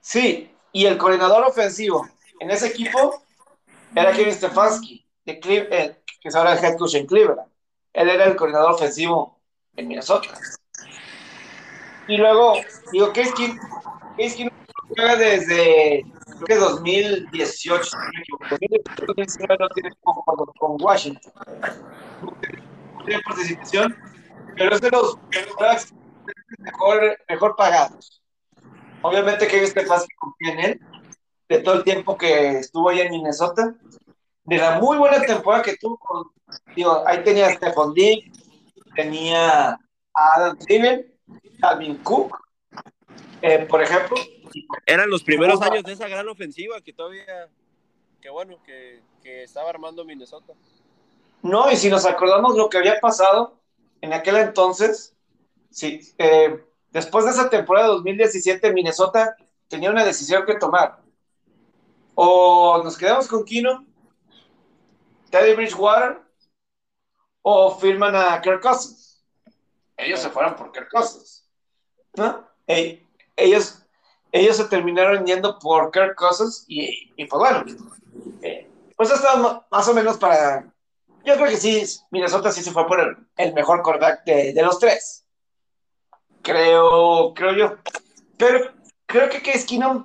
Sí, 0.00 0.52
y 0.72 0.86
el 0.86 0.98
coordinador 0.98 1.44
ofensivo 1.44 2.08
en 2.40 2.50
ese 2.50 2.68
equipo 2.68 3.22
era 3.94 4.12
Kevin 4.12 4.34
Stefanski, 4.34 5.06
de 5.24 5.40
eh, 5.42 6.02
que 6.20 6.28
es 6.28 6.34
ahora 6.34 6.52
el 6.52 6.64
head 6.64 6.76
coach 6.76 6.94
en 6.94 7.06
Cleveland. 7.06 7.48
Él 7.92 8.08
era 8.08 8.24
el 8.24 8.36
coordinador 8.36 8.72
ofensivo 8.72 9.40
en 9.76 9.88
Minnesota. 9.88 10.28
Y 12.08 12.16
luego, 12.16 12.54
digo, 12.92 13.12
¿qué 13.12 13.22
es 13.22 13.34
que, 13.34 13.54
qué 14.16 14.24
es 14.26 14.34
que 14.34 14.50
juega 14.88 15.16
desde 15.16 16.04
creo 16.42 16.46
que 16.46 16.56
2018, 16.56 17.90
no 18.50 19.68
tiene 19.68 19.90
con 20.58 20.76
Washington. 20.82 21.32
No 22.22 23.04
tiene 23.04 23.22
participación, 23.22 23.96
pero 24.56 24.74
es 24.74 24.80
de 24.80 24.90
los 24.90 25.18
mejor, 26.58 27.18
mejor 27.28 27.56
pagados. 27.56 28.22
Obviamente 29.02 29.46
este 29.62 29.84
fácil 29.86 30.08
confía 30.18 30.52
en 30.52 30.60
él, 30.60 30.80
de 31.48 31.58
todo 31.58 31.74
el 31.74 31.84
tiempo 31.84 32.16
que 32.16 32.58
estuvo 32.58 32.88
allá 32.88 33.04
en 33.04 33.12
Minnesota, 33.12 33.74
de 34.44 34.56
la 34.58 34.78
muy 34.78 34.98
buena 34.98 35.20
temporada 35.20 35.62
que 35.62 35.76
tuvo, 35.76 36.32
digo, 36.74 37.02
ahí 37.06 37.22
tenía 37.22 37.46
a 37.46 37.54
Stephon 37.54 37.94
Dick, 37.94 38.30
tenía 38.94 39.70
a 39.70 39.78
Adam 40.36 40.58
Thielen, 40.58 41.14
Alvin 41.62 41.96
Cook, 41.98 42.36
eh, 43.42 43.66
por 43.68 43.82
ejemplo, 43.82 44.16
eran 44.86 45.10
los 45.10 45.22
primeros 45.22 45.60
años 45.62 45.82
de 45.84 45.92
esa 45.92 46.08
gran 46.08 46.28
ofensiva 46.28 46.80
que 46.80 46.92
todavía, 46.92 47.48
que 48.20 48.30
bueno, 48.30 48.58
que, 48.64 49.02
estaba 49.22 49.70
armando 49.70 50.04
Minnesota. 50.04 50.52
No, 51.42 51.70
y 51.70 51.76
si 51.76 51.88
nos 51.88 52.04
acordamos 52.04 52.56
lo 52.56 52.68
que 52.68 52.76
había 52.76 53.00
pasado 53.00 53.58
en 54.02 54.12
aquel 54.12 54.36
entonces, 54.36 55.16
sí, 55.70 56.00
eh, 56.18 56.62
después 56.90 57.24
de 57.24 57.30
esa 57.30 57.48
temporada 57.48 57.86
de 57.86 57.94
2017, 57.94 58.72
Minnesota 58.74 59.34
tenía 59.68 59.90
una 59.90 60.04
decisión 60.04 60.44
que 60.44 60.56
tomar. 60.56 61.03
O 62.14 62.80
nos 62.82 62.96
quedamos 62.96 63.28
con 63.28 63.44
Kino, 63.44 63.84
Teddy 65.30 65.54
Bridgewater, 65.54 66.20
o 67.42 67.76
firman 67.78 68.14
a 68.14 68.40
Kirk 68.40 68.60
Cousins. 68.60 69.24
Ellos 69.96 70.20
se 70.20 70.30
fueron 70.30 70.54
por 70.56 70.72
Kirk 70.72 70.88
Cousins. 70.90 71.48
¿no? 72.16 72.48
ellos 73.36 73.84
ellos 74.34 74.56
se 74.56 74.64
terminaron 74.64 75.24
yendo 75.24 75.60
por 75.60 75.92
Kirk 75.92 76.16
Cousins 76.16 76.64
y, 76.66 77.12
y 77.14 77.24
pues 77.26 77.38
bueno, 77.38 77.64
eh, 78.42 78.68
pues 78.96 79.12
estaba 79.12 79.64
más 79.70 79.88
o 79.88 79.94
menos 79.94 80.18
para... 80.18 80.72
Yo 81.24 81.36
creo 81.36 81.48
que 81.48 81.56
sí, 81.56 81.84
Minnesota 82.10 82.50
sí 82.50 82.62
se 82.62 82.72
fue 82.72 82.84
por 82.86 83.00
el, 83.36 83.54
mejor 83.54 83.82
quarterback 83.82 84.24
de, 84.24 84.60
los 84.60 84.80
tres. 84.80 85.24
Creo, 86.42 87.32
creo 87.32 87.52
yo. 87.52 87.76
Pero 88.36 88.72
creo 89.06 89.30
que 89.30 89.40
Case 89.40 89.66
Keenum 89.66 90.04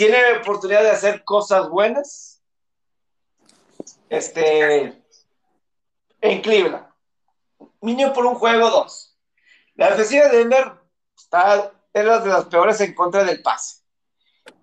tiene 0.00 0.38
oportunidad 0.40 0.82
de 0.82 0.92
hacer 0.92 1.24
cosas 1.24 1.68
buenas. 1.68 2.42
Este, 4.08 4.98
en 6.22 6.40
Cleveland. 6.40 6.86
Niño 7.82 8.10
por 8.14 8.24
un 8.24 8.36
juego, 8.36 8.70
dos. 8.70 9.14
La 9.74 9.90
defensiva 9.90 10.28
de 10.28 10.38
Denver 10.38 10.72
está 11.14 11.70
era 11.92 12.18
de 12.20 12.30
las 12.30 12.46
peores 12.46 12.80
en 12.80 12.94
contra 12.94 13.24
del 13.24 13.42
pase. 13.42 13.82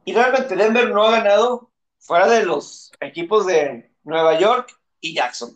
Y 0.06 0.14
realmente 0.14 0.56
Denver 0.56 0.90
no 0.90 1.04
ha 1.04 1.12
ganado 1.12 1.70
fuera 2.00 2.28
de 2.28 2.44
los 2.44 2.92
equipos 3.00 3.46
de 3.46 3.94
Nueva 4.04 4.40
York 4.40 4.76
y 5.02 5.14
Jackson. 5.14 5.56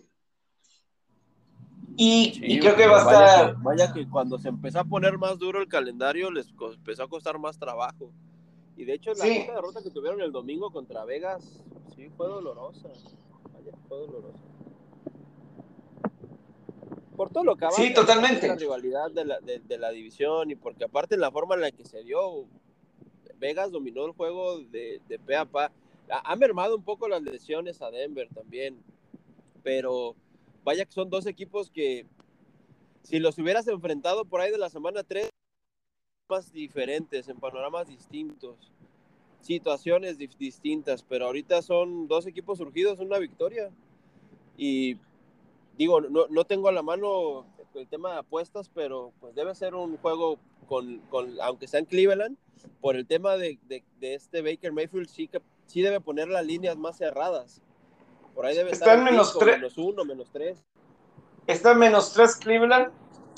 Y, 1.97 2.59
creo 2.59 2.75
que 2.75 2.85
va 2.85 2.97
a 2.97 3.01
estar. 3.01 3.55
vaya 3.63 3.91
que 3.91 4.07
cuando 4.07 4.37
se 4.37 4.49
empezó 4.49 4.81
a 4.81 4.83
poner 4.83 5.17
más 5.17 5.39
duro 5.39 5.59
el 5.59 5.67
calendario, 5.67 6.29
les 6.29 6.49
empezó 6.75 7.01
a 7.01 7.09
costar 7.09 7.39
más 7.39 7.57
trabajo. 7.57 8.13
Y 8.75 8.85
de 8.85 8.93
hecho, 8.93 9.13
la 9.13 9.25
derrota 9.25 9.81
que 9.81 9.91
tuvieron 9.91 10.21
el 10.21 10.31
domingo 10.31 10.71
contra 10.71 11.05
Vegas, 11.05 11.61
sí, 11.95 12.09
fue 12.15 12.27
dolorosa. 12.27 12.89
Vaya, 13.53 13.71
fue 13.87 13.97
dolorosa. 13.99 14.39
Por 17.15 17.29
todo 17.29 17.43
lo 17.43 17.55
que 17.55 17.67
Sí, 17.71 17.93
totalmente. 17.93 18.47
La 18.47 18.55
rivalidad 18.55 19.11
de 19.11 19.25
la, 19.25 19.39
de, 19.39 19.77
la 19.77 19.91
división 19.91 20.49
y 20.49 20.55
porque 20.55 20.85
aparte 20.85 21.17
la 21.17 21.29
forma 21.29 21.55
en 21.55 21.61
la 21.61 21.71
que 21.71 21.85
se 21.85 22.03
dio, 22.03 22.45
Vegas 23.37 23.71
dominó 23.71 24.05
el 24.05 24.13
juego 24.13 24.59
de, 24.59 25.01
de 25.07 25.19
pe 25.19 25.35
a 25.35 25.45
pa. 25.45 25.71
Ha, 26.09 26.31
ha 26.31 26.35
mermado 26.35 26.75
un 26.75 26.83
poco 26.83 27.07
las 27.07 27.21
lesiones 27.21 27.81
a 27.81 27.91
Denver 27.91 28.27
también, 28.33 28.81
pero 29.61 30.15
vaya 30.63 30.85
que 30.85 30.91
son 30.91 31.09
dos 31.09 31.25
equipos 31.27 31.69
que 31.69 32.05
si 33.03 33.19
los 33.19 33.37
hubieras 33.37 33.67
enfrentado 33.67 34.25
por 34.25 34.41
ahí 34.41 34.51
de 34.51 34.57
la 34.57 34.69
semana 34.69 35.03
3, 35.03 35.29
diferentes, 36.51 37.27
en 37.27 37.39
panoramas 37.39 37.87
distintos, 37.87 38.71
situaciones 39.41 40.17
distintas, 40.17 41.03
pero 41.03 41.25
ahorita 41.25 41.61
son 41.61 42.07
dos 42.07 42.25
equipos 42.27 42.59
surgidos, 42.59 42.99
una 42.99 43.17
victoria. 43.17 43.69
Y 44.57 44.97
digo, 45.77 46.01
no, 46.01 46.27
no 46.29 46.45
tengo 46.45 46.69
a 46.69 46.71
la 46.71 46.83
mano 46.83 47.45
el 47.75 47.87
tema 47.87 48.13
de 48.13 48.19
apuestas, 48.19 48.69
pero 48.73 49.11
pues 49.19 49.35
debe 49.35 49.55
ser 49.55 49.75
un 49.75 49.97
juego 49.97 50.37
con, 50.67 50.99
con 51.09 51.35
aunque 51.41 51.67
sea 51.67 51.79
en 51.79 51.85
Cleveland, 51.85 52.37
por 52.79 52.95
el 52.95 53.05
tema 53.05 53.37
de, 53.37 53.59
de, 53.67 53.83
este 54.13 54.41
Baker 54.41 54.71
Mayfield, 54.71 55.09
sí, 55.09 55.27
que, 55.27 55.41
sí 55.65 55.81
debe 55.81 55.99
poner 55.99 56.27
las 56.27 56.45
líneas 56.45 56.77
más 56.77 56.97
cerradas. 56.97 57.61
Por 58.35 58.45
ahí 58.45 58.55
debe 58.55 58.71
estar 58.71 59.01
menos, 59.03 59.37
tres 59.37 59.57
menos 59.57 59.77
uno, 59.77 60.05
menos 60.05 60.29
tres. 60.31 60.63
Está 61.47 61.71
en 61.71 61.79
menos 61.79 62.13
tres 62.13 62.35
Cleveland, 62.35 62.91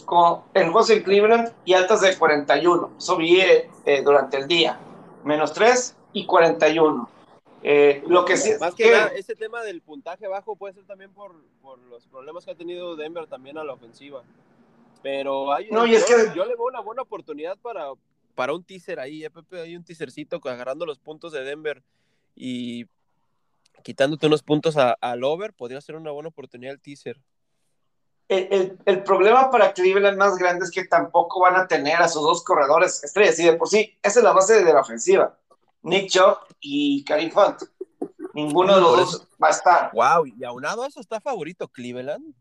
con 0.06 0.42
el 0.54 0.70
juego 0.70 0.90
en 0.90 1.04
Cleveland 1.04 1.54
y 1.66 1.74
altas 1.74 2.02
de 2.02 2.18
41. 2.18 2.92
Eso 2.98 3.18
vi 3.18 3.40
eh, 3.42 4.02
durante 4.04 4.38
el 4.38 4.48
día. 4.48 4.80
Menos 5.24 5.54
3 5.54 5.96
y 6.14 6.26
41. 6.26 7.10
Eh, 7.66 8.04
lo 8.08 8.26
que 8.26 8.36
sí 8.36 8.52
Más 8.60 8.76
que, 8.76 8.92
nada, 8.92 9.08
ese 9.16 9.36
tema 9.36 9.64
del 9.64 9.82
puntaje 9.82 10.28
bajo 10.28 10.58
puede 10.58 10.74
ser 10.74 10.84
también 10.84 11.14
por, 11.14 11.34
por, 11.62 11.80
los 11.80 12.06
problemas 12.08 12.44
que 12.44 12.52
ha 12.52 12.56
tenido 12.56 12.98
Denver 12.98 13.26
también 13.28 13.58
a 13.58 13.64
la 13.64 13.74
ofensiva. 13.74 14.22
Pero 15.02 15.54
hay, 15.54 15.70
no, 15.72 15.86
yo, 15.86 15.98
es 15.98 16.06
que... 16.06 16.14
yo 16.36 16.44
le 16.44 16.56
veo 16.56 16.66
una 16.66 16.82
buena 16.82 17.04
oportunidad 17.04 17.58
para, 17.58 17.88
para 18.36 18.54
un 18.54 18.64
teaser 18.64 19.00
ahí, 19.00 19.24
eh, 19.24 19.30
Pepe, 19.30 19.62
hay 19.62 19.76
un 19.78 19.84
teasercito 19.84 20.42
agarrando 20.44 20.86
los 20.86 21.00
puntos 21.00 21.32
de 21.32 21.44
Denver 21.44 21.82
y 22.36 22.86
quitándote 23.82 24.28
unos 24.28 24.44
puntos 24.44 24.76
al 24.78 25.24
over, 25.24 25.54
podría 25.54 25.80
ser 25.80 25.96
una 25.96 26.12
buena 26.12 26.30
oportunidad 26.30 26.74
el 26.74 26.82
teaser 26.82 27.20
el, 28.34 29.04
problema 29.04 29.50
para 29.50 29.74
Cleveland 29.74 30.18
más 30.18 30.38
grande 30.38 30.66
es 30.66 30.72
que 30.72 30.86
tampoco 30.86 31.42
van 31.42 31.56
a 31.56 31.68
tener 31.68 32.02
a 32.02 32.08
sus 32.08 32.24
dos 32.24 32.44
corredores 32.44 33.04
estrellas. 33.04 33.40
Y 33.40 33.46
de 33.46 33.54
por 33.54 33.68
sí, 33.68 33.98
esa 34.02 34.20
es 34.20 34.24
la 34.24 34.34
base 34.34 34.64
de 34.64 34.74
la 34.74 34.82
ofensiva. 34.82 35.38
Nick 35.82 36.10
Chubb 36.10 36.38
y 36.60 37.04
Karim 37.04 37.32
Hunt. 37.36 37.64
Ninguno 38.34 38.76
de 38.76 38.82
los 38.82 38.96
dos 38.98 39.28
va 39.42 39.48
a 39.48 39.52
estar. 39.52 39.92
Wow, 39.94 40.26
y 40.26 40.44
aunado 40.44 40.84
a 40.84 40.88
eso 40.88 41.00
está 41.00 41.22
favorito 41.22 41.68
Cleveland. 41.68 42.34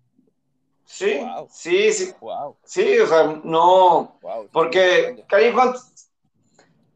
Sí, 0.84 1.20
sí, 1.50 1.92
sí. 1.92 2.12
Wow. 2.20 2.56
Sí, 2.64 2.98
o 2.98 3.06
sea, 3.06 3.40
no. 3.44 4.18
porque 4.52 5.24
Karim 5.28 5.58
Hunt, 5.58 5.76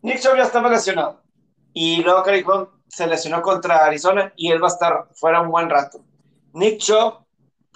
Nick 0.02 0.20
Chubb 0.20 0.36
ya 0.36 0.44
estaba 0.44 0.68
lesionado. 0.68 1.22
Y 1.72 2.02
luego 2.02 2.22
Karim 2.22 2.48
Hunt 2.48 2.68
se 2.88 3.06
lesionó 3.06 3.42
contra 3.42 3.84
Arizona 3.84 4.32
y 4.36 4.50
él 4.50 4.62
va 4.62 4.68
a 4.68 4.72
estar 4.72 5.08
fuera 5.14 5.40
un 5.40 5.50
buen 5.50 5.68
rato. 5.68 6.00
Nick 6.52 6.78
Chubb 6.78 7.24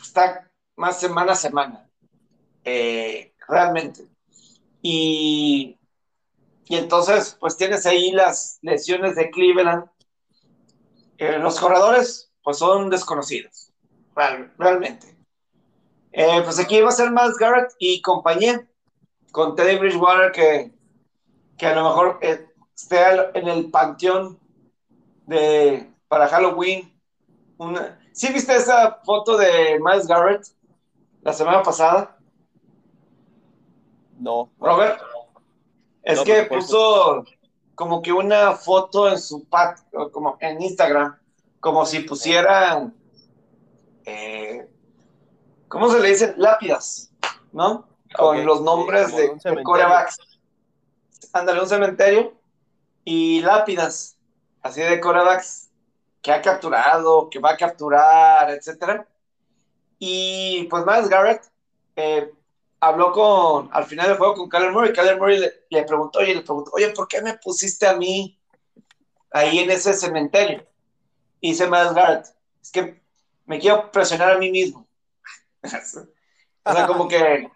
está 0.01 0.50
más 0.81 0.99
semana 0.99 1.33
a 1.33 1.37
semana, 1.37 1.91
eh, 2.65 3.35
realmente. 3.47 4.09
Y, 4.81 5.79
y 6.65 6.77
entonces, 6.77 7.37
pues 7.39 7.59
tienes 7.59 7.85
ahí 7.85 8.13
las 8.13 8.59
lesiones 8.63 9.15
de 9.15 9.31
Cleveland. 9.31 9.85
Eh, 11.19 11.39
los 11.39 11.61
corredores, 11.61 12.33
pues 12.43 12.57
son 12.57 12.89
desconocidos, 12.89 13.75
realmente. 14.57 15.15
Eh, 16.13 16.41
pues 16.43 16.59
aquí 16.59 16.81
va 16.81 16.89
a 16.89 16.93
ser 16.93 17.11
más 17.11 17.37
Garrett 17.37 17.73
y 17.79 18.01
compañía, 18.01 18.67
con 19.33 19.55
Teddy 19.55 19.77
Bridgewater 19.77 20.33
que, 20.33 20.73
que 21.59 21.67
a 21.67 21.75
lo 21.75 21.85
mejor 21.85 22.19
esté 22.23 23.01
en 23.35 23.49
el 23.49 23.71
panteón 23.71 24.41
de, 25.27 25.93
para 26.09 26.27
Halloween. 26.27 26.91
Una, 27.59 28.01
¿Sí 28.15 28.33
viste 28.33 28.57
esa 28.57 28.99
foto 29.05 29.37
de 29.37 29.79
Miles 29.79 30.07
Garrett? 30.07 30.47
La 31.23 31.33
semana 31.33 31.63
pasada? 31.63 32.17
No. 34.19 34.51
Robert. 34.59 35.01
Es 36.03 36.21
que 36.23 36.45
puso 36.45 37.25
como 37.75 38.03
que 38.03 38.13
una 38.13 38.53
foto 38.53 39.09
en 39.09 39.19
su 39.19 39.45
patio, 39.45 40.11
como 40.13 40.37
en 40.41 40.61
Instagram, 40.61 41.19
como 41.61 41.87
si 41.87 42.01
pusieran, 42.01 42.95
eh, 44.05 44.69
¿cómo 45.69 45.91
se 45.91 46.01
le 46.01 46.09
dice? 46.09 46.35
Lápidas, 46.37 47.11
¿no? 47.53 47.87
Con 48.17 48.45
los 48.45 48.61
nombres 48.63 49.15
de, 49.15 49.29
de 49.43 49.63
corebacks. 49.63 50.19
Ándale, 51.33 51.61
un 51.61 51.69
cementerio 51.69 52.35
y 53.05 53.41
lápidas, 53.41 54.17
así 54.63 54.81
de 54.83 55.01
corebacks 55.01 55.71
que 56.21 56.33
ha 56.33 56.43
capturado, 56.43 57.31
que 57.31 57.39
va 57.39 57.53
a 57.53 57.57
capturar, 57.57 58.51
etcétera. 58.51 59.07
Y 60.03 60.65
pues 60.71 60.85
Miles 60.87 61.11
Garrett 61.11 61.43
eh, 61.95 62.33
habló 62.81 63.13
con, 63.13 63.69
al 63.71 63.85
final 63.85 64.09
del 64.09 64.17
juego 64.17 64.35
con 64.35 64.49
Kyler 64.49 64.73
Murray. 64.73 64.93
Kyler 64.95 65.19
Murray 65.19 65.39
le, 65.69 65.83
preguntó, 65.85 66.19
oye, 66.21 66.35
le 66.35 66.41
preguntó, 66.41 66.71
oye, 66.75 66.89
¿por 66.89 67.07
qué 67.07 67.21
me 67.21 67.35
pusiste 67.35 67.87
a 67.87 67.95
mí 67.95 68.41
ahí 69.31 69.59
en 69.59 69.71
ese 69.71 69.93
cementerio? 69.93 70.67
Y 71.41 71.51
dice 71.51 71.69
Miles 71.69 71.93
Garrett, 71.93 72.27
es 72.63 72.73
que 72.73 73.03
me 73.45 73.59
quiero 73.59 73.93
presionar 73.93 74.33
a 74.33 74.39
mí 74.39 74.51
mismo. 74.51 74.89
o 75.63 76.73
sea, 76.73 76.87
como 76.87 77.07
que 77.07 77.51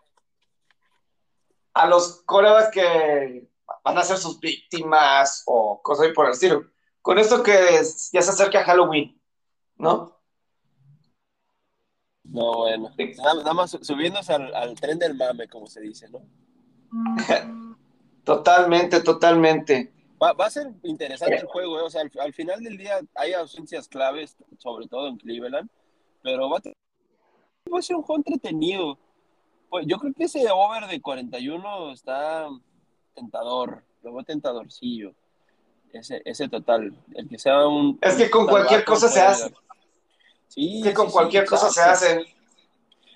a 1.73 1.87
los 1.87 2.23
corebas 2.27 2.69
que 2.71 3.49
van 3.83 3.97
a 3.97 4.05
ser 4.05 4.19
sus 4.19 4.39
víctimas 4.39 5.45
o 5.47 5.81
cosas 5.83 6.09
por 6.15 6.27
el 6.27 6.33
estilo. 6.33 6.67
Con 7.01 7.19
esto 7.19 7.43
que 7.43 7.81
ya 8.13 8.23
se 8.23 8.31
acerca 8.31 8.65
Halloween, 8.65 9.19
¿no? 9.77 10.14
No, 12.35 12.57
bueno. 12.57 12.91
Nada, 13.23 13.55
más 13.55 13.79
subiéndose 13.81 14.33
al, 14.33 14.75
tren 14.75 14.99
del 14.99 15.15
mame, 15.15 15.47
como 15.47 15.69
se 15.69 15.81
dice, 15.81 16.09
¿no? 16.11 16.21
Totalmente, 18.25 19.01
totalmente. 19.01 19.93
Va, 20.21 20.33
a 20.39 20.51
ser 20.51 20.73
interesante 20.83 21.37
el 21.37 21.47
juego, 21.47 21.79
¿eh? 21.79 21.83
o 21.83 21.91
sea, 21.91 22.03
al, 22.21 22.33
final 22.33 22.65
del 22.65 22.79
día 22.79 23.01
hay 23.15 23.35
ausencias 23.35 23.87
claves, 23.87 24.35
sobre 24.57 24.89
todo 24.89 25.09
en 25.09 25.19
Cleveland, 25.19 25.69
pero 26.23 26.49
va 26.49 26.59
a, 26.59 27.83
ser 27.83 27.97
un 27.97 28.03
juego 28.03 28.17
entretenido. 28.17 28.99
Pues 29.69 29.87
yo 29.87 29.99
creo 29.99 30.15
que 30.15 30.25
ese 30.25 30.51
over 30.51 30.89
de 30.89 31.03
41 31.03 31.93
está 31.93 32.49
tentador, 33.15 33.85
lo 34.03 34.15
veo 34.15 34.25
tentadorcillo. 34.25 35.13
Ese, 35.93 36.23
ese 36.25 36.49
total, 36.49 36.97
el 37.15 37.29
que 37.29 37.39
sea 37.39 37.69
un... 37.69 37.99
Es 38.01 38.15
que 38.15 38.31
con 38.31 38.47
cualquier 38.47 38.85
cosa 38.85 39.09
se 39.09 39.21
hace. 39.21 39.53
Sí, 40.55 40.81
que 40.85 40.95
con 40.95 41.11
cualquier 41.11 41.47
cosa 41.47 41.69
se 41.69 41.81
hace. 41.81 42.27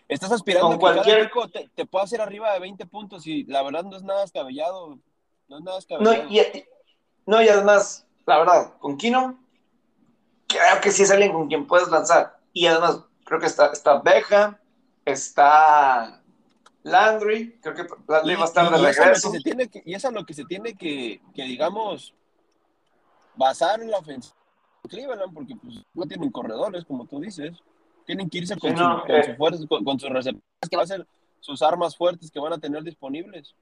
Estás 0.08 0.32
aspirando 0.32 0.72
a 0.72 0.78
cualquier... 0.78 1.30
te, 1.52 1.70
te 1.72 1.86
pueda 1.86 2.04
hacer 2.04 2.20
arriba 2.20 2.52
de 2.52 2.58
20 2.58 2.84
puntos 2.86 3.26
y 3.28 3.44
la 3.44 3.62
verdad 3.62 3.84
no 3.84 3.96
es 3.96 4.02
nada 4.02 4.22
descabellado. 4.22 4.98
No 5.46 5.58
es 5.58 5.62
nada 5.62 5.76
descabellado. 5.76 6.24
No, 6.24 6.30
y, 6.30 6.64
no, 7.26 7.40
y 7.40 7.48
además, 7.48 8.06
la 8.26 8.38
verdad, 8.38 8.72
con 8.80 8.96
Kino, 8.96 9.38
creo 10.48 10.80
que 10.82 10.90
sí 10.90 11.04
es 11.04 11.12
alguien 11.12 11.32
con 11.32 11.46
quien 11.46 11.64
puedes 11.64 11.88
lanzar. 11.88 12.40
Y 12.52 12.66
además, 12.66 13.04
creo 13.24 13.38
que 13.38 13.46
está, 13.46 13.66
está 13.66 14.00
Beja, 14.00 14.60
está 15.04 16.20
Landry, 16.82 17.60
creo 17.60 17.74
que 17.74 17.86
Landry 18.08 18.34
va 18.34 18.42
a 18.42 18.46
estar 18.46 18.68
de 18.68 18.78
regreso. 18.78 19.32
y 19.84 19.94
es 19.94 20.04
a 20.04 20.10
lo 20.10 20.26
que 20.26 20.34
se 20.34 20.44
tiene 20.44 20.74
que, 20.74 21.20
que 21.34 21.42
digamos, 21.44 22.14
basar 23.36 23.80
en 23.80 23.92
la 23.92 23.98
ofensiva 23.98 24.37
Cleveland, 24.88 25.32
porque 25.32 25.54
pues, 25.56 25.84
no 25.94 26.06
tienen 26.06 26.30
corredores, 26.30 26.84
como 26.84 27.06
tú 27.06 27.20
dices. 27.20 27.56
Tienen 28.06 28.30
que 28.30 28.38
irse 28.38 28.58
con, 28.58 28.76
su, 28.76 28.84
eh. 29.08 29.36
con, 29.84 30.00
sus 30.00 30.08
receptores, 30.08 30.70
que 30.70 30.76
van 30.76 30.84
a 30.84 30.86
ser 30.86 31.06
sus 31.40 31.62
armas 31.62 31.96
fuertes 31.96 32.30
que 32.30 32.40
van 32.40 32.54
a 32.54 32.58
tener 32.58 32.82
disponibles. 32.82 33.54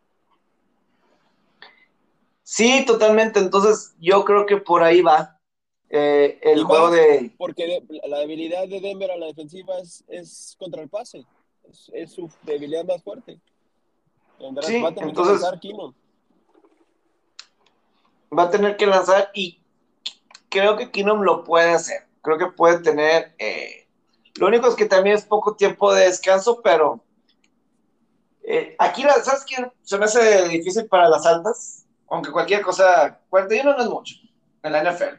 Sí, 2.42 2.84
totalmente. 2.86 3.40
Entonces, 3.40 3.96
yo 4.00 4.24
creo 4.24 4.46
que 4.46 4.56
por 4.56 4.84
ahí 4.84 5.02
va 5.02 5.36
eh, 5.90 6.38
el 6.42 6.62
juego 6.64 6.90
de. 6.90 7.34
Porque 7.36 7.82
la 8.06 8.18
debilidad 8.18 8.68
de 8.68 8.80
Denver 8.80 9.10
a 9.10 9.16
la 9.16 9.26
defensiva 9.26 9.78
es, 9.78 10.04
es 10.08 10.56
contra 10.58 10.82
el 10.82 10.88
pase. 10.88 11.24
Es, 11.92 12.12
su 12.12 12.30
debilidad 12.42 12.84
más 12.84 13.02
fuerte. 13.02 13.40
Sí, 14.62 14.76
entonces, 14.76 15.42
Va 18.36 18.42
a 18.44 18.50
tener 18.50 18.76
que 18.76 18.86
lanzar 18.86 19.30
y 19.34 19.58
creo 20.56 20.76
que 20.76 20.90
Keenum 20.90 21.20
lo 21.20 21.44
puede 21.44 21.70
hacer. 21.70 22.06
Creo 22.22 22.38
que 22.38 22.46
puede 22.46 22.78
tener 22.80 23.34
eh, 23.38 23.86
Lo 24.36 24.46
único 24.48 24.68
es 24.68 24.74
que 24.74 24.86
también 24.86 25.16
es 25.16 25.24
poco 25.24 25.54
tiempo 25.54 25.92
de 25.92 26.04
descanso, 26.04 26.60
pero 26.62 27.04
eh, 28.42 28.74
aquí, 28.78 29.02
¿sabes 29.02 29.44
qué? 29.46 29.70
Se 29.82 29.98
me 29.98 30.06
hace 30.06 30.48
difícil 30.48 30.86
para 30.86 31.08
las 31.08 31.26
altas, 31.26 31.86
aunque 32.08 32.30
cualquier 32.30 32.62
cosa, 32.62 33.20
41 33.28 33.76
no 33.76 33.82
es 33.82 33.88
mucho 33.88 34.14
en 34.62 34.72
la 34.72 34.82
NFL. 34.82 35.16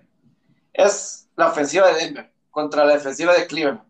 Es 0.74 1.30
la 1.36 1.50
ofensiva 1.50 1.88
de 1.92 2.04
Denver 2.04 2.32
contra 2.50 2.86
la 2.86 2.94
defensiva 2.94 3.34
de 3.34 3.46
Cleveland. 3.48 3.82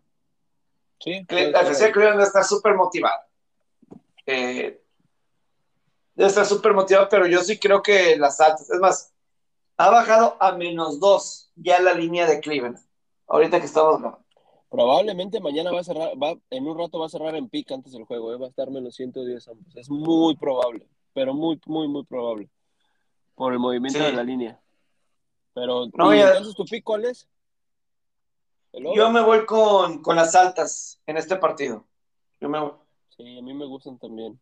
Sí, 1.00 1.24
la 1.28 1.60
defensiva 1.60 1.86
de 1.86 1.92
Cleveland 1.92 2.20
está 2.20 2.42
súper 2.42 2.74
motivada. 2.74 3.26
Eh, 4.26 4.82
debe 6.14 6.28
estar 6.28 6.44
súper 6.44 6.74
motivada, 6.74 7.08
pero 7.08 7.26
yo 7.26 7.40
sí 7.42 7.58
creo 7.58 7.82
que 7.82 8.16
las 8.16 8.40
altas, 8.40 8.68
es 8.68 8.80
más, 8.80 9.12
ha 9.78 9.90
bajado 9.90 10.36
a 10.40 10.52
menos 10.52 11.00
dos 11.00 11.50
ya 11.56 11.80
la 11.80 11.94
línea 11.94 12.26
de 12.26 12.40
Cleveland. 12.40 12.78
Ahorita 13.26 13.60
que 13.60 13.66
estamos 13.66 14.02
Probablemente 14.68 15.40
mañana 15.40 15.72
va 15.72 15.80
a 15.80 15.84
cerrar, 15.84 16.10
va, 16.22 16.34
en 16.50 16.66
un 16.66 16.76
rato 16.76 16.98
va 16.98 17.06
a 17.06 17.08
cerrar 17.08 17.34
en 17.36 17.48
pick 17.48 17.72
antes 17.72 17.92
del 17.92 18.04
juego, 18.04 18.34
¿eh? 18.34 18.36
va 18.36 18.46
a 18.46 18.50
estar 18.50 18.70
menos 18.70 18.96
110 18.96 19.48
ambos. 19.48 19.76
Es 19.76 19.88
muy 19.88 20.36
probable, 20.36 20.86
pero 21.14 21.32
muy, 21.32 21.58
muy, 21.64 21.88
muy 21.88 22.04
probable. 22.04 22.50
Por 23.34 23.54
el 23.54 23.60
movimiento 23.60 24.02
de 24.02 24.12
la 24.12 24.22
línea. 24.22 24.60
Pero, 25.54 25.86
no, 25.94 26.12
entonces 26.12 26.54
tu 26.54 26.66
pick 26.66 26.84
cuál 26.84 27.06
es? 27.06 27.26
Yo 28.94 29.10
me 29.10 29.22
voy 29.22 29.46
con, 29.46 30.02
con, 30.02 30.16
las 30.16 30.34
altas 30.34 31.00
en 31.06 31.16
este 31.16 31.36
partido. 31.36 31.86
Yo 32.40 32.48
me 32.48 32.58
Sí, 33.16 33.38
a 33.38 33.42
mí 33.42 33.54
me 33.54 33.64
gustan 33.64 33.98
también. 33.98 34.38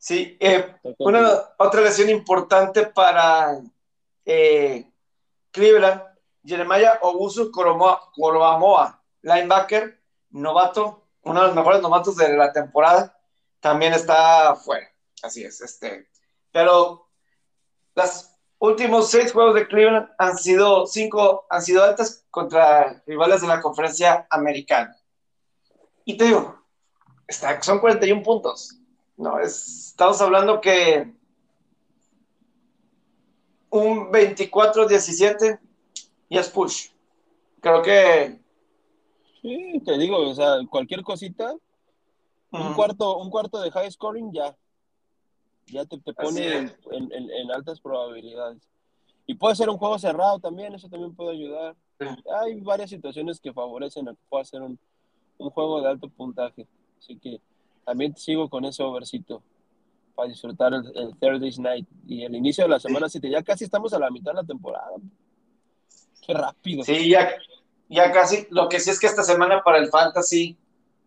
Sí, 0.00 0.38
eh, 0.40 0.76
una 0.96 1.30
otra 1.58 1.82
lesión 1.82 2.08
importante 2.08 2.86
para 2.86 3.60
eh, 4.24 4.90
Cleveland, 5.50 6.02
Jeremiah 6.42 6.98
Obusu 7.02 7.52
Coroamoa, 7.52 9.04
linebacker, 9.20 10.00
novato, 10.30 11.06
uno 11.20 11.42
de 11.42 11.46
los 11.48 11.54
mejores 11.54 11.82
novatos 11.82 12.16
de 12.16 12.34
la 12.34 12.50
temporada, 12.50 13.14
también 13.60 13.92
está 13.92 14.56
fuera. 14.56 14.90
Así 15.22 15.44
es, 15.44 15.60
este. 15.60 16.08
Pero 16.50 17.10
los 17.94 18.30
últimos 18.58 19.10
seis 19.10 19.32
juegos 19.32 19.54
de 19.54 19.68
Cleveland 19.68 20.08
han 20.16 20.38
sido 20.38 20.86
cinco, 20.86 21.44
han 21.50 21.60
sido 21.60 21.84
altas 21.84 22.24
contra 22.30 23.02
rivales 23.06 23.42
de 23.42 23.48
la 23.48 23.60
conferencia 23.60 24.26
americana. 24.30 24.96
Y 26.06 26.16
te 26.16 26.24
digo, 26.24 26.64
está, 27.28 27.60
son 27.62 27.80
41 27.80 28.22
puntos. 28.22 28.79
No, 29.20 29.38
estamos 29.38 30.18
hablando 30.22 30.62
que 30.62 31.12
un 33.68 34.10
24-17 34.10 35.60
y 36.30 36.38
es 36.38 36.48
push. 36.48 36.88
Creo 37.60 37.82
que. 37.82 38.40
Sí, 39.42 39.82
te 39.84 39.98
digo, 39.98 40.26
o 40.26 40.34
sea, 40.34 40.54
cualquier 40.70 41.02
cosita, 41.02 41.54
un, 42.50 42.72
cuarto, 42.72 43.18
un 43.18 43.28
cuarto 43.28 43.60
de 43.60 43.70
high 43.70 43.90
scoring 43.90 44.32
ya. 44.32 44.56
Ya 45.66 45.84
te, 45.84 45.98
pone 46.14 46.72
en, 46.90 47.50
altas 47.54 47.78
probabilidades. 47.78 48.66
Y 49.26 49.34
puede 49.34 49.54
ser 49.54 49.68
un 49.68 49.76
juego 49.76 49.98
cerrado 49.98 50.38
también, 50.40 50.74
eso 50.74 50.88
también 50.88 51.14
puede 51.14 51.32
ayudar. 51.32 51.76
Hay 52.40 52.58
varias 52.62 52.88
situaciones 52.88 53.38
que 53.38 53.52
favorecen 53.52 54.08
a 54.08 54.12
que 54.14 54.20
pueda 54.30 54.44
ser 54.46 54.62
un, 54.62 54.78
un 55.36 55.50
juego 55.50 55.82
de 55.82 55.90
alto 55.90 56.08
puntaje. 56.08 56.66
Así 56.98 57.18
que 57.18 57.42
también 57.84 58.16
sigo 58.16 58.48
con 58.48 58.64
ese 58.64 58.82
overcito 58.82 59.42
para 60.14 60.28
disfrutar 60.28 60.74
el, 60.74 60.92
el 60.94 61.16
Thursday 61.18 61.52
Night 61.58 61.88
y 62.06 62.24
el 62.24 62.34
inicio 62.34 62.64
de 62.64 62.70
la 62.70 62.80
semana 62.80 63.08
7. 63.08 63.30
Ya 63.30 63.42
casi 63.42 63.64
estamos 63.64 63.92
a 63.92 63.98
la 63.98 64.10
mitad 64.10 64.32
de 64.32 64.36
la 64.36 64.44
temporada. 64.44 64.92
Qué 66.20 66.34
rápido. 66.34 66.84
Sí, 66.84 67.08
ya, 67.08 67.30
ya 67.88 68.12
casi. 68.12 68.46
Lo 68.50 68.68
que 68.68 68.80
sí 68.80 68.90
es 68.90 69.00
que 69.00 69.06
esta 69.06 69.22
semana 69.22 69.62
para 69.62 69.78
el 69.78 69.88
Fantasy, 69.88 70.56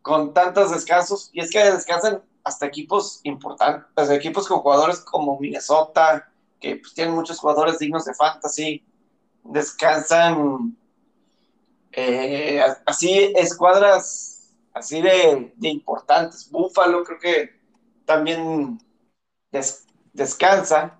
con 0.01 0.33
tantos 0.33 0.71
descansos, 0.71 1.29
y 1.33 1.41
es 1.41 1.51
que 1.51 1.63
descansan 1.63 2.21
hasta 2.43 2.65
equipos 2.65 3.21
importantes, 3.23 4.09
equipos 4.09 4.47
con 4.47 4.59
jugadores 4.59 4.99
como 4.99 5.39
Minnesota, 5.39 6.29
que 6.59 6.77
pues, 6.77 6.93
tienen 6.93 7.15
muchos 7.15 7.39
jugadores 7.39 7.79
dignos 7.79 8.05
de 8.05 8.13
Fantasy, 8.13 8.83
descansan 9.43 10.75
eh, 11.91 12.61
así 12.85 13.31
escuadras 13.35 14.32
así 14.73 15.01
de, 15.01 15.53
importantes. 15.61 16.49
Búfalo 16.51 17.03
creo 17.03 17.19
que 17.19 17.49
también 18.05 18.79
descansa. 20.13 20.99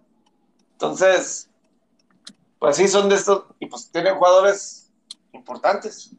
Entonces, 0.73 1.49
pues 2.59 2.77
sí, 2.77 2.87
son 2.87 3.09
de 3.09 3.15
estos, 3.15 3.45
y 3.59 3.67
pues 3.67 3.91
tienen 3.91 4.15
jugadores 4.15 4.91
importantes, 5.33 6.11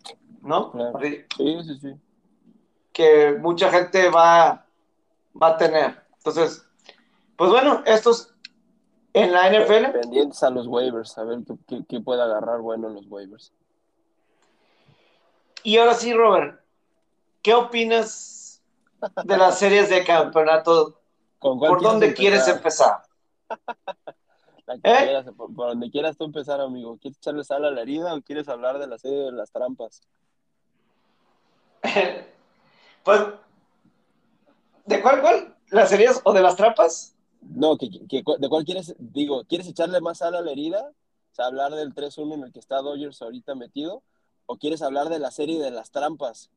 ¿no? 0.43 0.73
Sí, 1.01 1.25
sí, 1.37 1.79
sí. 1.81 1.95
Que 2.93 3.33
mucha 3.33 3.71
gente 3.71 4.09
va, 4.11 4.67
va 5.41 5.49
a 5.49 5.57
tener. 5.57 6.03
Entonces, 6.19 6.65
pues 7.37 7.51
bueno, 7.51 7.83
estos 7.87 8.35
en 9.15 9.33
la 9.33 9.49
NFL. 9.49 9.93
Pendientes 10.01 10.43
a 10.43 10.51
los 10.51 10.67
waivers, 10.67 11.17
a 11.19 11.25
ver 11.25 11.39
qué, 11.67 11.85
qué 11.89 12.01
puede 12.01 12.23
agarrar 12.23 12.61
bueno 12.61 12.89
en 12.89 12.95
los 12.95 13.07
waivers. 13.09 13.53
Y 15.63 15.79
ahora 15.79 15.95
sí, 15.95 16.13
Robert, 16.13 16.61
¿Qué 17.45 17.53
opinas 17.53 18.63
de 19.23 19.37
las 19.37 19.59
series 19.59 19.91
de 19.91 20.03
campeonato? 20.03 20.99
¿Por 21.39 21.83
dónde 21.83 22.15
quieres 22.15 22.49
empezar? 22.49 23.03
¿Eh? 24.83 25.23
por, 25.37 25.55
donde 25.55 25.91
quieras 25.91 26.17
tú 26.17 26.25
empezar, 26.25 26.63
amigo. 26.63 26.97
¿Quieres 26.97 27.19
echarle 27.19 27.45
sal 27.45 27.67
a 27.67 27.71
la 27.71 27.83
herida 27.83 28.15
o 28.15 28.23
quieres 28.23 28.49
hablar 28.49 28.79
de 28.79 28.87
la 28.87 28.97
serie 28.97 29.19
de 29.19 29.33
las 29.33 29.53
trampas? 29.53 30.01
pues, 33.05 33.21
¿de 34.87 35.03
cuál, 35.03 35.21
cuál? 35.21 35.55
¿Las 35.69 35.91
series 35.91 36.23
o 36.25 36.33
de 36.33 36.41
las 36.41 36.57
trampas? 36.57 37.15
No, 37.43 37.77
que, 37.77 37.91
¿de 37.91 38.49
cuál 38.49 38.65
quieres? 38.65 38.95
Digo, 38.99 39.45
¿quieres 39.45 39.69
echarle 39.69 40.01
más 40.01 40.17
sal 40.17 40.35
a 40.35 40.41
la 40.41 40.51
herida? 40.51 40.81
O 40.81 41.35
sea, 41.35 41.45
hablar 41.45 41.73
del 41.73 41.95
3-1 41.95 42.37
en 42.37 42.45
el 42.45 42.53
que 42.55 42.61
está 42.61 42.81
Dodgers 42.81 43.21
ahorita 43.21 43.55
metido. 43.55 44.03
¿O 44.47 44.57
quieres 44.57 44.81
hablar 44.81 45.11
de 45.11 45.19
la 45.19 45.31
serie 45.31 45.61
de 45.61 45.71
las 45.71 45.91
trampas? 45.91 46.51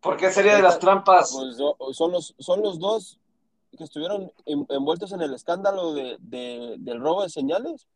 ¿Por 0.00 0.16
qué 0.16 0.30
sería 0.30 0.56
de 0.56 0.62
las 0.62 0.78
trampas? 0.78 1.32
Pues 1.32 1.56
son, 1.96 2.12
los, 2.12 2.34
son 2.38 2.62
los 2.62 2.78
dos 2.78 3.18
que 3.76 3.84
estuvieron 3.84 4.32
envueltos 4.46 5.12
en 5.12 5.20
el 5.20 5.34
escándalo 5.34 5.92
de, 5.92 6.16
del 6.78 7.00
robo 7.00 7.22
de 7.22 7.30
señales. 7.30 7.86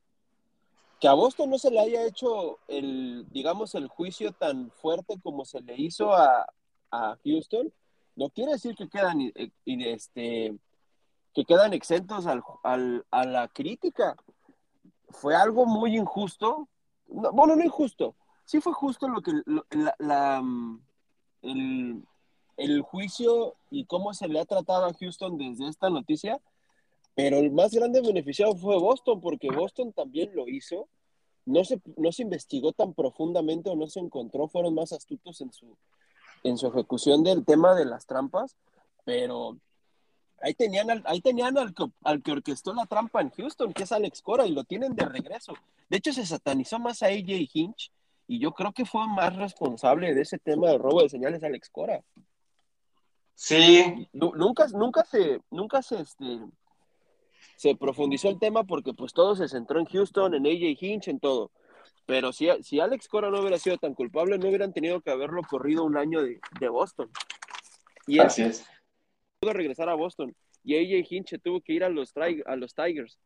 Que 1.01 1.09
a 1.09 1.15
Boston 1.15 1.51
no 1.51 1.59
se 1.59 1.71
le 1.71 1.81
haya 1.81 2.05
hecho 2.05 2.59
el, 2.69 3.27
digamos, 3.31 3.75
el 3.75 3.89
juicio 3.89 4.33
tan 4.33 4.71
fuerte 4.71 5.19
como 5.23 5.45
se 5.45 5.61
le 5.61 5.77
hizo 5.77 6.15
a, 6.15 6.47
Houston, 7.25 7.73
no 8.17 8.29
quiere 8.29 8.53
decir 8.53 8.77
que 8.77 8.87
quedan, 8.87 9.23
eh, 9.35 9.51
este, 9.65 10.55
que 11.33 11.45
quedan 11.47 11.73
exentos 11.73 12.27
al, 12.27 13.07
a 13.11 13.25
la 13.25 13.49
crítica. 13.49 14.15
Fue 15.09 15.35
algo 15.35 15.65
muy 15.65 15.97
injusto. 15.97 16.69
bueno, 17.07 17.57
no 17.57 17.65
injusto. 17.65 18.15
Sí 18.45 18.61
fue 18.61 18.75
justo 18.75 19.09
lo 19.09 19.23
que 19.23 19.33
la 19.99 20.43
el, 21.43 22.83
juicio 22.83 23.55
y 23.71 23.85
cómo 23.85 24.15
se 24.15 24.29
le 24.29 24.41
ha 24.41 24.45
tratado 24.45 24.87
a 24.87 24.95
Houston 24.95 25.37
desde 25.37 25.69
esta 25.69 25.91
noticia, 25.91 26.41
pero 27.15 27.39
el 27.39 27.51
más 27.51 27.73
grande 27.73 28.01
beneficiado 28.01 28.55
fue 28.57 28.79
Boston, 28.79 29.21
porque 29.21 29.51
Boston 29.51 29.93
también 29.93 30.35
lo 30.35 30.49
hizo. 30.49 30.89
No 31.45 31.65
se, 31.65 31.81
no 31.97 32.13
se 32.13 32.23
investigó 32.23 32.73
tan 32.73 32.95
profundamente 32.95 33.69
o 33.69 33.77
no 33.77 33.89
se 33.89 34.01
encontró, 34.01 34.47
fueron 34.47 34.75
más 34.75 34.93
astutos 34.93 35.41
en 35.41 35.53
su, 35.53 35.77
en 36.45 36.57
su 36.57 36.69
ejecución 36.69 37.25
del 37.25 37.45
tema 37.45 37.75
de 37.75 37.85
las 37.85 38.07
trampas, 38.07 38.57
pero 39.05 39.59
ahí 40.41 40.55
tenían, 40.55 40.91
al, 40.91 41.03
ahí 41.05 41.21
tenían 41.21 41.59
al, 41.59 41.75
al, 42.05 42.23
que 42.23 42.33
orquestó 42.33 42.73
la 42.73 42.87
trampa 42.87 43.21
en 43.21 43.31
Houston, 43.31 43.73
que 43.73 43.83
es 43.83 43.93
Alex 43.93 44.23
Cora, 44.23 44.47
y 44.47 44.53
lo 44.53 44.63
tienen 44.63 44.95
de 44.95 45.05
regreso. 45.05 45.55
De 45.91 45.97
hecho, 45.97 46.13
se 46.13 46.25
satanizó 46.25 46.79
más 46.79 47.03
a 47.03 47.07
AJ 47.07 47.49
Hinch 47.53 47.91
y 48.27 48.39
yo 48.39 48.53
creo 48.53 48.73
que 48.73 48.85
fue 48.85 49.07
más 49.09 49.37
responsable 49.37 50.15
de 50.15 50.23
ese 50.23 50.39
tema 50.39 50.71
del 50.71 50.79
robo 50.79 51.03
de 51.03 51.09
señales 51.09 51.43
Alex 51.43 51.69
Cora. 51.71 52.03
Sí. 53.35 54.09
Nunca, 54.13 54.67
nunca 54.69 55.05
se, 55.05 55.41
nunca 55.51 55.83
se, 55.83 56.01
este, 56.01 56.41
se 57.57 57.75
profundizó 57.75 58.29
el 58.29 58.39
tema 58.39 58.65
porque 58.65 58.95
pues 58.95 59.13
todo 59.13 59.35
se 59.35 59.49
centró 59.49 59.81
en 59.81 59.87
Houston, 59.87 60.35
en 60.35 60.47
AJ 60.47 60.83
Hinch, 60.83 61.09
en 61.09 61.21
todo. 61.21 61.51
Pero 62.07 62.33
si, 62.33 62.49
si 62.63 62.81
Alex 62.81 63.09
Cora 63.09 63.31
no 63.31 63.41
hubiera 63.41 63.59
sido 63.59 63.79
tan 63.79 63.95
culpable, 63.95 64.39
no 64.39 64.49
hubieran 64.49 64.73
tenido 64.73 65.01
que 65.01 65.11
haberlo 65.11 65.43
corrido 65.43 65.85
un 65.85 65.97
año 65.97 66.21
de, 66.23 66.69
Boston. 66.69 67.11
Y 68.07 68.19
Así 68.19 68.43
es. 68.43 68.67
Pudo 69.41 69.53
regresar 69.53 69.89
a 69.89 69.95
Boston. 69.95 70.35
Y 70.65 70.77
AJ 70.77 71.07
Hinch 71.11 71.41
tuvo 71.43 71.61
que 71.61 71.73
ir 71.73 71.85
a 71.85 71.89
los, 71.89 72.13
a 72.47 72.57
los 72.57 72.75
Tigers. 72.75 73.19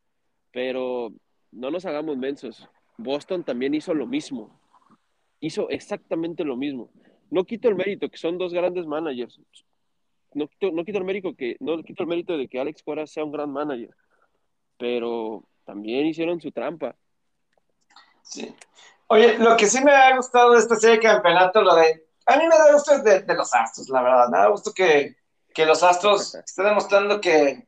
Pero 0.53 1.13
no 1.53 1.71
nos 1.71 1.85
hagamos 1.85 2.17
mensos. 2.17 2.67
Boston 2.99 3.45
también 3.45 3.75
hizo 3.75 3.93
lo 3.93 4.07
mismo 4.07 4.59
hizo 5.41 5.69
exactamente 5.71 6.45
lo 6.45 6.57
mismo. 6.57 6.91
No 7.31 7.45
quito 7.45 7.69
el 7.69 7.75
mérito, 7.75 8.09
que 8.09 8.17
son 8.17 8.39
dos 8.39 8.53
grandes 8.53 8.87
managers. 8.87 9.41
No 10.35 10.49
quito, 10.49 10.99
el 10.99 11.05
mérito 11.05 11.35
que, 11.35 11.57
no 11.61 11.83
quito 11.83 12.03
el 12.03 12.09
mérito 12.09 12.37
de 12.37 12.49
que 12.49 12.61
Alex 12.61 12.83
Cora 12.83 13.07
sea 13.07 13.25
un 13.25 13.33
gran 13.33 13.51
manager, 13.51 13.91
pero 14.79 15.45
también 15.65 16.07
hicieron 16.07 16.41
su 16.41 16.53
trampa. 16.53 16.95
Sí. 18.23 18.55
Oye, 19.09 19.39
lo 19.39 19.57
que 19.57 19.67
sí 19.67 19.83
me 19.83 19.93
ha 19.93 20.17
gustado 20.17 20.53
de 20.53 20.59
esta 20.59 20.77
serie 20.77 20.97
de 20.97 21.03
campeonato, 21.03 21.63
lo 21.63 21.75
de. 21.75 22.07
A 22.27 22.37
mí 22.37 22.45
me 22.49 22.57
da 22.57 22.73
gusto 22.73 22.99
de, 23.03 23.23
de 23.23 23.35
los 23.35 23.55
Astros, 23.55 23.89
la 23.89 24.03
verdad. 24.03 24.29
Me 24.29 24.39
da 24.39 24.49
gusto 24.49 24.73
que, 24.75 25.17
que 25.55 25.65
los 25.65 25.83
Astros 25.83 26.35
estén 26.47 26.67
demostrando 26.67 27.21
que, 27.21 27.67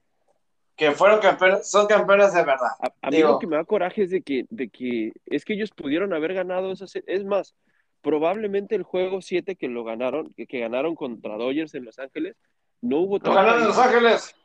que 0.78 0.92
fueron 0.92 1.18
campeones, 1.18 1.68
son 1.68 1.88
campeones 1.88 2.32
de 2.32 2.44
verdad. 2.44 2.70
A, 3.02 3.10
mí 3.10 3.18
lo 3.18 3.40
que 3.40 3.48
me 3.48 3.56
da 3.56 3.64
coraje 3.64 4.04
es 4.04 4.10
de 4.10 4.22
que, 4.22 4.46
de 4.48 4.68
que 4.68 5.12
es 5.26 5.44
que 5.44 5.54
ellos 5.54 5.72
pudieron 5.72 6.14
haber 6.14 6.34
ganado 6.34 6.70
esa 6.70 6.86
serie. 6.86 7.12
Es 7.12 7.24
más, 7.24 7.56
probablemente 8.00 8.76
el 8.76 8.84
juego 8.84 9.20
7 9.20 9.56
que 9.56 9.66
lo 9.66 9.82
ganaron, 9.82 10.32
que, 10.34 10.46
que, 10.46 10.60
ganaron 10.60 10.94
contra 10.94 11.36
Dodgers 11.36 11.74
en 11.74 11.84
Los 11.84 11.98
Ángeles, 11.98 12.36
no 12.80 13.00
hubo 13.00 13.18
Lo 13.18 13.34
ganaron 13.34 13.62
en 13.62 13.68
Los 13.68 13.78
Ángeles. 13.78 14.36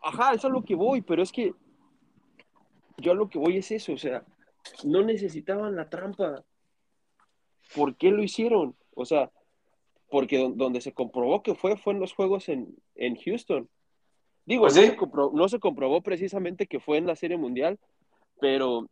Ajá, 0.00 0.32
eso 0.32 0.46
es 0.46 0.52
lo 0.52 0.62
que 0.62 0.76
voy, 0.76 1.02
pero 1.02 1.24
es 1.24 1.32
que 1.32 1.52
yo 2.98 3.10
a 3.10 3.16
lo 3.16 3.28
que 3.28 3.40
voy 3.40 3.56
es 3.56 3.72
eso, 3.72 3.94
o 3.94 3.98
sea, 3.98 4.22
no 4.84 5.02
necesitaban 5.02 5.74
la 5.74 5.90
trampa. 5.90 6.44
¿Por 7.74 7.96
qué 7.96 8.12
lo 8.12 8.22
hicieron? 8.22 8.76
O 8.94 9.04
sea, 9.04 9.32
porque 10.08 10.52
donde 10.54 10.80
se 10.80 10.92
comprobó 10.92 11.42
que 11.42 11.56
fue, 11.56 11.76
fue 11.76 11.94
en 11.94 12.00
los 12.00 12.12
juegos 12.12 12.48
en, 12.48 12.76
en 12.94 13.16
Houston. 13.16 13.68
Digo, 14.46 14.62
pues 14.62 14.76
no, 14.76 14.82
se 14.82 14.96
comprobó, 14.96 15.36
no, 15.36 15.48
se 15.48 15.58
comprobó, 15.58 16.00
precisamente 16.02 16.66
que 16.66 16.80
fue 16.80 16.98
en 16.98 17.06
la 17.06 17.16
Serie 17.16 17.38
Mundial, 17.38 17.78
pero 18.40 18.88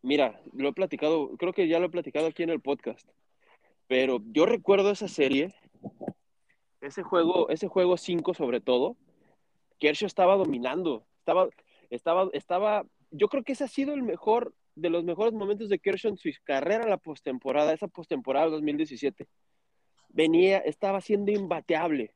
mira, 0.00 0.40
lo 0.52 0.68
he 0.68 0.72
platicado, 0.72 1.36
creo 1.36 1.52
que 1.52 1.68
ya 1.68 1.78
lo 1.78 1.86
he 1.86 1.90
platicado 1.90 2.26
aquí 2.26 2.42
en 2.42 2.50
el 2.50 2.60
podcast, 2.60 3.06
pero 3.86 4.20
yo 4.32 4.46
recuerdo 4.46 4.90
esa 4.90 5.08
serie, 5.08 5.52
ese 6.80 7.02
juego, 7.02 7.48
ese 7.50 7.68
juego 7.68 7.96
5 7.96 8.32
sobre 8.32 8.60
todo, 8.60 8.96
Kershaw 9.78 10.06
estaba 10.06 10.36
dominando, 10.36 11.04
estaba, 11.18 11.48
estaba, 11.90 12.28
estaba, 12.32 12.86
yo 13.10 13.28
creo 13.28 13.44
que 13.44 13.52
ese 13.52 13.64
ha 13.64 13.68
sido 13.68 13.92
el 13.92 14.02
mejor, 14.02 14.54
de 14.74 14.90
los 14.90 15.04
mejores 15.04 15.34
momentos 15.34 15.68
de 15.68 15.78
Kershaw 15.78 16.12
en 16.12 16.16
su 16.16 16.30
carrera 16.42 16.88
la 16.88 16.96
postemporada, 16.96 17.72
esa 17.72 17.88
postemporada 17.88 18.48
2017. 18.48 19.28
Venía, 20.08 20.58
estaba 20.58 21.00
siendo 21.00 21.32
imbateable. 21.32 22.14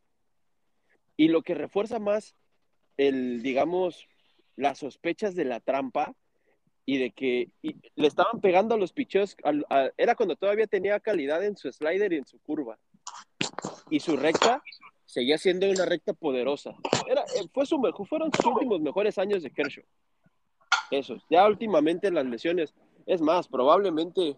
Y 1.18 1.28
lo 1.28 1.42
que 1.42 1.54
refuerza 1.54 1.98
más 1.98 2.34
el, 2.96 3.42
digamos, 3.42 4.08
las 4.56 4.78
sospechas 4.78 5.34
de 5.34 5.44
la 5.44 5.60
trampa 5.60 6.14
y 6.86 6.96
de 6.96 7.10
que 7.10 7.50
le 7.62 8.06
estaban 8.06 8.40
pegando 8.40 8.74
a 8.74 8.78
los 8.78 8.94
picheos, 8.94 9.36
era 9.98 10.14
cuando 10.14 10.36
todavía 10.36 10.66
tenía 10.66 10.98
calidad 11.00 11.44
en 11.44 11.56
su 11.56 11.70
slider 11.70 12.14
y 12.14 12.16
en 12.16 12.26
su 12.26 12.38
curva. 12.38 12.78
Y 13.90 14.00
su 14.00 14.16
recta 14.16 14.62
seguía 15.04 15.38
siendo 15.38 15.68
una 15.68 15.84
recta 15.84 16.14
poderosa. 16.14 16.74
Era, 17.08 17.22
eh, 17.22 17.48
fue 17.52 17.66
su 17.66 17.78
mejor, 17.78 18.06
fueron 18.06 18.30
sus 18.32 18.46
últimos 18.46 18.80
mejores 18.80 19.18
años 19.18 19.42
de 19.42 19.50
Kershaw. 19.50 19.84
Esos. 20.90 21.22
Ya 21.28 21.46
últimamente 21.46 22.10
las 22.10 22.26
lesiones. 22.26 22.74
Es 23.06 23.20
más, 23.20 23.48
probablemente 23.48 24.36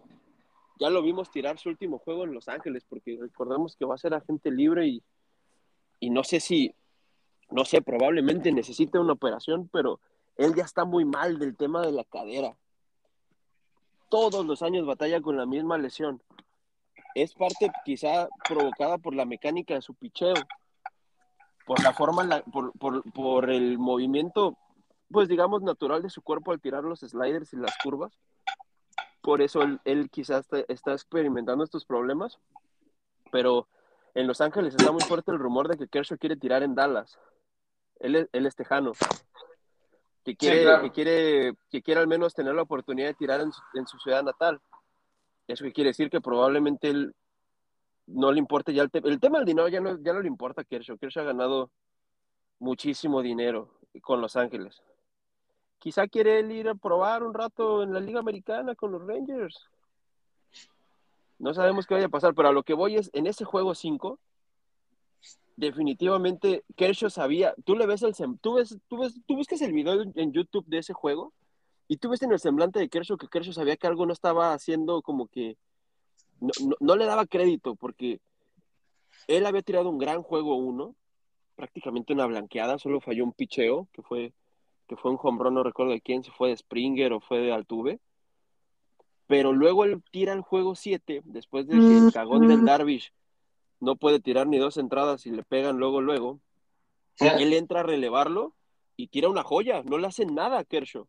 ya 0.79 0.89
lo 0.89 1.01
vimos 1.03 1.29
tirar 1.29 1.59
su 1.59 1.69
último 1.69 1.99
juego 1.99 2.23
en 2.23 2.33
Los 2.33 2.47
Ángeles, 2.47 2.85
porque 2.89 3.17
recordemos 3.21 3.75
que 3.75 3.85
va 3.85 3.95
a 3.95 3.99
ser 3.99 4.13
agente 4.13 4.49
libre 4.49 4.87
y, 4.87 5.03
y 6.01 6.09
no 6.09 6.25
sé 6.25 6.41
si, 6.41 6.75
no 7.51 7.63
sé, 7.63 7.81
probablemente 7.81 8.51
necesite 8.51 8.99
una 8.99 9.13
operación, 9.13 9.69
pero 9.71 10.01
él 10.35 10.55
ya 10.55 10.63
está 10.63 10.83
muy 10.83 11.05
mal 11.05 11.39
del 11.39 11.55
tema 11.55 11.85
de 11.85 11.93
la 11.93 12.03
cadera. 12.03 12.57
Todos 14.09 14.45
los 14.45 14.63
años 14.63 14.85
batalla 14.85 15.21
con 15.21 15.37
la 15.37 15.45
misma 15.45 15.77
lesión. 15.77 16.21
Es 17.15 17.33
parte 17.35 17.71
quizá 17.85 18.27
provocada 18.47 18.97
por 18.97 19.13
la 19.13 19.25
mecánica 19.25 19.75
de 19.75 19.81
su 19.81 19.93
picheo 19.93 20.33
por 21.65 21.83
la 21.83 21.93
forma, 21.93 22.41
por, 22.51 22.73
por, 22.73 23.03
por, 23.13 23.49
el 23.51 23.77
movimiento, 23.77 24.57
pues 25.11 25.29
digamos, 25.29 25.61
natural 25.61 26.01
de 26.01 26.09
su 26.09 26.23
cuerpo 26.23 26.51
al 26.51 26.59
tirar 26.59 26.83
los 26.83 27.01
sliders 27.01 27.53
y 27.53 27.57
las 27.57 27.77
curvas. 27.83 28.17
Por 29.21 29.41
eso 29.41 29.61
él, 29.61 29.79
él 29.85 30.09
quizás 30.09 30.47
está, 30.67 30.93
experimentando 30.93 31.63
estos 31.63 31.85
problemas. 31.85 32.39
Pero 33.31 33.67
en 34.13 34.27
Los 34.27 34.41
Ángeles 34.41 34.75
está 34.75 34.91
muy 34.91 35.01
fuerte 35.01 35.31
el 35.31 35.39
rumor 35.39 35.67
de 35.67 35.77
que 35.77 35.87
Kershaw 35.87 36.17
quiere 36.17 36.35
tirar 36.35 36.63
en 36.63 36.75
Dallas. 36.75 37.19
Él, 37.99 38.29
él 38.31 38.45
es 38.45 38.55
tejano. 38.55 38.93
Que 40.23 40.35
quiere, 40.35 40.81
que, 40.81 40.91
quiere, 40.91 41.53
que 41.69 41.81
quiere 41.81 42.01
al 42.01 42.07
menos 42.07 42.33
tener 42.33 42.53
la 42.53 42.61
oportunidad 42.61 43.07
de 43.07 43.13
tirar 43.15 43.41
en 43.41 43.51
su, 43.51 43.61
en 43.73 43.87
su 43.87 43.97
ciudad 43.97 44.23
natal. 44.23 44.61
Eso 45.47 45.65
quiere 45.73 45.89
decir 45.89 46.09
que 46.09 46.21
probablemente 46.21 46.89
él 46.89 47.15
no 48.07 48.31
le 48.31 48.39
importa 48.39 48.71
ya 48.71 48.83
el, 48.83 48.89
el 48.93 49.19
tema 49.19 49.39
del 49.39 49.47
dinero, 49.47 49.67
ya 49.67 49.79
no, 49.79 49.97
ya 50.01 50.13
no 50.13 50.21
le 50.21 50.27
importa 50.27 50.61
a 50.61 50.65
Kershaw. 50.65 50.97
Kershaw 50.97 51.23
ha 51.23 51.27
ganado 51.27 51.71
muchísimo 52.59 53.21
dinero 53.21 53.79
con 54.01 54.21
Los 54.21 54.35
Ángeles. 54.35 54.81
Quizá 55.79 56.07
quiere 56.07 56.39
él 56.39 56.51
ir 56.51 56.69
a 56.69 56.75
probar 56.75 57.23
un 57.23 57.33
rato 57.33 57.81
en 57.81 57.93
la 57.93 57.99
Liga 57.99 58.19
Americana 58.19 58.75
con 58.75 58.91
los 58.91 59.05
Rangers. 59.05 59.67
No 61.41 61.55
sabemos 61.55 61.87
qué 61.87 61.95
vaya 61.95 62.05
a 62.05 62.09
pasar, 62.09 62.35
pero 62.35 62.49
a 62.49 62.51
lo 62.51 62.61
que 62.61 62.75
voy 62.75 62.97
es, 62.97 63.09
en 63.13 63.25
ese 63.25 63.45
juego 63.45 63.73
5, 63.73 64.19
definitivamente 65.55 66.63
Kershaw 66.75 67.09
sabía, 67.09 67.55
tú 67.65 67.75
le 67.75 67.87
ves 67.87 68.03
el, 68.03 68.13
tú 68.39 68.53
ves, 68.53 68.77
tú 68.87 68.99
ves, 68.99 69.19
tú 69.25 69.35
buscas 69.35 69.59
el 69.61 69.73
video 69.73 70.03
en 70.15 70.31
YouTube 70.33 70.65
de 70.67 70.77
ese 70.77 70.93
juego 70.93 71.33
y 71.87 71.97
tú 71.97 72.09
ves 72.09 72.21
en 72.21 72.31
el 72.31 72.39
semblante 72.39 72.77
de 72.77 72.89
Kershaw 72.89 73.17
que 73.17 73.27
Kershaw 73.27 73.53
sabía 73.53 73.75
que 73.75 73.87
algo 73.87 74.05
no 74.05 74.13
estaba 74.13 74.53
haciendo 74.53 75.01
como 75.01 75.27
que 75.27 75.57
no, 76.79 76.95
le 76.95 77.05
daba 77.05 77.25
crédito 77.25 77.75
porque 77.75 78.21
él 79.27 79.47
había 79.47 79.63
tirado 79.63 79.89
un 79.89 79.97
gran 79.97 80.21
juego 80.21 80.55
uno, 80.55 80.95
prácticamente 81.55 82.13
una 82.13 82.27
blanqueada, 82.27 82.77
solo 82.77 83.01
falló 83.01 83.23
un 83.23 83.33
picheo, 83.33 83.87
que 83.93 84.03
fue, 84.03 84.31
que 84.87 84.95
fue 84.95 85.09
un 85.09 85.17
home 85.19 85.49
no 85.49 85.63
recuerdo 85.63 85.91
de 85.91 86.01
quién, 86.01 86.23
si 86.23 86.29
fue 86.29 86.49
de 86.49 86.57
Springer 86.57 87.13
o 87.13 87.19
fue 87.19 87.39
de 87.39 87.51
Altuve. 87.51 87.99
Pero 89.31 89.53
luego 89.53 89.85
él 89.85 90.03
tira 90.11 90.33
el 90.33 90.41
juego 90.41 90.75
7, 90.75 91.21
después 91.23 91.65
de 91.65 91.79
que 91.79 91.97
el 91.97 92.11
cagón 92.11 92.49
del 92.49 92.65
Darvish 92.65 93.13
no 93.79 93.95
puede 93.95 94.19
tirar 94.19 94.45
ni 94.45 94.57
dos 94.57 94.75
entradas 94.75 95.25
y 95.25 95.31
le 95.31 95.43
pegan 95.43 95.77
luego, 95.77 96.01
luego. 96.01 96.41
Él 97.17 97.53
entra 97.53 97.79
a 97.79 97.83
relevarlo 97.83 98.53
y 98.97 99.07
tira 99.07 99.29
una 99.29 99.43
joya, 99.43 99.83
no 99.83 99.97
le 99.97 100.07
hacen 100.07 100.35
nada 100.35 100.59
a 100.59 100.65
Kershaw 100.65 101.07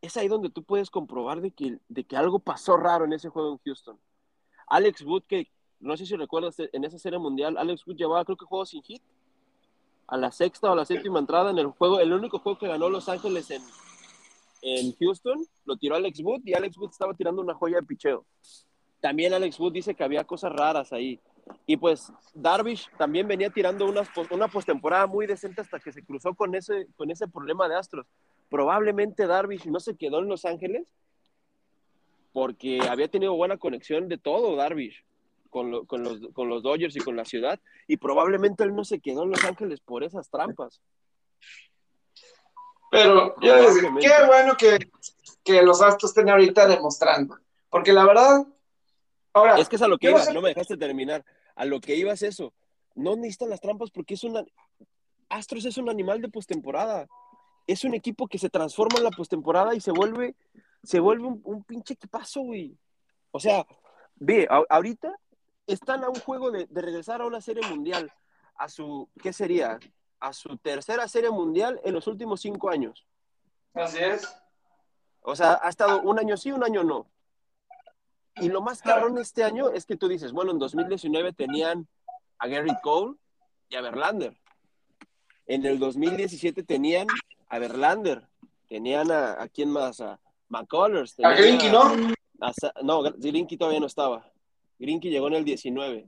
es 0.00 0.16
ahí 0.16 0.28
donde 0.28 0.50
tú 0.50 0.62
puedes 0.62 0.90
comprobar 0.90 1.40
de 1.40 1.50
que, 1.50 1.78
de 1.88 2.04
que 2.04 2.16
algo 2.16 2.38
pasó 2.38 2.76
raro 2.76 3.04
en 3.04 3.12
ese 3.12 3.28
juego 3.28 3.52
en 3.52 3.58
Houston. 3.64 3.98
Alex 4.66 5.02
Wood, 5.02 5.24
que 5.24 5.50
no 5.78 5.96
sé 5.96 6.06
si 6.06 6.16
recuerdas, 6.16 6.56
en 6.58 6.84
esa 6.84 6.98
serie 6.98 7.18
mundial, 7.18 7.56
Alex 7.58 7.86
Wood 7.86 7.96
llevaba 7.96 8.24
creo 8.24 8.36
que 8.36 8.46
juego 8.46 8.64
sin 8.64 8.82
hit. 8.82 9.02
A 10.06 10.16
la 10.16 10.32
sexta 10.32 10.70
o 10.70 10.74
la 10.74 10.84
séptima 10.84 11.18
entrada 11.18 11.50
en 11.50 11.58
el 11.58 11.68
juego, 11.68 12.00
el 12.00 12.12
único 12.12 12.40
juego 12.40 12.58
que 12.58 12.66
ganó 12.66 12.88
Los 12.88 13.08
Ángeles 13.08 13.50
en, 13.50 13.62
en 14.62 14.94
Houston, 14.96 15.44
lo 15.64 15.76
tiró 15.76 15.96
Alex 15.96 16.20
Wood 16.20 16.42
y 16.44 16.54
Alex 16.54 16.76
Wood 16.76 16.90
estaba 16.90 17.14
tirando 17.14 17.42
una 17.42 17.54
joya 17.54 17.76
de 17.76 17.86
picheo. 17.86 18.24
También 19.00 19.32
Alex 19.32 19.58
Wood 19.58 19.72
dice 19.72 19.94
que 19.94 20.04
había 20.04 20.24
cosas 20.24 20.52
raras 20.52 20.92
ahí. 20.92 21.20
Y 21.66 21.76
pues 21.76 22.12
Darvish 22.34 22.88
también 22.96 23.26
venía 23.26 23.50
tirando 23.50 23.88
una, 23.88 24.02
una 24.30 24.48
postemporada 24.48 25.06
muy 25.06 25.26
decente 25.26 25.62
hasta 25.62 25.80
que 25.80 25.92
se 25.92 26.04
cruzó 26.04 26.34
con 26.34 26.54
ese, 26.54 26.86
con 26.96 27.10
ese 27.10 27.26
problema 27.26 27.68
de 27.68 27.76
Astros. 27.76 28.06
Probablemente 28.48 29.26
Darvish 29.26 29.66
no 29.66 29.80
se 29.80 29.96
quedó 29.96 30.20
en 30.20 30.28
Los 30.28 30.44
Ángeles 30.44 30.86
porque 32.32 32.80
había 32.88 33.08
tenido 33.08 33.34
buena 33.34 33.56
conexión 33.56 34.08
de 34.08 34.18
todo 34.18 34.54
Darvish 34.54 35.02
con, 35.50 35.70
los, 35.70 35.86
con 35.86 36.48
los 36.48 36.62
Dodgers 36.62 36.96
y 36.96 37.00
con 37.00 37.16
la 37.16 37.24
ciudad, 37.24 37.60
y 37.86 37.96
probablemente 37.96 38.64
él 38.64 38.74
no 38.74 38.84
se 38.84 39.00
quedó 39.00 39.24
en 39.24 39.30
Los 39.30 39.44
Ángeles 39.44 39.80
por 39.80 40.04
esas 40.04 40.30
trampas. 40.30 40.80
Pero 42.90 43.34
qué 43.36 44.26
bueno 44.26 44.56
que, 44.56 44.78
que, 45.44 45.62
los 45.62 45.80
Astros 45.80 46.10
estén 46.10 46.28
ahorita 46.28 46.66
demostrando, 46.66 47.38
porque 47.68 47.92
la 47.92 48.04
verdad, 48.04 48.46
ahora... 49.32 49.58
Es 49.58 49.68
que 49.68 49.76
es 49.76 49.82
a 49.82 49.88
lo 49.88 49.98
que 49.98 50.10
iba, 50.10 50.24
no 50.32 50.42
me 50.42 50.48
dejaste 50.50 50.76
terminar, 50.76 51.24
a 51.54 51.64
lo 51.64 51.80
que 51.80 51.94
iba 51.94 52.12
es 52.12 52.22
eso, 52.22 52.52
no 52.94 53.16
necesitan 53.16 53.50
las 53.50 53.60
trampas 53.60 53.90
porque 53.90 54.14
es 54.14 54.24
una... 54.24 54.44
Astros 55.28 55.64
es 55.64 55.78
un 55.78 55.88
animal 55.88 56.20
de 56.20 56.28
postemporada, 56.28 57.06
es 57.66 57.84
un 57.84 57.94
equipo 57.94 58.26
que 58.26 58.38
se 58.38 58.50
transforma 58.50 58.98
en 58.98 59.04
la 59.04 59.10
postemporada 59.10 59.74
y 59.76 59.80
se 59.80 59.92
vuelve 59.92 60.34
se 60.82 61.00
vuelve 61.00 61.26
un, 61.26 61.64
pinche 61.64 61.94
equipazo, 61.94 62.40
güey. 62.42 62.76
O 63.30 63.40
sea, 63.40 63.66
ve, 64.16 64.48
ahorita 64.68 65.14
están 65.66 66.04
a 66.04 66.08
un 66.08 66.18
juego 66.20 66.50
de, 66.50 66.66
regresar 66.70 67.20
a 67.20 67.26
una 67.26 67.40
serie 67.40 67.66
mundial, 67.68 68.12
a 68.56 68.68
su, 68.68 69.08
¿qué 69.22 69.32
sería? 69.32 69.78
A 70.20 70.32
su 70.32 70.56
tercera 70.58 71.08
serie 71.08 71.30
mundial 71.30 71.80
en 71.84 71.94
los 71.94 72.06
últimos 72.06 72.40
cinco 72.40 72.70
años. 72.70 73.06
Así 73.74 73.98
es. 73.98 74.28
O 75.22 75.34
sea, 75.34 75.60
ha 75.62 75.68
estado 75.68 76.02
un 76.02 76.18
año 76.18 76.36
sí, 76.36 76.52
un 76.52 76.62
año 76.62 76.84
no. 76.84 77.10
Y 78.36 78.48
lo 78.48 78.62
más 78.62 78.80
cabrón 78.80 79.18
este 79.18 79.44
año 79.44 79.70
es 79.70 79.84
que 79.84 79.96
tú 79.96 80.08
dices, 80.08 80.32
bueno, 80.32 80.52
en 80.52 80.58
2019 80.58 81.32
tenían 81.32 81.88
a 82.38 82.46
Gary 82.46 82.74
Cole 82.82 83.16
y 83.68 83.76
a 83.76 83.80
Verlander. 83.80 84.38
En 85.46 85.66
el 85.66 85.78
2017 85.78 86.62
tenían 86.62 87.06
a 87.48 87.58
Verlander. 87.58 88.28
Tenían 88.68 89.10
a, 89.10 89.42
a 89.42 89.48
quién 89.48 89.70
más, 89.70 90.00
a, 90.00 90.20
McCullers. 90.50 91.14
¿A 91.20 91.32
Grinky 91.32 91.70
no? 91.70 91.94
no, 92.82 93.02
Grinky 93.02 93.56
todavía 93.56 93.80
no 93.80 93.86
estaba. 93.86 94.30
Grinky 94.78 95.10
llegó 95.10 95.28
en 95.28 95.34
el 95.34 95.44
19. 95.44 96.06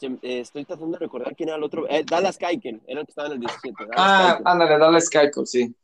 Eh, 0.00 0.40
estoy 0.40 0.64
tratando 0.64 0.92
de 0.92 1.04
recordar 1.04 1.34
quién 1.34 1.48
era 1.48 1.58
el 1.58 1.64
otro. 1.64 1.88
Eh, 1.88 2.04
Dallas 2.04 2.36
Kaiken, 2.36 2.82
era 2.86 3.00
el 3.00 3.06
que 3.06 3.12
estaba 3.12 3.28
en 3.28 3.34
el 3.34 3.40
17. 3.40 3.74
ah, 3.96 4.40
ándale, 4.44 4.78
Dallas 4.78 5.08
Kaiken, 5.08 5.46
sí. 5.46 5.74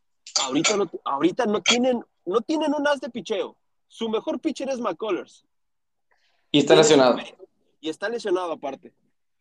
Ahorita 0.42 0.76
no, 0.76 0.90
ahorita 1.04 1.46
no 1.46 1.62
tienen, 1.62 2.04
no 2.24 2.40
tienen 2.40 2.74
un 2.74 2.86
as 2.86 3.00
de 3.00 3.10
picheo. 3.10 3.56
Su 3.88 4.08
mejor 4.08 4.40
pitcher 4.40 4.68
es 4.68 4.80
McCullers. 4.80 5.44
Y 6.50 6.60
está 6.60 6.74
lesionado. 6.74 7.18
Y 7.80 7.88
está 7.88 8.08
lesionado 8.08 8.52
aparte. 8.52 8.92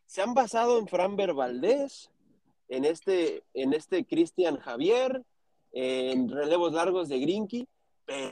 Se 0.05 0.21
han 0.21 0.33
basado 0.33 0.77
en 0.77 0.87
Framber 0.87 1.33
Valdés, 1.33 2.09
en 2.67 2.85
este, 2.85 3.43
en 3.53 3.73
este 3.73 4.05
Cristian 4.05 4.57
Javier, 4.59 5.23
en 5.71 6.29
relevos 6.29 6.73
largos 6.73 7.09
de 7.09 7.19
Grinky, 7.19 7.67
pero 8.05 8.31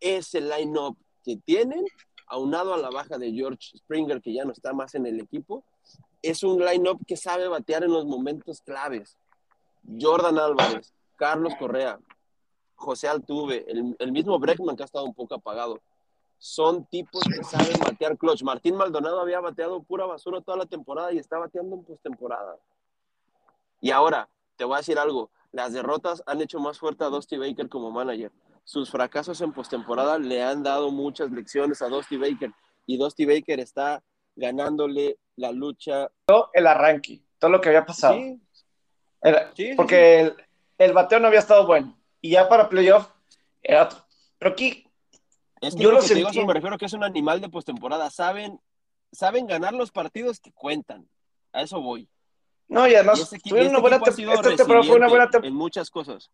ese 0.00 0.40
line-up 0.40 0.96
que 1.24 1.36
tienen, 1.36 1.84
aunado 2.26 2.74
a 2.74 2.78
la 2.78 2.90
baja 2.90 3.18
de 3.18 3.32
George 3.32 3.78
Springer, 3.78 4.20
que 4.20 4.32
ya 4.32 4.44
no 4.44 4.52
está 4.52 4.72
más 4.72 4.94
en 4.94 5.06
el 5.06 5.20
equipo, 5.20 5.64
es 6.22 6.42
un 6.42 6.64
line-up 6.64 7.00
que 7.06 7.16
sabe 7.16 7.48
batear 7.48 7.84
en 7.84 7.92
los 7.92 8.04
momentos 8.04 8.60
claves. 8.60 9.16
Jordan 10.00 10.38
Álvarez, 10.38 10.92
Carlos 11.16 11.54
Correa, 11.58 11.98
José 12.74 13.08
Altuve, 13.08 13.64
el, 13.68 14.12
mismo 14.12 14.38
Breckman 14.38 14.76
que 14.76 14.82
ha 14.82 14.86
estado 14.86 15.04
un 15.04 15.14
poco 15.14 15.34
apagado. 15.34 15.80
Son 16.38 16.84
tipos 16.84 17.24
que 17.24 17.42
saben 17.44 17.78
batear 17.80 18.18
clutch. 18.18 18.42
Martín 18.42 18.76
Maldonado 18.76 19.20
había 19.20 19.40
bateado 19.40 19.82
pura 19.82 20.04
basura 20.04 20.40
toda 20.40 20.58
la 20.58 20.66
temporada 20.66 21.12
y 21.12 21.18
está 21.18 21.38
bateando 21.38 21.76
en 21.76 21.84
postemporada. 21.84 22.56
Y 23.80 23.90
ahora, 23.90 24.28
te 24.56 24.64
voy 24.64 24.74
a 24.74 24.78
decir 24.78 24.98
algo. 24.98 25.30
Las 25.52 25.72
derrotas 25.72 26.22
han 26.26 26.42
hecho 26.42 26.58
más 26.60 26.78
fuerte 26.78 27.04
a 27.04 27.08
Dusty 27.08 27.38
Baker 27.38 27.68
como 27.68 27.90
manager. 27.90 28.32
Sus 28.66 28.90
fracasos 28.90 29.40
en 29.42 29.52
postemporada 29.52 30.18
le 30.18 30.42
han 30.42 30.64
dado 30.64 30.90
muchas 30.90 31.30
lecciones 31.30 31.80
a 31.82 31.86
Dusty 31.88 32.16
Baker. 32.16 32.50
Y 32.84 32.96
Dusty 32.98 33.24
Baker 33.24 33.60
está 33.60 34.02
ganándole 34.34 35.18
la 35.36 35.52
lucha. 35.52 36.10
El 36.52 36.66
arranque, 36.66 37.22
todo 37.38 37.52
lo 37.52 37.60
que 37.60 37.68
había 37.68 37.86
pasado. 37.86 38.14
Sí, 38.16 38.40
Era- 39.22 39.52
Sí, 39.54 39.68
sí, 39.70 39.74
porque 39.76 40.20
El, 40.20 40.36
el 40.78 40.92
bateo 40.92 41.20
no 41.20 41.28
había 41.28 41.38
estado 41.38 41.64
bueno. 41.64 41.96
Y 42.20 42.30
ya 42.30 42.48
para 42.48 42.68
playoff 42.68 43.08
era 43.62 43.84
otro. 43.84 43.98
Pero 44.38 44.50
aquí, 44.50 44.84
Es 45.60 45.76
que 45.76 45.82
Yo 45.84 45.92
lo 45.92 46.00
lo 46.00 46.06
que 46.06 46.14
digo, 46.14 46.28
me 46.44 46.52
refiero 46.54 46.74
a 46.74 46.78
que 46.78 46.86
es 46.86 46.92
un 46.92 47.04
animal 47.04 47.40
de 47.40 47.48
postemporada. 47.48 48.10
Saben, 48.10 48.60
saben 49.12 49.46
ganar 49.46 49.74
los 49.74 49.92
partidos 49.92 50.40
que 50.40 50.50
cuentan. 50.52 51.08
A 51.52 51.62
eso 51.62 51.80
voy. 51.80 52.08
no, 52.68 52.86
y 52.88 52.90
Y 52.90 52.94
además 52.96 53.20
este, 53.20 53.38
tuvieron 53.38 53.66
este 53.68 53.78
esta 54.50 54.56
temporada 54.64 54.84
fue 54.86 54.96
una 54.96 55.08
buena 55.08 55.24
resiliente 55.26 55.38
tem- 55.38 55.46
en 55.50 55.54
muchas 55.54 55.88
cosas. 55.88 56.30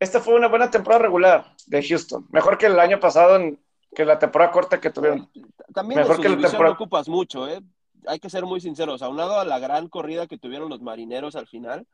Esta 0.00 0.20
fue 0.20 0.34
una 0.34 0.48
buena 0.48 0.70
temporada 0.70 1.02
regular 1.02 1.54
de 1.66 1.82
Houston. 1.86 2.26
Mejor 2.30 2.58
que 2.58 2.66
el 2.66 2.78
año 2.78 3.00
pasado, 3.00 3.36
en, 3.36 3.58
que 3.94 4.04
la 4.04 4.18
temporada 4.18 4.50
corta 4.52 4.80
que 4.80 4.90
tuvieron. 4.90 5.28
También 5.74 6.00
Mejor 6.00 6.12
en 6.12 6.16
su 6.16 6.22
que 6.22 6.28
la 6.28 6.34
división 6.34 6.50
temporada- 6.52 6.74
no 6.74 6.80
ocupas 6.80 7.08
mucho, 7.08 7.48
¿eh? 7.48 7.60
Hay 8.06 8.20
que 8.20 8.30
ser 8.30 8.44
muy 8.44 8.60
sinceros. 8.60 9.02
Aunado 9.02 9.38
a 9.38 9.44
la 9.44 9.58
gran 9.58 9.88
corrida 9.88 10.26
que 10.26 10.38
tuvieron 10.38 10.68
los 10.68 10.80
marineros 10.80 11.36
al 11.36 11.46
final. 11.46 11.86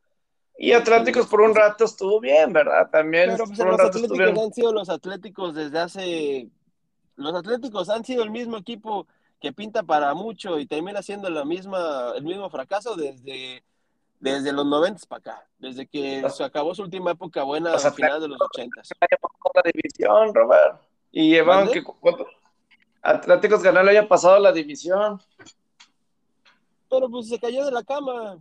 Y 0.57 0.72
Atlánticos 0.72 1.26
por 1.26 1.40
un 1.40 1.55
rato 1.55 1.84
estuvo 1.84 2.20
bien, 2.20 2.52
¿verdad? 2.52 2.88
También 2.90 3.30
Pero 3.32 3.46
pues, 3.46 3.59
por 3.59 3.66
un 3.66 3.72
los 3.72 3.78
rato 3.78 3.88
Atléticos 3.88 4.18
estuvieron. 4.18 4.38
han 4.44 4.52
sido 4.52 4.72
los 4.72 4.88
Atléticos 4.88 5.55
desde 5.55 5.78
hace. 5.80 6.48
Los 7.16 7.34
Atléticos 7.34 7.88
han 7.88 8.05
sido 8.05 8.22
el 8.22 8.30
mismo 8.30 8.57
equipo 8.59 9.07
que 9.40 9.52
pinta 9.52 9.82
para 9.82 10.14
mucho 10.14 10.59
y 10.59 10.66
termina 10.66 11.02
siendo 11.02 11.28
la 11.30 11.44
misma, 11.44 12.12
el 12.16 12.22
mismo 12.22 12.48
fracaso 12.50 12.94
desde, 12.94 13.64
desde 14.32 14.52
los 14.52 14.64
90 14.66 15.06
para 15.06 15.18
acá. 15.20 15.48
Desde 15.58 15.86
que 15.86 16.22
Los- 16.22 16.36
se 16.36 16.44
acabó 16.44 16.74
su 16.74 16.82
última 16.82 17.10
época 17.12 17.42
buena 17.42 17.72
los 17.72 17.84
al 17.84 17.92
final 17.92 18.20
de 18.20 18.28
los 18.28 18.40
80. 18.40 18.82
la 19.54 19.62
división, 19.72 20.34
Robert. 20.34 20.80
Y 21.12 21.30
llevaban 21.30 21.68
que 21.70 21.82
cuánto- 21.84 22.26
Atléticos 23.02 23.62
ganó 23.62 23.80
el 23.80 23.88
año 23.88 24.08
pasado 24.08 24.38
la 24.38 24.50
división. 24.50 25.20
Pero 26.88 27.10
pues 27.10 27.28
se 27.28 27.38
cayó 27.38 27.64
de 27.66 27.70
la 27.72 27.82
cama. 27.84 28.38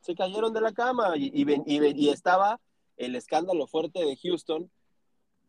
Se 0.00 0.14
cayeron 0.14 0.52
de 0.52 0.60
la 0.60 0.72
cama 0.72 1.12
y, 1.16 1.30
y 1.34 2.08
estaba 2.08 2.58
el 2.96 3.14
escándalo 3.14 3.66
fuerte 3.68 4.04
de 4.04 4.16
Houston 4.16 4.68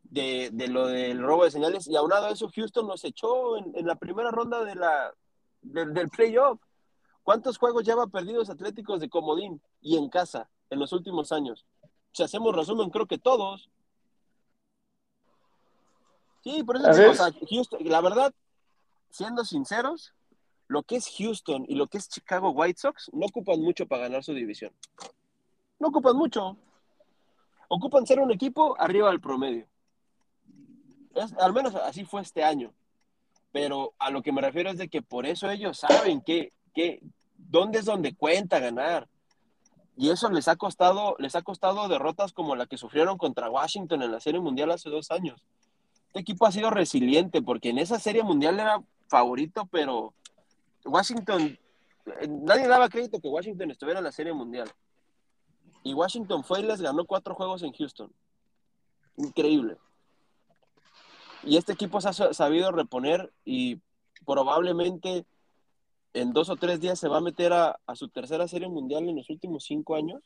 de, 0.03 0.49
de 0.51 0.67
lo 0.67 0.85
del 0.87 1.21
robo 1.23 1.45
de 1.45 1.51
señales 1.51 1.87
y 1.87 1.95
aunado 1.95 2.27
a 2.27 2.31
eso 2.31 2.49
Houston 2.53 2.87
nos 2.87 3.03
echó 3.03 3.57
en, 3.57 3.71
en 3.75 3.87
la 3.87 3.95
primera 3.95 4.29
ronda 4.31 4.63
de 4.63 4.75
la, 4.75 5.13
del, 5.61 5.93
del 5.93 6.09
playoff. 6.09 6.59
¿Cuántos 7.23 7.57
juegos 7.57 7.83
lleva 7.83 8.07
perdidos 8.07 8.49
Atléticos 8.49 8.99
de 8.99 9.09
Comodín 9.09 9.61
y 9.81 9.97
en 9.97 10.09
casa 10.09 10.49
en 10.69 10.79
los 10.79 10.91
últimos 10.93 11.31
años? 11.31 11.65
Si 12.11 12.23
hacemos 12.23 12.55
resumen, 12.55 12.89
creo 12.89 13.05
que 13.05 13.17
todos. 13.17 13.69
Sí, 16.43 16.63
por 16.63 16.77
eso 16.77 16.87
Así 16.87 16.99
digo, 17.01 17.11
o 17.11 17.13
es. 17.13 17.19
sea, 17.19 17.31
Houston, 17.49 17.79
la 17.83 18.01
verdad, 18.01 18.33
siendo 19.09 19.43
sinceros, 19.43 20.13
lo 20.67 20.83
que 20.83 20.95
es 20.95 21.09
Houston 21.17 21.65
y 21.67 21.75
lo 21.75 21.87
que 21.87 21.97
es 21.97 22.09
Chicago 22.09 22.51
White 22.51 22.79
Sox 22.79 23.09
no 23.13 23.25
ocupan 23.25 23.61
mucho 23.61 23.85
para 23.87 24.03
ganar 24.03 24.23
su 24.23 24.33
división. 24.33 24.71
No 25.79 25.89
ocupan 25.89 26.15
mucho. 26.15 26.57
Ocupan 27.67 28.05
ser 28.07 28.19
un 28.19 28.31
equipo 28.31 28.75
arriba 28.79 29.09
del 29.09 29.19
promedio. 29.21 29.67
Es- 31.15 31.33
al 31.33 31.53
menos 31.53 31.75
así 31.75 32.05
fue 32.05 32.21
este 32.21 32.43
año. 32.43 32.73
Pero 33.51 33.93
a 33.97 34.11
lo 34.11 34.21
que 34.21 34.31
me 34.31 34.41
refiero 34.41 34.69
es 34.69 34.77
de 34.77 34.89
que 34.89 35.01
por 35.01 35.25
eso 35.25 35.49
ellos 35.49 35.77
saben 35.79 36.21
que, 36.21 36.51
que 36.73 37.01
dónde 37.37 37.79
es 37.79 37.85
donde 37.85 38.13
cuenta 38.15 38.59
ganar. 38.59 39.07
Y 39.97 40.11
eso 40.11 40.29
les 40.29 40.47
ha 40.47 40.55
costado, 40.55 41.15
les 41.19 41.35
ha 41.35 41.41
costado 41.41 41.87
derrotas 41.89 42.31
como 42.31 42.55
la 42.55 42.65
que 42.67 42.77
sufrieron 42.77 43.17
contra 43.17 43.49
Washington 43.49 44.01
en 44.01 44.11
la 44.11 44.19
Serie 44.21 44.39
Mundial 44.39 44.71
hace 44.71 44.89
dos 44.89 45.11
años. 45.11 45.41
Este 46.07 46.21
equipo 46.21 46.45
ha 46.45 46.51
sido 46.51 46.69
resiliente 46.69 47.41
porque 47.41 47.69
en 47.69 47.79
esa 47.79 47.99
Serie 47.99 48.23
Mundial 48.23 48.59
era 48.59 48.81
favorito, 49.09 49.67
pero 49.69 50.13
Washington, 50.85 51.59
eh, 52.21 52.27
nadie 52.27 52.67
daba 52.67 52.87
crédito 52.89 53.19
que 53.19 53.27
Washington 53.27 53.71
estuviera 53.71 53.99
en 53.99 54.05
la 54.05 54.11
Serie 54.11 54.33
Mundial. 54.33 54.69
Y 55.83 55.93
Washington 55.93 56.43
fue 56.43 56.61
y 56.61 56.63
les 56.63 56.81
ganó 56.81 57.05
cuatro 57.05 57.35
juegos 57.35 57.61
en 57.63 57.73
Houston. 57.73 58.11
Increíble. 59.17 59.77
Y 61.43 61.57
este 61.57 61.73
equipo 61.73 61.99
se 62.01 62.09
ha 62.09 62.13
sa- 62.13 62.33
sabido 62.33 62.71
reponer 62.71 63.31
y 63.45 63.79
probablemente 64.25 65.25
en 66.13 66.33
dos 66.33 66.49
o 66.49 66.55
tres 66.55 66.79
días 66.81 66.99
se 66.99 67.07
va 67.07 67.17
a 67.17 67.21
meter 67.21 67.53
a, 67.53 67.79
a 67.85 67.95
su 67.95 68.07
tercera 68.09 68.47
serie 68.47 68.67
mundial 68.67 69.07
en 69.07 69.15
los 69.17 69.29
últimos 69.29 69.63
cinco 69.65 69.95
años. 69.95 70.21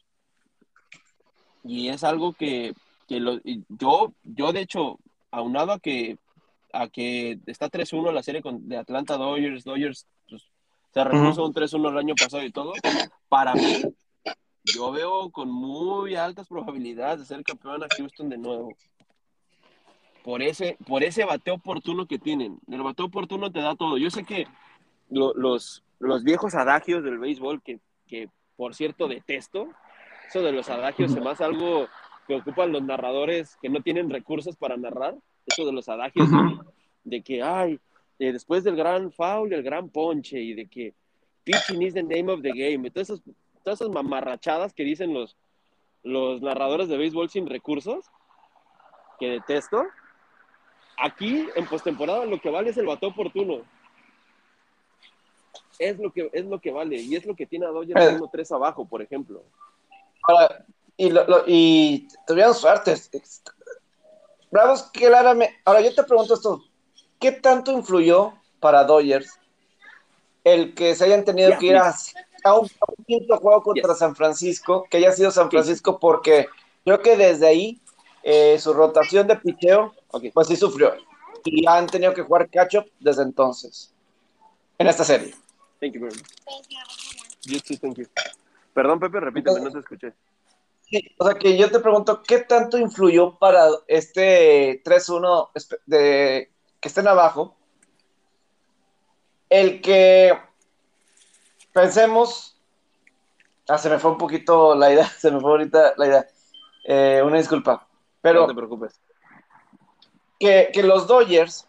Y 1.63 1.89
es 1.89 2.03
algo 2.03 2.33
que, 2.33 2.73
que 3.07 3.19
lo- 3.19 3.39
yo, 3.69 4.13
yo, 4.23 4.51
de 4.53 4.61
hecho, 4.61 4.99
aunado 5.31 5.71
a 5.71 5.79
que, 5.79 6.17
a 6.73 6.87
que 6.89 7.39
está 7.45 7.69
3-1 7.69 8.11
la 8.11 8.23
serie 8.23 8.41
con- 8.41 8.67
de 8.67 8.77
Atlanta 8.77 9.17
Dodgers, 9.17 9.63
Dodgers 9.63 10.07
pues, 10.29 10.43
se 10.93 11.03
repuso 11.03 11.45
un 11.45 11.53
3-1 11.53 11.89
el 11.89 11.97
año 11.97 12.15
pasado 12.15 12.43
y 12.43 12.51
todo, 12.51 12.73
para 13.29 13.53
mí, 13.55 13.81
yo 14.75 14.91
veo 14.91 15.29
con 15.31 15.49
muy 15.51 16.15
altas 16.15 16.47
probabilidades 16.47 17.19
de 17.19 17.25
ser 17.25 17.43
campeón 17.43 17.83
a 17.83 17.87
Houston 17.97 18.29
de 18.29 18.37
nuevo. 18.37 18.75
Por 20.23 20.41
ese, 20.41 20.77
por 20.87 21.03
ese 21.03 21.25
bateo 21.25 21.55
oportuno 21.55 22.05
que 22.07 22.17
tienen. 22.17 22.57
El 22.69 22.81
bateo 22.81 23.07
oportuno 23.07 23.51
te 23.51 23.59
da 23.59 23.75
todo. 23.75 23.97
Yo 23.97 24.09
sé 24.09 24.23
que 24.23 24.47
lo- 25.13 25.33
los, 25.33 25.83
los 25.99 26.23
viejos 26.23 26.55
adagios 26.55 27.03
del 27.03 27.19
béisbol, 27.19 27.61
que, 27.61 27.79
que 28.07 28.29
por 28.55 28.75
cierto 28.75 29.07
detesto, 29.07 29.69
eso 30.27 30.41
de 30.41 30.51
los 30.51 30.69
adagios 30.69 31.11
se 31.11 31.19
hace 31.19 31.43
algo 31.43 31.87
que 32.27 32.35
ocupan 32.35 32.71
los 32.71 32.83
narradores 32.83 33.57
que 33.61 33.69
no 33.69 33.81
tienen 33.81 34.09
recursos 34.09 34.55
para 34.55 34.77
narrar. 34.77 35.15
Eso 35.45 35.65
de 35.65 35.73
los 35.73 35.89
adagios 35.89 36.31
de, 36.31 36.37
de 37.03 37.21
que, 37.21 37.43
ay, 37.43 37.79
eh, 38.19 38.31
después 38.31 38.63
del 38.63 38.75
gran 38.77 39.11
foul, 39.11 39.51
el 39.51 39.61
gran 39.61 39.89
ponche 39.89 40.39
y 40.39 40.53
de 40.53 40.67
que 40.67 40.93
pitching 41.43 41.81
is 41.81 41.93
the 41.93 42.03
name 42.03 42.31
of 42.31 42.41
the 42.41 42.51
game. 42.53 42.89
Todas 42.89 43.09
esas, 43.09 43.21
todas 43.63 43.81
esas 43.81 43.93
mamarrachadas 43.93 44.73
que 44.73 44.83
dicen 44.83 45.13
los, 45.13 45.35
los 46.03 46.41
narradores 46.41 46.87
de 46.87 46.97
béisbol 46.97 47.29
sin 47.29 47.47
recursos, 47.47 48.05
que 49.19 49.27
detesto. 49.27 49.83
Aquí, 50.97 51.47
en 51.55 51.65
postemporada, 51.65 52.25
lo 52.25 52.39
que 52.39 52.49
vale 52.49 52.69
es 52.69 52.77
el 52.77 52.85
bateo 52.85 53.09
oportuno. 53.09 53.63
Es 55.79 55.97
lo 55.99 56.11
que, 56.11 56.29
es 56.33 56.45
lo 56.45 56.59
que 56.61 56.71
vale. 56.71 56.97
Y 56.97 57.15
es 57.15 57.25
lo 57.25 57.35
que 57.35 57.45
tiene 57.45 57.65
a 57.65 57.69
Dodgers 57.69 58.01
Eh. 58.01 58.17
1-3 58.19 58.51
abajo, 58.55 58.85
por 58.85 59.01
ejemplo. 59.01 59.43
Ahora, 60.23 60.65
y, 60.97 61.09
lo, 61.09 61.25
lo- 61.25 61.43
y 61.47 62.07
tuvieron 62.27 62.53
suerte. 62.53 62.95
Bravos, 64.51 64.83
claramente. 64.93 65.55
Ahora, 65.65 65.81
yo 65.81 65.93
te 65.93 66.03
pregunto 66.03 66.35
esto: 66.35 66.63
¿qué 67.19 67.31
tanto 67.31 67.71
influyó 67.71 68.33
para 68.59 68.83
Dodgers 68.83 69.31
el 70.43 70.73
que 70.75 70.95
se 70.95 71.05
hayan 71.05 71.25
tenido 71.25 71.57
que 71.57 71.67
ir 71.67 71.77
a, 71.77 71.93
a 72.43 72.53
un, 72.59 72.65
a 72.67 72.85
un 72.97 73.05
quinto 73.05 73.37
juego 73.37 73.63
contra. 73.63 73.95
San 73.95 74.15
Francisco? 74.15 74.85
Que 74.89 74.97
haya 74.97 75.11
sido 75.11 75.31
San. 75.31 75.49
Francisco, 75.49 75.99
porque 75.99 76.47
creo 76.85 77.01
que 77.01 77.17
desde 77.17 77.47
ahí 77.47 77.81
eh, 78.21 78.57
su 78.59 78.73
rotación 78.73 79.27
de 79.27 79.35
picheo, 79.37 79.93
Ok. 80.11 80.25
pues 80.33 80.47
sí 80.47 80.55
sufrió. 80.55 80.93
Y 81.45 81.65
han 81.67 81.87
tenido 81.87 82.13
que 82.13 82.21
jugar 82.21 82.49
catch-up 82.49 82.89
desde 82.99 83.23
entonces, 83.23 83.91
en 84.77 84.87
esta 84.87 85.03
serie. 85.03 85.33
Thank 85.83 85.95
you 85.95 85.99
very 86.01 86.15
much. 86.15 86.31
You 87.45 87.59
too, 87.59 87.75
thank 87.77 87.97
you. 87.97 88.05
Perdón, 88.73 89.01
Pepe, 89.01 89.19
repíteme, 89.19 89.59
no 89.59 89.69
te 89.69 89.79
escuché. 89.79 90.13
O 91.19 91.25
sea 91.25 91.33
que 91.35 91.57
yo 91.57 91.69
te 91.69 91.79
pregunto, 91.81 92.21
¿qué 92.23 92.39
tanto 92.39 92.77
influyó 92.77 93.37
para 93.37 93.67
este 93.87 94.81
3-1 94.85 95.49
espe- 95.55 95.79
de 95.85 96.53
que 96.79 96.87
estén 96.87 97.07
abajo? 97.09 97.57
El 99.49 99.81
que 99.81 100.31
pensemos, 101.73 102.57
ah, 103.67 103.77
se 103.77 103.89
me 103.89 103.99
fue 103.99 104.11
un 104.11 104.17
poquito 104.17 104.73
la 104.75 104.93
idea, 104.93 105.05
se 105.19 105.31
me 105.31 105.41
fue 105.41 105.51
ahorita 105.51 105.95
la 105.97 106.07
idea, 106.07 106.27
Eh, 106.85 107.21
una 107.25 107.37
disculpa, 107.39 107.73
no 107.73 107.87
pero 108.21 108.47
te 108.47 108.53
preocupes. 108.55 108.99
que, 110.39 110.69
que 110.73 110.83
los 110.83 111.07
Dodgers 111.07 111.65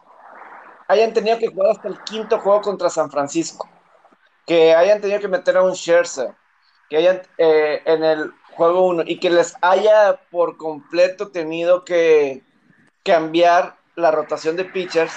hayan 0.87 1.13
tenido 1.13 1.37
que 1.39 1.47
jugar 1.47 1.71
hasta 1.71 1.87
el 1.89 2.01
quinto 2.03 2.39
juego 2.39 2.61
contra 2.61 2.89
San 2.89 3.09
Francisco, 3.09 3.67
que 4.45 4.73
hayan 4.73 5.01
tenido 5.01 5.19
que 5.19 5.27
meter 5.27 5.57
a 5.57 5.63
un 5.63 5.75
Scherzer, 5.75 6.33
que 6.89 6.97
hayan 6.97 7.21
eh, 7.37 7.81
en 7.85 8.03
el 8.03 8.31
juego 8.55 8.87
uno 8.87 9.03
y 9.05 9.19
que 9.19 9.29
les 9.29 9.55
haya 9.61 10.19
por 10.31 10.57
completo 10.57 11.29
tenido 11.29 11.83
que 11.83 12.43
cambiar 13.03 13.77
la 13.95 14.11
rotación 14.11 14.55
de 14.55 14.65
pitchers 14.65 15.13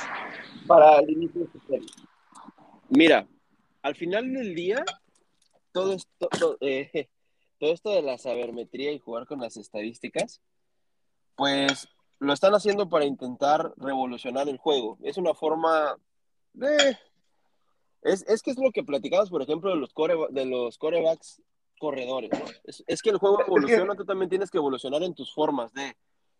para 0.66 0.98
el 0.98 1.10
inicio 1.10 1.42
de 1.42 1.60
serie. 1.66 1.88
Mira, 2.88 3.26
al 3.82 3.94
final 3.94 4.32
del 4.32 4.54
día, 4.54 4.84
todo 5.72 5.94
esto, 5.94 6.28
todo, 6.28 6.58
eh, 6.60 7.08
todo 7.58 7.72
esto 7.72 7.90
de 7.90 8.02
la 8.02 8.18
sabermetría 8.18 8.92
y 8.92 8.98
jugar 8.98 9.26
con 9.26 9.40
las 9.40 9.56
estadísticas, 9.56 10.40
pues 11.36 11.88
lo 12.18 12.32
están 12.32 12.54
haciendo 12.54 12.88
para 12.88 13.04
intentar 13.04 13.72
revolucionar 13.76 14.48
el 14.48 14.58
juego. 14.58 14.98
Es 15.02 15.16
una 15.16 15.34
forma 15.34 15.96
de... 16.52 16.98
Es, 18.08 18.24
es 18.28 18.42
que 18.42 18.50
es 18.50 18.58
lo 18.58 18.70
que 18.72 18.82
platicamos, 18.82 19.30
por 19.30 19.42
ejemplo, 19.42 19.70
de 19.70 19.76
los, 19.76 19.92
core, 19.92 20.14
de 20.30 20.46
los 20.46 20.78
corebacks 20.78 21.42
corredores. 21.78 22.30
Es, 22.64 22.82
es, 22.86 23.02
que 23.02 23.10
el 23.10 23.18
juego 23.18 23.40
evoluciona, 23.46 23.94
tú 23.94 24.04
también 24.04 24.28
tienes 24.28 24.50
que 24.50 24.58
evolucionar 24.58 25.02
en 25.02 25.14
tus 25.14 25.32
formas 25.32 25.72
de, 25.72 25.96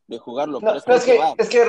de 0.06 0.18
jugarlo. 0.18 0.60
No, 0.60 0.74
pero 0.84 0.96
es, 0.96 1.04
que, 1.04 1.18
es 1.36 1.48
que, 1.48 1.64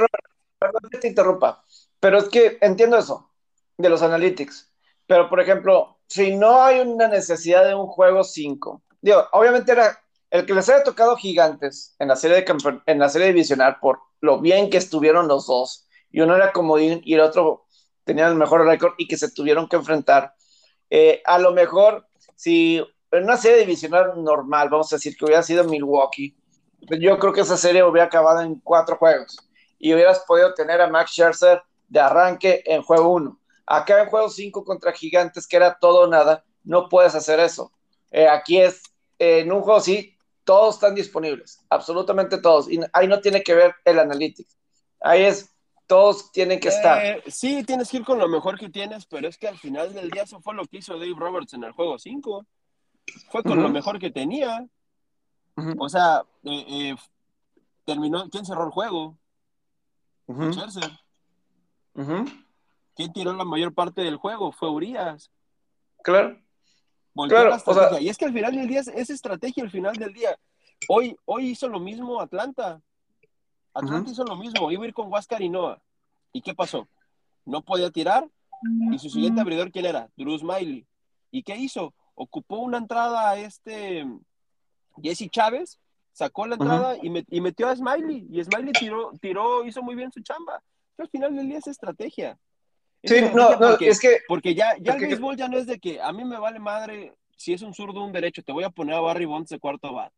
perdón 0.58 0.90
que 0.90 0.98
te 0.98 1.08
interrumpa, 1.08 1.64
pero 2.00 2.18
es 2.18 2.30
que 2.30 2.58
entiendo 2.62 2.98
eso, 2.98 3.30
de 3.78 3.90
los 3.90 4.02
analytics. 4.02 4.72
Pero, 5.06 5.30
por 5.30 5.40
ejemplo, 5.40 6.00
si 6.08 6.36
no 6.36 6.62
hay 6.62 6.80
una 6.80 7.08
necesidad 7.08 7.66
de 7.66 7.76
un 7.76 7.88
juego 7.88 8.24
5, 8.24 8.82
digo, 9.02 9.26
obviamente 9.32 9.72
era 9.72 10.00
el 10.30 10.46
que 10.46 10.54
les 10.54 10.70
haya 10.70 10.84
tocado 10.84 11.16
gigantes 11.16 11.96
en 12.00 12.08
la 12.08 12.16
serie 12.16 12.38
de 12.38 12.82
en 12.86 13.00
la 13.00 13.10
serie 13.10 13.28
divisional 13.28 13.78
por 13.82 14.00
lo 14.22 14.40
bien 14.40 14.70
que 14.70 14.78
estuvieron 14.78 15.28
los 15.28 15.48
dos, 15.48 15.88
y 16.12 16.22
uno 16.22 16.36
era 16.36 16.52
comodín 16.52 17.02
y 17.04 17.16
el 17.16 17.22
otro 17.22 17.66
tenía 18.10 18.28
el 18.28 18.34
mejor 18.34 18.66
récord 18.66 18.94
y 18.98 19.08
que 19.08 19.18
se 19.18 19.30
tuvieron 19.30 19.70
que 19.70 19.76
enfrentar. 19.76 20.34
Eh, 20.90 21.22
a 21.26 21.38
lo 21.38 21.52
mejor, 21.52 22.08
si 22.36 22.84
en 23.12 23.24
una 23.24 23.38
serie 23.38 23.60
divisional 23.60 24.14
normal, 24.24 24.68
vamos 24.68 24.92
a 24.92 24.96
decir 24.96 25.16
que 25.16 25.26
hubiera 25.26 25.44
sido 25.44 25.64
Milwaukee, 25.66 26.36
pues 26.88 27.00
yo 27.00 27.20
creo 27.20 27.34
que 27.34 27.42
esa 27.42 27.56
serie 27.56 27.84
hubiera 27.84 28.08
acabado 28.08 28.42
en 28.42 28.60
cuatro 28.62 28.96
juegos 28.96 29.38
y 29.78 29.94
hubieras 29.94 30.24
podido 30.28 30.56
tener 30.56 30.82
a 30.82 30.90
Max 30.90 31.12
Scherzer 31.12 31.62
de 31.88 32.00
arranque 32.00 32.64
en 32.66 32.82
juego 32.82 33.14
uno. 33.14 33.40
Acá 33.68 34.02
en 34.02 34.10
juego 34.10 34.28
cinco 34.28 34.64
contra 34.64 34.92
Gigantes, 34.92 35.46
que 35.46 35.58
era 35.58 35.78
todo 35.78 36.06
o 36.06 36.08
nada, 36.08 36.44
no 36.64 36.90
puedes 36.90 37.14
hacer 37.14 37.40
eso. 37.40 37.72
Eh, 38.10 38.28
aquí 38.28 38.60
es, 38.60 38.82
eh, 39.20 39.42
en 39.42 39.52
un 39.52 39.62
juego 39.62 39.82
sí, 39.82 40.18
todos 40.44 40.76
están 40.76 40.96
disponibles, 40.96 41.60
absolutamente 41.70 42.40
todos. 42.40 42.72
Y 42.72 42.80
ahí 42.92 43.08
no 43.08 43.22
tiene 43.22 43.44
que 43.44 43.54
ver 43.54 43.76
el 43.86 44.00
analytics. 44.00 44.58
Ahí 45.00 45.26
es, 45.26 45.52
todos 45.90 46.32
tienen 46.32 46.60
que 46.60 46.68
estar. 46.68 47.04
Eh, 47.04 47.24
sí, 47.26 47.64
tienes 47.64 47.90
que 47.90 47.98
ir 47.98 48.06
con 48.06 48.20
lo 48.20 48.28
mejor 48.28 48.60
que 48.60 48.70
tienes, 48.70 49.08
pero 49.08 49.28
es 49.28 49.40
que 49.40 49.48
al 49.48 49.58
final 49.58 49.92
del 49.92 50.12
día 50.12 50.22
eso 50.22 50.40
fue 50.40 50.54
lo 50.54 50.64
que 50.66 50.78
hizo 50.78 50.94
Dave 50.94 51.16
Roberts 51.18 51.56
en 51.56 51.64
el 51.64 51.72
juego 51.72 51.98
5. 51.98 52.46
Fue 53.32 53.42
con 53.42 53.54
uh 53.54 53.56
-huh. 53.56 53.64
lo 53.64 53.70
mejor 53.70 53.98
que 53.98 54.12
tenía. 54.12 54.68
Uh 55.58 55.62
-huh. 55.62 55.76
O 55.80 55.90
sea, 55.90 56.24
eh, 56.44 56.66
eh, 56.70 56.96
terminó. 57.86 58.30
¿Quién 58.30 58.46
cerró 58.46 58.66
el 58.66 58.72
juego? 58.72 59.18
Uh 60.28 60.36
-huh. 60.36 60.80
¿Quién 62.96 63.12
tiró 63.12 63.34
la 63.34 63.46
mayor 63.46 63.74
parte 63.74 64.04
del 64.04 64.18
juego? 64.18 64.52
Fue 64.52 64.70
Urias. 64.70 65.32
Claro. 66.04 66.40
Claro, 67.28 67.58
o 67.66 67.74
sea, 67.74 68.00
y 68.00 68.10
es 68.10 68.18
que 68.18 68.26
al 68.26 68.34
final 68.34 68.56
del 68.56 68.68
día 68.68 68.82
es 68.82 69.10
estrategia 69.10 69.64
al 69.64 69.72
final 69.72 69.96
del 69.96 70.14
día. 70.14 70.38
Hoy, 70.88 71.18
hoy 71.26 71.50
hizo 71.50 71.68
lo 71.68 71.80
mismo 71.80 72.22
Atlanta. 72.22 72.80
Atlanta 73.80 74.02
uh 74.02 74.06
-huh. 74.08 74.12
hizo 74.12 74.24
lo 74.24 74.36
mismo, 74.36 74.72
iba 74.72 74.84
a 74.84 74.88
ir 74.88 74.94
con 74.94 75.12
Huáscar 75.12 75.42
y 75.42 75.50
Noah. 75.50 75.82
¿Y 76.32 76.42
qué 76.42 76.54
pasó? 76.54 76.88
No 77.46 77.62
podía 77.62 77.90
tirar. 77.90 78.28
Y 78.92 79.00
su 79.00 79.10
siguiente 79.10 79.42
abridor, 79.42 79.72
¿quién 79.72 79.86
era? 79.86 80.10
Drew 80.16 80.38
Smiley. 80.38 80.86
¿Y 81.32 81.44
qué 81.44 81.56
hizo? 81.56 81.94
Ocupó 82.16 82.58
una 82.58 82.78
entrada 82.78 83.30
a 83.30 83.40
este 83.40 84.06
Jesse 85.02 85.30
Chávez, 85.30 85.80
sacó 86.12 86.46
la 86.46 86.56
entrada 86.56 86.96
uh 86.96 86.98
-huh. 86.98 87.00
y, 87.04 87.10
met 87.10 87.26
y, 87.30 87.42
metió 87.42 87.68
a 87.70 87.76
Smiley. 87.76 88.28
Y 88.30 88.44
Smiley 88.44 88.74
tiró, 88.74 89.12
tiró, 89.22 89.66
hizo 89.66 89.82
muy 89.82 89.96
bien 89.96 90.12
su 90.12 90.22
chamba. 90.22 90.62
Pero 90.96 91.06
al 91.06 91.12
final 91.12 91.36
del 91.36 91.48
día 91.48 91.60
es 91.60 91.68
estrategia. 91.68 92.38
Sí, 93.04 93.22
no, 93.34 93.52
no, 93.52 93.58
porque, 93.58 93.88
es 93.88 94.00
que. 94.00 94.20
Porque 94.28 94.54
ya, 94.54 94.76
ya 94.78 94.92
porque, 94.92 95.06
el 95.06 95.12
béisbol 95.12 95.38
ya 95.38 95.48
no 95.48 95.58
es 95.58 95.66
de 95.66 95.80
que 95.80 96.02
a 96.02 96.12
mí 96.12 96.26
me 96.26 96.38
vale 96.38 96.60
madre 96.60 97.16
si 97.38 97.54
es 97.54 97.62
un 97.62 97.74
zurdo 97.74 98.02
o 98.02 98.06
un 98.06 98.12
derecho. 98.12 98.44
Te 98.44 98.52
voy 98.52 98.66
a 98.66 98.70
poner 98.70 98.96
a 98.96 99.00
Barry 99.00 99.26
Bonds 99.26 99.50
de 99.50 99.60
cuarto 99.60 99.94
bat. 99.94 100.12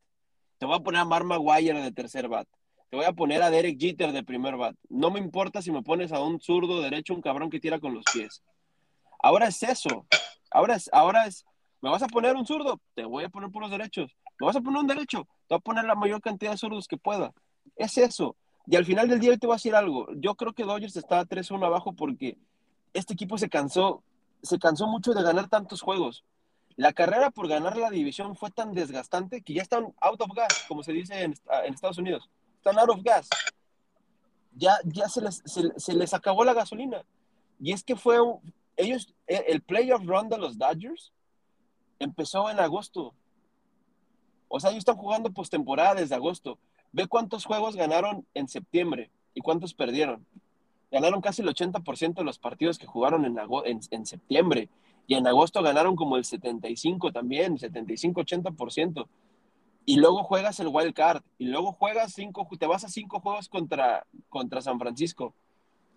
Te 0.57 0.66
voy 0.66 0.76
a 0.76 0.80
poner 0.80 1.01
a 1.01 1.05
Mark 1.05 1.26
Maguire 1.26 1.80
de 1.82 1.91
tercer 1.91 2.28
bat. 2.28 2.47
Te 2.92 2.98
voy 2.98 3.06
a 3.06 3.14
poner 3.14 3.42
a 3.42 3.50
Derek 3.50 3.80
Jeter 3.80 4.12
de 4.12 4.22
primer 4.22 4.58
bat. 4.58 4.76
No 4.89 5.12
me 5.12 5.20
importa 5.22 5.62
si 5.62 5.72
me 5.72 5.82
pones 5.82 6.12
a 6.12 6.20
un 6.20 6.42
zurdo 6.42 6.82
derecho, 6.82 7.14
un 7.14 7.22
cabrón 7.22 7.50
que 7.50 7.62
tira 7.62 7.80
con 7.80 7.94
los 7.94 8.04
pies. 8.14 8.44
Ahora 9.24 9.48
es 9.48 9.64
eso. 9.64 10.06
Ahora 10.52 10.76
es, 10.76 10.89
ahora 10.92 11.26
es, 11.26 11.46
¿me 11.80 11.89
vas 11.89 12.04
a 12.04 12.08
poner 12.08 12.36
un 12.36 12.46
zurdo? 12.46 12.82
Te 12.94 13.06
voy 13.06 13.24
a 13.24 13.30
poner 13.30 13.50
por 13.50 13.62
los 13.62 13.72
derechos. 13.72 14.12
¿Me 14.42 14.46
vas 14.46 14.58
a 14.58 14.62
poner 14.62 14.82
un 14.82 14.88
derecho? 14.88 15.24
Te 15.48 15.56
voy 15.56 15.60
a 15.60 15.62
poner 15.62 15.86
la 15.86 15.96
mayor 15.96 16.20
cantidad 16.20 16.52
de 16.52 16.58
zurdos 16.58 16.86
que 16.86 16.98
pueda. 16.98 17.32
Es 17.78 17.98
eso. 17.98 18.36
Y 18.68 18.76
al 18.76 18.84
final 18.84 19.08
del 19.08 19.22
día 19.22 19.38
te 19.38 19.48
voy 19.48 19.54
a 19.54 19.56
decir 19.56 19.74
algo. 19.74 20.08
Yo 20.18 20.36
creo 20.36 20.52
que 20.52 20.66
Dodgers 20.66 20.98
está 20.98 21.24
3-1 21.24 21.66
abajo 21.66 21.94
porque 21.94 22.38
este 22.92 23.14
equipo 23.14 23.38
se 23.38 23.48
cansó, 23.48 24.04
se 24.44 24.60
cansó 24.60 24.88
mucho 24.88 25.14
de 25.14 25.24
ganar 25.24 25.48
tantos 25.48 25.82
juegos. 25.82 26.26
La 26.76 26.92
carrera 26.92 27.32
por 27.32 27.48
ganar 27.48 27.78
la 27.78 27.89
división 27.89 28.36
fue 28.36 28.52
tan 28.52 28.74
desgastante 28.74 29.44
que 29.44 29.54
ya 29.54 29.62
están 29.62 29.94
out 30.02 30.20
of 30.20 30.36
gas, 30.36 30.66
como 30.68 30.84
se 30.84 30.92
dice 30.92 31.24
en, 31.24 31.36
en 31.64 31.74
Estados 31.74 31.98
Unidos. 31.98 32.30
Están 32.62 32.78
out 32.78 32.89
of 32.89 33.01
gas. 33.03 33.28
Ya, 34.55 34.78
ya 34.86 35.09
se, 35.09 35.20
les, 35.22 35.41
se, 35.78 35.93
les 35.93 36.14
acabó 36.14 36.43
la 36.43 36.53
gasolina. 36.53 37.03
Y 37.59 37.72
es 37.72 37.84
que 37.84 37.95
fue 37.95 38.18
ellos, 38.78 39.14
el 39.26 39.62
playoff 39.62 40.05
run 40.05 40.30
de 40.30 40.38
los 40.38 40.59
Dodgers 40.59 41.12
empezó 41.97 42.51
en 42.51 42.59
agosto. 42.59 43.16
O 44.47 44.59
sea, 44.59 44.70
ellos 44.70 44.82
están 44.82 44.97
jugando 44.97 45.32
postemporada 45.32 45.95
desde 45.95 46.14
agosto. 46.14 46.59
Ve 46.91 47.07
cuántos 47.07 47.45
juegos 47.45 47.76
ganaron 47.76 48.28
en 48.36 48.47
septiembre 48.47 49.09
y 49.34 49.41
cuántos 49.41 49.74
perdieron 49.74 50.24
ganaron 50.91 51.22
casi 51.22 51.41
el 51.41 51.47
80% 51.47 52.16
de 52.16 52.24
los 52.24 52.38
partidos 52.38 52.78
que 52.78 52.86
jugaron 52.86 53.26
en, 53.26 53.39
en, 53.66 53.80
en, 53.89 54.05
septiembre. 54.05 54.70
Y 55.07 55.16
en 55.16 55.26
agosto 55.26 55.64
ganaron 55.64 55.95
como 55.95 56.18
el 56.18 56.26
75 56.26 57.12
también, 57.14 57.57
75-80%. 57.57 59.07
Y 59.86 59.97
luego 59.97 60.23
juegas 60.23 60.59
el 60.59 60.67
wild 60.67 60.93
card. 60.93 61.23
Y 61.38 61.45
luego 61.45 61.73
juegas 61.73 62.13
cinco, 62.13 62.47
te 62.59 62.65
vas 62.65 62.84
a 62.84 62.89
cinco 62.89 63.19
juegos 63.19 63.49
contra, 63.49 64.05
contra 64.29 64.61
San 64.61 64.79
Francisco. 64.79 65.34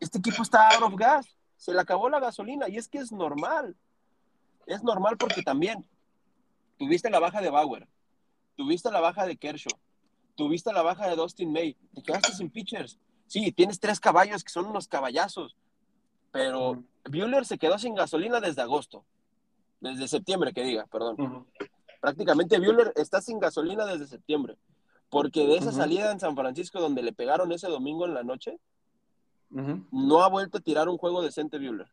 Este 0.01 0.18
equipo 0.18 0.43
está 0.43 0.68
out 0.70 0.82
of 0.82 0.95
gas. 0.97 1.37
Se 1.57 1.72
le 1.72 1.80
acabó 1.80 2.09
la 2.09 2.20
gasolina. 2.20 2.68
Y 2.68 2.76
es 2.76 2.89
que 2.89 2.99
es 2.99 3.12
normal. 3.12 3.76
Es 4.66 4.82
normal 4.82 5.16
porque 5.16 5.43
también 5.43 5.87
tuviste 6.78 7.11
la 7.11 7.20
baja 7.20 7.41
de 7.41 7.51
Bauer. 7.51 7.87
Tuviste 8.57 8.91
la 8.91 9.01
baja 9.01 9.26
de 9.26 9.37
Kershaw. 9.37 9.78
Tuviste 10.35 10.72
la 10.72 10.82
baja 10.82 11.09
de 11.09 11.16
Dustin 11.16 11.53
May. 11.53 11.76
Te 11.95 12.03
quedaste 12.03 12.32
sin 12.32 12.51
pitchers 12.51 12.99
Sí, 13.26 13.53
tienes 13.53 13.80
tres 13.80 14.01
caballos 14.01 14.45
que 14.45 14.51
son 14.51 14.66
unos 14.66 14.89
caballazos, 14.89 15.57
pero. 16.30 16.82
Bueller 17.07 17.45
se 17.45 17.59
quedó 17.59 17.78
sin 17.78 17.95
gasolina 17.95 18.41
desde 18.41 18.62
agosto, 18.62 19.05
desde 19.80 20.09
septiembre, 20.09 20.55
que 20.55 20.62
diga, 20.62 20.87
perdón. 20.87 21.16
Uh 21.18 21.24
-huh. 21.24 21.47
Prácticamente 22.05 22.59
Bueller 22.59 22.93
está 22.97 23.23
sin 23.23 23.39
gasolina 23.39 23.87
desde 23.87 24.07
septiembre, 24.07 24.59
porque 25.09 25.47
de 25.47 25.57
esa 25.57 25.71
uh 25.71 25.73
-huh. 25.73 25.77
salida 25.77 26.13
en 26.13 26.21
San 26.21 26.37
Francisco 26.37 26.79
donde 26.79 27.03
le 27.03 27.15
pegaron 27.15 27.51
ese 27.51 27.67
domingo 27.67 28.05
en 28.05 28.13
la 28.13 28.23
noche, 28.23 28.59
no 29.49 30.23
ha 30.23 30.29
vuelto 30.29 30.59
a 30.59 30.61
tirar 30.61 30.91
un 30.91 30.99
juego 30.99 31.23
decente 31.23 31.57
Bueller. 31.57 31.89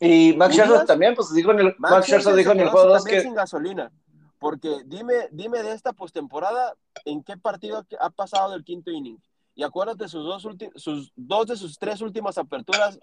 Y 0.00 0.32
Max 0.38 0.54
Scherzer 0.54 0.86
también, 0.86 1.14
pues 1.14 1.34
dijo 1.34 1.50
en 1.50 1.58
el, 1.58 1.64
Max, 1.76 1.96
Max 1.96 2.06
Scherzer 2.06 2.34
dijo 2.34 2.52
en 2.52 2.60
el 2.60 2.70
juego 2.70 2.88
2 2.88 3.04
que... 3.04 3.20
sin 3.20 3.34
gasolina. 3.34 3.92
Porque 4.38 4.84
dime, 4.86 5.28
dime 5.32 5.62
de 5.62 5.72
esta 5.72 5.92
postemporada, 5.92 6.76
¿en 7.04 7.22
qué 7.22 7.36
partido 7.36 7.84
ha 8.00 8.08
pasado 8.08 8.52
del 8.52 8.64
quinto 8.64 8.90
inning? 8.90 9.18
Y 9.54 9.64
acuérdate 9.64 10.08
sus 10.08 10.24
dos, 10.24 10.48
sus 10.76 11.12
dos 11.14 11.46
de 11.46 11.56
sus 11.56 11.78
tres 11.78 12.00
últimas 12.00 12.38
aperturas 12.38 12.98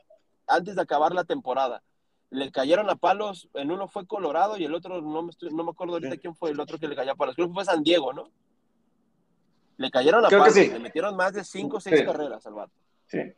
antes 0.47 0.75
de 0.75 0.81
acabar 0.81 1.13
la 1.13 1.25
temporada. 1.25 1.83
Le 2.33 2.51
cayeron 2.51 2.89
a 2.89 2.95
palos, 2.95 3.49
en 3.53 3.71
uno 3.71 3.87
fue 3.87 4.07
Colorado 4.07 4.57
y 4.57 4.65
el 4.65 4.73
otro, 4.73 5.01
no 5.01 5.21
me, 5.21 5.29
estoy, 5.29 5.53
no 5.53 5.63
me 5.63 5.71
acuerdo 5.71 5.93
ahorita 5.93 6.17
quién 6.17 6.35
fue 6.35 6.49
el 6.49 6.59
otro 6.59 6.79
que 6.79 6.87
le 6.87 6.95
cayó 6.95 7.11
a 7.11 7.15
palos. 7.15 7.35
Creo 7.35 7.47
que 7.47 7.53
fue 7.53 7.65
San 7.65 7.83
Diego, 7.83 8.11
¿no? 8.11 8.29
Le 9.77 9.91
cayeron 9.91 10.25
a 10.25 10.29
Creo 10.29 10.39
palos, 10.39 10.55
sí. 10.55 10.67
le 10.67 10.79
metieron 10.79 11.15
más 11.15 11.33
de 11.33 11.43
cinco 11.43 11.77
o 11.77 11.79
seis 11.79 11.99
sí. 11.99 12.05
carreras 12.05 12.45
al 12.45 12.53
vato. 12.53 12.73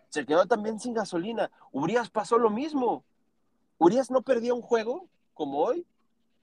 Se 0.09 0.25
quedó 0.25 0.45
también 0.45 0.79
sin 0.79 0.93
gasolina. 0.93 1.51
Urias 1.73 2.09
pasó 2.09 2.37
lo 2.37 2.49
mismo. 2.49 3.03
Urias 3.77 4.09
no 4.09 4.21
perdía 4.21 4.53
un 4.53 4.61
juego 4.61 5.09
como 5.33 5.59
hoy. 5.59 5.85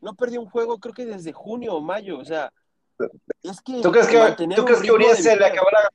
No 0.03 0.14
perdió 0.14 0.40
un 0.40 0.50
juego, 0.50 0.78
creo 0.78 0.92
que 0.92 1.07
desde 1.07 1.32
junio 1.32 1.74
o 1.74 1.80
mayo. 1.80 2.18
O 2.18 2.24
sea, 2.24 2.53
es 3.42 3.62
que. 3.62 3.80
¿Tú 3.80 3.90
crees 3.90 4.09
que, 4.09 4.55
¿tú 4.55 4.64
crees 4.66 4.82
que 4.82 4.92
Urias 4.92 5.22
se 5.22 5.34
le 5.36 5.46
acabó 5.46 5.70
la 5.70 5.88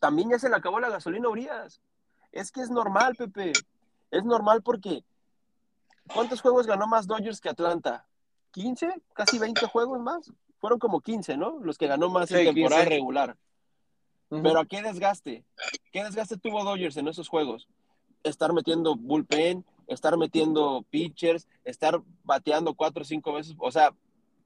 también 0.00 0.30
ya 0.30 0.38
se 0.38 0.48
le 0.48 0.56
acabó 0.56 0.80
la 0.80 0.88
gasolina 0.88 1.28
a 1.28 1.30
Urias. 1.30 1.80
Es 2.32 2.50
que 2.50 2.62
es 2.62 2.70
normal, 2.70 3.14
Pepe. 3.16 3.52
Es 4.10 4.24
normal 4.24 4.62
porque 4.62 5.04
¿cuántos 6.14 6.40
juegos 6.40 6.66
ganó 6.66 6.86
más 6.86 7.06
Dodgers 7.06 7.40
que 7.40 7.48
Atlanta? 7.48 8.06
¿15? 8.52 9.00
¿Casi 9.12 9.38
20 9.38 9.66
juegos 9.66 10.00
más? 10.00 10.32
Fueron 10.58 10.78
como 10.78 11.00
15, 11.00 11.36
¿no? 11.36 11.58
Los 11.60 11.78
que 11.78 11.86
ganó 11.86 12.08
más 12.10 12.28
sí, 12.28 12.34
en 12.34 12.54
temporada 12.54 12.82
15. 12.82 12.96
regular. 12.96 13.36
Pero 14.28 14.60
¿a 14.60 14.64
qué 14.64 14.82
desgaste? 14.82 15.44
¿Qué 15.92 16.04
desgaste 16.04 16.36
tuvo 16.36 16.62
Dodgers 16.62 16.96
en 16.96 17.08
esos 17.08 17.28
juegos? 17.28 17.66
Estar 18.22 18.52
metiendo 18.52 18.94
bullpen, 18.94 19.64
estar 19.88 20.16
metiendo 20.16 20.84
pitchers, 20.90 21.48
estar 21.64 22.00
bateando 22.22 22.74
cuatro 22.74 23.02
o 23.02 23.04
cinco 23.04 23.32
veces. 23.32 23.56
O 23.58 23.72
sea, 23.72 23.92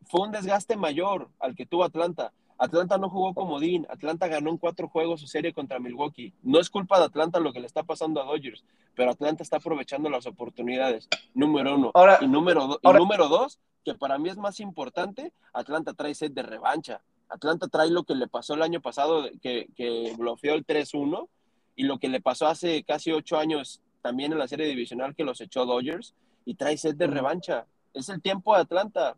fue 0.06 0.22
un 0.22 0.32
desgaste 0.32 0.76
mayor 0.76 1.28
al 1.38 1.54
que 1.54 1.66
tuvo 1.66 1.84
Atlanta. 1.84 2.32
Atlanta 2.58 2.98
no 2.98 3.10
jugó 3.10 3.34
como 3.34 3.60
Dean. 3.60 3.86
Atlanta 3.90 4.28
ganó 4.28 4.50
en 4.50 4.58
cuatro 4.58 4.88
juegos 4.88 5.20
su 5.20 5.26
serie 5.26 5.52
contra 5.52 5.78
Milwaukee. 5.78 6.32
No 6.42 6.60
es 6.60 6.70
culpa 6.70 6.98
de 6.98 7.06
Atlanta 7.06 7.40
lo 7.40 7.52
que 7.52 7.60
le 7.60 7.66
está 7.66 7.82
pasando 7.82 8.20
a 8.20 8.24
Dodgers, 8.24 8.64
pero 8.94 9.10
Atlanta 9.10 9.42
está 9.42 9.56
aprovechando 9.56 10.08
las 10.08 10.26
oportunidades. 10.26 11.08
Número 11.34 11.74
uno. 11.74 11.92
y, 12.20 12.28
número 12.28 12.78
y 12.80 12.88
número 12.88 13.28
dos, 13.28 13.60
que 13.84 13.94
para 13.94 14.18
mí 14.18 14.28
es 14.28 14.36
más 14.36 14.60
importante, 14.60 15.32
Atlanta 15.52 15.94
trae 15.94 16.14
set 16.14 16.32
de 16.32 16.42
revancha. 16.42 17.02
Atlanta 17.28 17.68
trae 17.68 17.90
lo 17.90 18.04
que 18.04 18.14
le 18.14 18.28
pasó 18.28 18.54
el 18.54 18.62
año 18.62 18.80
pasado, 18.80 19.28
que, 19.42 19.68
que 19.74 20.14
bloqueó 20.16 20.54
el 20.54 20.66
3-1, 20.66 21.28
y 21.76 21.84
lo 21.84 21.98
que 21.98 22.08
le 22.08 22.20
pasó 22.20 22.46
hace 22.46 22.84
casi 22.84 23.10
ocho 23.10 23.36
años 23.36 23.80
también 24.02 24.32
en 24.32 24.38
la 24.38 24.46
serie 24.46 24.66
divisional 24.66 25.14
que 25.14 25.24
los 25.24 25.40
echó 25.40 25.66
Dodgers, 25.66 26.14
y 26.44 26.54
trae 26.54 26.76
set 26.76 26.96
de 26.96 27.06
revancha. 27.06 27.66
Es 27.92 28.08
el 28.08 28.20
tiempo 28.20 28.54
de 28.54 28.62
Atlanta. 28.62 29.16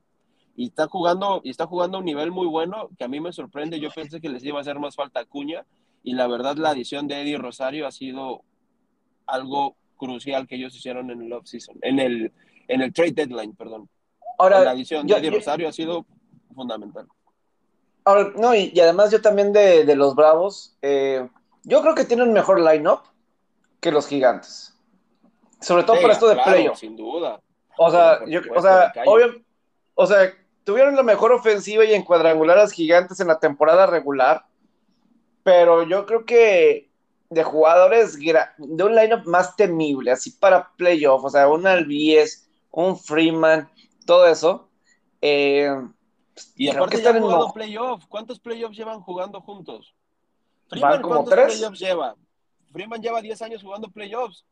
Y 0.57 0.69
está 0.69 0.89
jugando, 0.89 1.43
y 1.45 1.51
está 1.51 1.67
jugando 1.67 1.99
a 1.99 2.01
un 2.01 2.07
nivel 2.07 2.31
muy 2.31 2.47
bueno, 2.47 2.89
que 2.99 3.05
a 3.05 3.09
mí 3.09 3.21
me 3.21 3.33
sorprende. 3.33 3.79
Yo 3.79 3.91
pensé 3.91 4.21
que 4.21 4.29
les 4.29 4.43
iba 4.45 4.59
a 4.59 4.63
hacer 4.63 4.79
más 4.79 4.97
falta 4.97 5.25
Cuña, 5.25 5.67
y 6.03 6.15
la 6.15 6.27
verdad 6.27 6.57
la 6.57 6.71
adición 6.71 7.07
de 7.07 7.21
Eddie 7.21 7.37
Rosario 7.37 7.87
ha 7.87 7.93
sido 7.93 8.43
algo 9.27 9.77
crucial 9.97 10.47
que 10.47 10.57
ellos 10.57 10.75
hicieron 10.75 11.11
en 11.11 11.23
el 11.23 11.33
offseason, 11.33 11.77
en 11.83 11.99
el, 11.99 12.33
en 12.69 12.81
el 12.81 12.93
trade 12.93 13.13
deadline, 13.13 13.55
perdón. 13.55 13.89
Ahora, 14.39 14.61
la 14.61 14.71
adición 14.71 15.07
de 15.07 15.15
Eddie 15.15 15.31
Rosario 15.31 15.69
ha 15.69 15.73
sido 15.73 16.07
fundamental. 16.55 17.07
Ahora, 18.05 18.33
no, 18.37 18.55
y, 18.55 18.79
además 18.81 19.11
yo 19.11 19.21
también 19.21 19.53
de, 19.53 19.97
los 19.97 20.15
Bravos, 20.15 20.77
eh, 20.83 21.29
yo 21.65 21.83
creo 21.83 21.95
que 21.95 22.05
tienen 22.05 22.33
mejor 22.33 22.61
line-up 22.61 23.01
que 23.81 23.91
los 23.91 24.07
Gigantes. 24.07 24.75
Sobre 25.61 25.85
todo 25.85 26.01
por 26.01 26.11
esto 26.11 26.29
de 26.29 26.37
playoff. 26.37 26.79
Sin 26.79 26.97
duda. 26.97 27.41
O 27.79 27.91
sea, 27.91 28.25
yo, 28.27 28.41
o 28.55 28.63
sea, 28.63 28.93
obvio, 29.07 29.43
o 29.95 30.07
sea, 30.07 30.33
tuvieron 30.67 30.97
la 30.97 31.05
mejor 31.05 31.31
ofensiva 31.31 31.85
y 31.85 31.95
en 31.95 32.03
cuadrangulares 32.03 32.73
gigantes 32.73 33.21
en 33.21 33.29
la 33.29 33.39
temporada 33.39 33.87
regular, 33.87 34.47
pero 35.45 35.85
yo 35.85 36.05
creo 36.07 36.27
que 36.27 36.91
de 37.31 37.45
jugadores 37.45 38.19
de 38.19 38.85
un 38.85 38.97
lineup 38.97 39.25
más 39.27 39.55
temible, 39.55 40.11
así 40.11 40.33
para 40.33 40.73
playoff, 40.77 41.25
o 41.25 41.31
sea, 41.31 41.49
un 41.49 41.69
Albies, 41.69 42.49
un 42.73 42.99
Freeman, 42.99 43.71
todo 44.05 44.27
eso. 44.27 44.69
Eh, 45.21 45.71
y 46.57 46.69
aparte 46.69 47.09
han 47.09 47.21
jugado 47.21 47.53
playoff. 47.53 48.05
¿Cuántos 48.09 48.41
playoffs 48.41 48.77
llevan 48.77 49.01
jugando 49.01 49.41
juntos? 49.41 49.95
Freeman, 50.69 51.01
¿cuántos 51.01 51.33
playoffs 51.33 51.79
lleva? 51.79 52.17
Freeman 52.73 53.01
lleva 53.01 53.23
10 53.23 53.41
años 53.43 53.63
jugando 53.63 53.89
playoffs. 53.89 54.45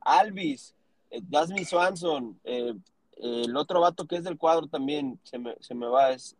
Alvis, 0.00 0.74
eh, 1.10 1.20
Dasmy 1.22 1.64
Swanson, 1.64 2.38
eh, 2.44 2.74
el 3.16 3.56
otro 3.56 3.80
vato 3.80 4.06
que 4.06 4.16
es 4.16 4.24
del 4.24 4.38
cuadro 4.38 4.66
también, 4.66 5.20
se 5.22 5.38
me, 5.38 5.56
se 5.60 5.74
me 5.74 5.86
va, 5.86 6.10
es, 6.10 6.36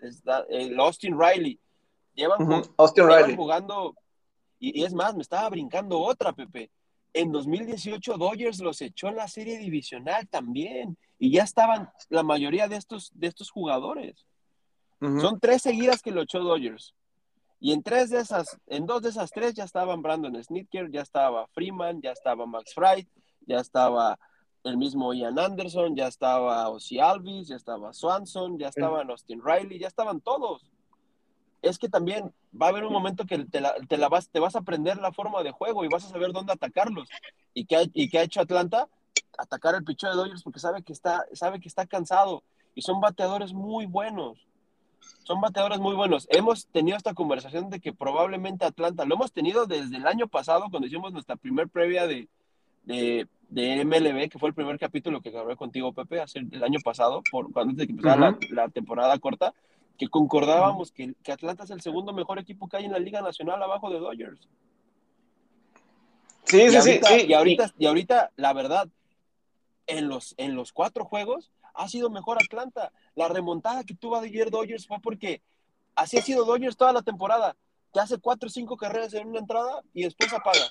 el 0.48 0.78
Austin 0.78 1.18
Riley. 1.18 1.58
Llevan, 2.14 2.62
Austin 2.76 3.06
Riley. 3.06 3.36
jugando, 3.36 3.94
y, 4.58 4.80
y, 4.80 4.84
es 4.84 4.94
más, 4.94 5.14
me 5.14 5.22
estaba 5.22 5.48
brincando 5.50 6.00
otra, 6.00 6.32
Pepe. 6.32 6.70
En 7.12 7.30
2018 7.32 8.16
Dodgers 8.16 8.60
los 8.60 8.80
echó 8.80 9.08
en 9.08 9.16
la 9.16 9.28
serie 9.28 9.58
divisional 9.58 10.28
también, 10.28 10.96
y 11.18 11.30
ya 11.30 11.44
estaban 11.44 11.90
la 12.08 12.22
mayoría 12.22 12.68
de 12.68 12.76
estos, 12.76 13.10
de 13.14 13.28
estos 13.28 13.50
jugadores. 13.50 14.26
Son 15.20 15.38
tres 15.38 15.60
seguidas 15.60 16.00
que 16.00 16.10
lo 16.10 16.22
echó 16.22 16.38
Dodgers. 16.40 16.94
Y 17.60 17.72
en 17.72 17.82
tres 17.82 18.10
de 18.10 18.20
esas, 18.20 18.58
en 18.66 18.86
dos 18.86 19.02
de 19.02 19.10
esas 19.10 19.30
tres 19.30 19.54
ya 19.54 19.64
estaban 19.64 20.02
Brandon 20.02 20.42
Snitker, 20.42 20.90
ya 20.90 21.02
estaba 21.02 21.46
Freeman, 21.48 22.00
ya 22.00 22.12
estaba 22.12 22.46
Max 22.46 22.72
Fried, 22.74 23.06
ya 23.46 23.60
estaba 23.60 24.18
el 24.64 24.78
mismo 24.78 25.12
Ian 25.12 25.38
Anderson, 25.38 25.94
ya 25.94 26.08
estaba 26.08 26.68
Ozzy 26.70 26.98
Alvis, 26.98 27.48
ya 27.48 27.56
estaba 27.56 27.92
Swanson, 27.92 28.58
ya 28.58 28.68
estaban 28.68 29.10
Austin 29.10 29.42
Riley, 29.44 29.78
ya 29.78 29.88
estaban 29.88 30.20
todos. 30.20 30.62
Es 31.60 31.78
que 31.78 31.88
también 31.88 32.32
va 32.60 32.66
a 32.66 32.68
haber 32.70 32.84
un 32.84 32.92
momento 32.92 33.26
que 33.26 33.44
te, 33.44 33.60
la, 33.60 34.08
vas, 34.08 34.28
te 34.28 34.40
vas 34.40 34.56
a 34.56 34.60
aprender 34.60 34.96
la 34.98 35.12
forma 35.12 35.42
de 35.42 35.50
juego 35.50 35.84
y 35.84 35.88
vas 35.88 36.04
a 36.04 36.08
saber 36.08 36.32
dónde 36.32 36.52
atacarlos. 36.52 37.08
¿Y 37.52 37.66
qué, 37.66 37.90
y 37.92 38.08
qué 38.08 38.18
ha 38.18 38.22
hecho 38.22 38.40
Atlanta? 38.40 38.88
Atacar 39.38 39.74
el 39.74 39.84
picho 39.84 40.08
de 40.08 40.14
Dodgers 40.14 40.42
porque 40.42 40.60
sabe 40.60 40.82
que, 40.82 40.92
está, 40.92 41.24
sabe 41.32 41.60
que 41.60 41.68
está 41.68 41.86
cansado 41.86 42.42
y 42.74 42.82
son 42.82 43.00
bateadores 43.00 43.52
muy 43.52 43.86
buenos 43.86 44.46
son 45.24 45.40
bateadores 45.40 45.80
muy 45.80 45.94
buenos. 45.94 46.26
Hemos 46.30 46.66
tenido 46.66 46.96
esta 46.96 47.14
conversación 47.14 47.70
de 47.70 47.80
que 47.80 47.92
probablemente 47.92 48.64
Atlanta, 48.64 49.04
lo 49.04 49.14
hemos 49.14 49.32
tenido 49.32 49.66
desde 49.66 49.96
el 49.96 50.06
año 50.06 50.28
pasado 50.28 50.66
cuando 50.70 50.86
hicimos 50.86 51.12
nuestra 51.12 51.36
primer 51.36 51.68
previa 51.68 52.06
de, 52.06 52.28
de, 52.84 53.26
de 53.48 53.84
MLB, 53.84 54.28
que 54.28 54.38
fue 54.38 54.48
el 54.48 54.54
primer 54.54 54.78
capítulo 54.78 55.20
que 55.20 55.30
grabé 55.30 55.56
contigo, 55.56 55.92
Pepe, 55.92 56.20
hace 56.20 56.40
el 56.40 56.62
año 56.62 56.80
pasado, 56.84 57.22
por, 57.30 57.48
antes 57.54 57.76
de 57.76 57.86
que 57.86 57.92
empezara 57.92 58.36
la, 58.50 58.68
temporada 58.68 59.18
corta, 59.18 59.54
que 59.96 60.08
concordábamos 60.08 60.92
que, 60.92 61.14
que, 61.22 61.32
Atlanta 61.32 61.64
es 61.64 61.70
el 61.70 61.80
segundo 61.80 62.12
mejor 62.12 62.38
equipo 62.38 62.68
que 62.68 62.78
hay 62.78 62.84
en 62.84 62.92
la 62.92 62.98
Liga 62.98 63.22
Nacional 63.22 63.62
abajo 63.62 63.90
de 63.90 64.00
Dodgers. 64.00 64.48
Sí, 66.44 66.70
sí, 66.70 66.80
sí, 66.82 67.26
Y 67.26 67.32
ahorita, 67.32 67.72
y 67.78 67.86
ahorita, 67.86 68.30
la 68.36 68.52
verdad, 68.52 68.88
en 69.86 70.08
los, 70.08 70.34
en 70.36 70.54
los 70.54 70.72
cuatro 70.72 71.04
juegos, 71.04 71.50
ha 71.74 71.88
sido 71.88 72.10
mejor 72.10 72.38
Atlanta. 72.42 72.92
La 73.14 73.28
remontada 73.28 73.84
que 73.84 73.94
tuvo 73.94 74.16
ayer 74.16 74.50
Dodgers 74.50 74.86
fue 74.86 74.98
porque 75.00 75.42
así 75.94 76.18
ha 76.18 76.22
sido 76.22 76.44
Dodgers 76.44 76.76
toda 76.76 76.92
la 76.92 77.02
temporada. 77.02 77.56
Te 77.92 78.00
hace 78.00 78.18
cuatro 78.18 78.48
o 78.48 78.50
cinco 78.50 78.76
carreras 78.76 79.14
en 79.14 79.28
una 79.28 79.40
entrada 79.40 79.82
y 79.92 80.02
después 80.02 80.32
apaga. 80.32 80.66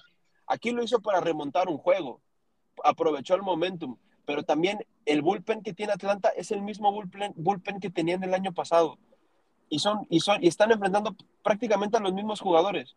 Aquí 0.48 0.72
lo 0.72 0.84
hizo 0.84 1.02
para 1.02 1.22
remontar 1.22 1.68
un 1.68 1.78
juego. 1.78 2.22
Aprovechó 2.84 3.36
el 3.36 3.41
momentum. 3.41 3.98
Pero 4.26 4.44
también 4.44 4.86
el 5.06 5.22
bullpen 5.22 5.62
que 5.62 5.74
tiene 5.74 5.94
Atlanta 5.94 6.30
es 6.30 6.52
el 6.52 6.62
mismo 6.62 6.91
bullpen, 6.91 7.34
bullpen 7.36 7.80
que 7.80 7.89
tenían 7.89 8.24
el 8.24 8.34
año 8.34 8.54
pasado. 8.54 8.98
Y, 9.70 9.80
son, 9.80 10.06
y, 10.10 10.20
son, 10.20 10.44
y 10.44 10.48
están 10.48 10.72
enfrentando 10.72 11.16
prácticamente 11.44 11.98
a 11.98 12.00
los 12.00 12.14
mismos 12.14 12.39
jugadores. 12.39 12.96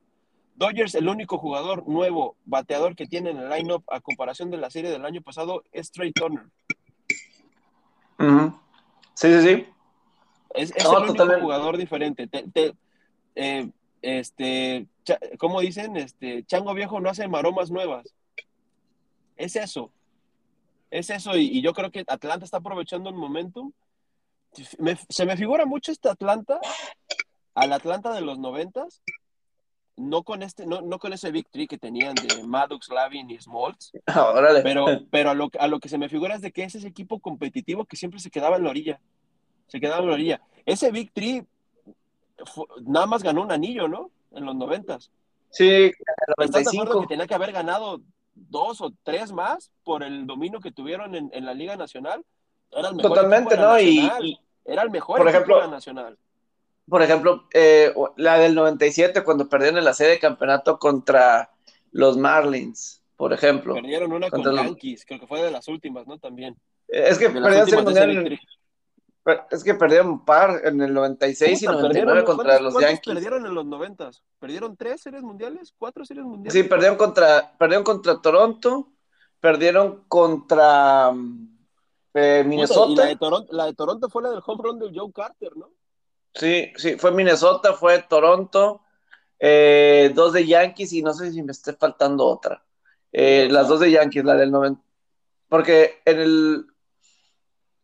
Dodgers, 0.54 0.94
el 0.94 1.08
único 1.08 1.38
jugador 1.38 1.86
nuevo, 1.86 2.36
bateador 2.44 2.96
que 2.96 3.06
tiene 3.06 3.30
en 3.30 3.38
el 3.38 3.50
lineup 3.50 3.84
a 3.90 4.00
comparación 4.00 4.50
de 4.50 4.56
la 4.56 4.70
serie 4.70 4.90
del 4.90 5.04
año 5.04 5.20
pasado, 5.20 5.62
es 5.72 5.90
Trey 5.90 6.12
Turner. 6.12 6.46
Sí, 9.14 9.32
sí, 9.32 9.42
sí. 9.42 9.66
Es, 10.54 10.72
es 10.74 10.84
el 10.84 11.10
único 11.10 11.40
jugador 11.40 11.76
diferente. 11.76 12.28
Eh, 13.34 13.70
este, 14.00 14.86
¿cómo 15.38 15.60
dicen? 15.60 15.96
Este, 15.96 16.44
Chango 16.44 16.74
Viejo 16.74 17.00
no 17.00 17.10
hace 17.10 17.28
maromas 17.28 17.70
nuevas. 17.70 18.14
Es 19.36 19.56
eso. 19.56 19.90
Es 20.90 21.10
eso. 21.10 21.36
Y, 21.36 21.60
yo 21.62 21.72
creo 21.72 21.90
que 21.90 22.04
Atlanta 22.06 22.44
está 22.44 22.58
aprovechando 22.58 23.10
el 23.10 23.16
momentum. 23.16 23.72
se 25.08 25.26
me 25.26 25.36
figura 25.36 25.66
mucho 25.66 25.92
este 25.92 26.08
Atlanta 26.08 26.60
al 27.56 27.72
Atlanta 27.72 28.12
de 28.12 28.20
los 28.20 28.38
noventas, 28.38 29.02
no 29.96 30.22
con 30.22 30.42
este, 30.42 30.66
no, 30.66 30.82
no 30.82 30.98
con 30.98 31.14
ese 31.14 31.30
victory 31.30 31.66
que 31.66 31.78
tenían 31.78 32.14
de 32.14 32.44
Maddox, 32.44 32.90
Lavin 32.90 33.30
y 33.30 33.40
Smoltz, 33.40 33.92
pero, 34.62 34.86
pero 35.10 35.30
a, 35.30 35.34
lo, 35.34 35.50
a 35.58 35.66
lo 35.66 35.80
que 35.80 35.88
se 35.88 35.96
me 35.96 36.10
figura 36.10 36.34
es 36.34 36.42
de 36.42 36.52
que 36.52 36.64
es 36.64 36.74
ese 36.74 36.86
equipo 36.86 37.18
competitivo 37.18 37.86
que 37.86 37.96
siempre 37.96 38.20
se 38.20 38.30
quedaba 38.30 38.56
en 38.56 38.64
la 38.64 38.70
orilla, 38.70 39.00
se 39.68 39.80
quedaba 39.80 40.02
en 40.02 40.08
la 40.08 40.12
orilla. 40.12 40.42
Ese 40.66 40.90
victory 40.90 41.46
nada 42.84 43.06
más 43.06 43.22
ganó 43.22 43.42
un 43.42 43.52
anillo, 43.52 43.88
¿no? 43.88 44.10
En 44.36 44.44
los 44.44 44.54
noventas. 44.54 45.10
Sí, 45.50 45.92
¿Estás 46.38 46.64
de 46.64 46.78
acuerdo 46.78 47.00
que 47.00 47.06
tenía 47.06 47.26
que 47.26 47.34
haber 47.34 47.52
ganado 47.52 48.00
dos 48.34 48.80
o 48.80 48.92
tres 49.02 49.32
más 49.32 49.70
por 49.82 50.02
el 50.02 50.26
dominio 50.26 50.60
que 50.60 50.72
tuvieron 50.72 51.14
en, 51.14 51.30
en 51.32 51.44
la 51.46 51.54
Liga 51.54 51.76
Nacional? 51.76 52.24
Era 52.70 52.88
el 52.88 52.96
mejor 52.96 53.10
Totalmente, 53.10 53.56
¿no? 53.56 53.80
Y, 53.80 54.38
era 54.64 54.82
el 54.82 54.90
mejor 54.90 55.18
por 55.18 55.28
ejemplo, 55.28 55.56
de 55.56 55.62
la 55.62 55.68
Nacional 55.68 56.18
por 56.88 57.02
ejemplo, 57.02 57.48
eh, 57.52 57.92
la 58.16 58.38
del 58.38 58.54
97 58.54 59.24
cuando 59.24 59.48
perdieron 59.48 59.78
en 59.78 59.84
la 59.84 59.92
serie 59.92 60.14
de 60.14 60.18
campeonato 60.20 60.78
contra 60.78 61.50
los 61.90 62.16
Marlins, 62.16 63.02
por 63.16 63.32
ejemplo. 63.32 63.74
Perdieron 63.74 64.12
una 64.12 64.30
con 64.30 64.42
Yankees, 64.42 65.04
creo 65.04 65.20
que 65.20 65.26
fue 65.26 65.42
de 65.42 65.50
las 65.50 65.66
últimas, 65.68 66.06
¿no? 66.06 66.18
También. 66.18 66.56
Es 66.88 67.18
que 67.18 67.30
perdieron 67.30 68.38
es 69.50 69.64
que 69.64 69.74
perdieron 69.74 70.08
un 70.08 70.24
par 70.24 70.60
en 70.64 70.80
el 70.80 70.94
96 70.94 71.62
y 71.62 71.66
99 71.66 72.24
contra 72.24 72.60
los 72.60 72.78
Yankees. 72.78 73.14
perdieron 73.14 73.46
en 73.46 73.54
los 73.54 73.66
90? 73.66 74.10
¿Perdieron 74.38 74.76
tres 74.76 75.00
series 75.02 75.22
mundiales? 75.22 75.74
¿Cuatro 75.76 76.04
series 76.04 76.24
mundiales? 76.24 76.52
Sí, 76.52 76.68
perdieron 76.68 76.96
contra, 76.96 77.52
perdieron 77.58 77.84
contra 77.84 78.20
Toronto, 78.20 78.92
perdieron 79.40 80.04
contra 80.08 81.12
eh, 82.14 82.44
Minnesota. 82.46 83.02
la, 83.02 83.08
de 83.08 83.16
Toronto, 83.16 83.52
la 83.52 83.66
de 83.66 83.74
Toronto 83.74 84.08
fue 84.08 84.22
la 84.22 84.30
del 84.30 84.42
home 84.44 84.62
run 84.62 84.78
de 84.78 84.90
Joe 84.94 85.12
Carter, 85.12 85.56
¿no? 85.56 85.70
Sí, 86.34 86.72
sí, 86.76 86.96
fue 86.96 87.12
Minnesota, 87.12 87.72
fue 87.72 88.02
Toronto, 88.02 88.82
eh, 89.38 90.12
dos 90.14 90.32
de 90.34 90.46
Yankees 90.46 90.92
y 90.92 91.02
no 91.02 91.12
sé 91.12 91.32
si 91.32 91.42
me 91.42 91.52
esté 91.52 91.72
faltando 91.72 92.26
otra. 92.26 92.62
Eh, 93.12 93.48
las 93.50 93.68
dos 93.68 93.80
de 93.80 93.90
Yankees, 93.90 94.24
la 94.24 94.34
del 94.34 94.50
90. 94.50 94.80
Porque 95.48 96.00
en 96.04 96.20
el. 96.20 96.66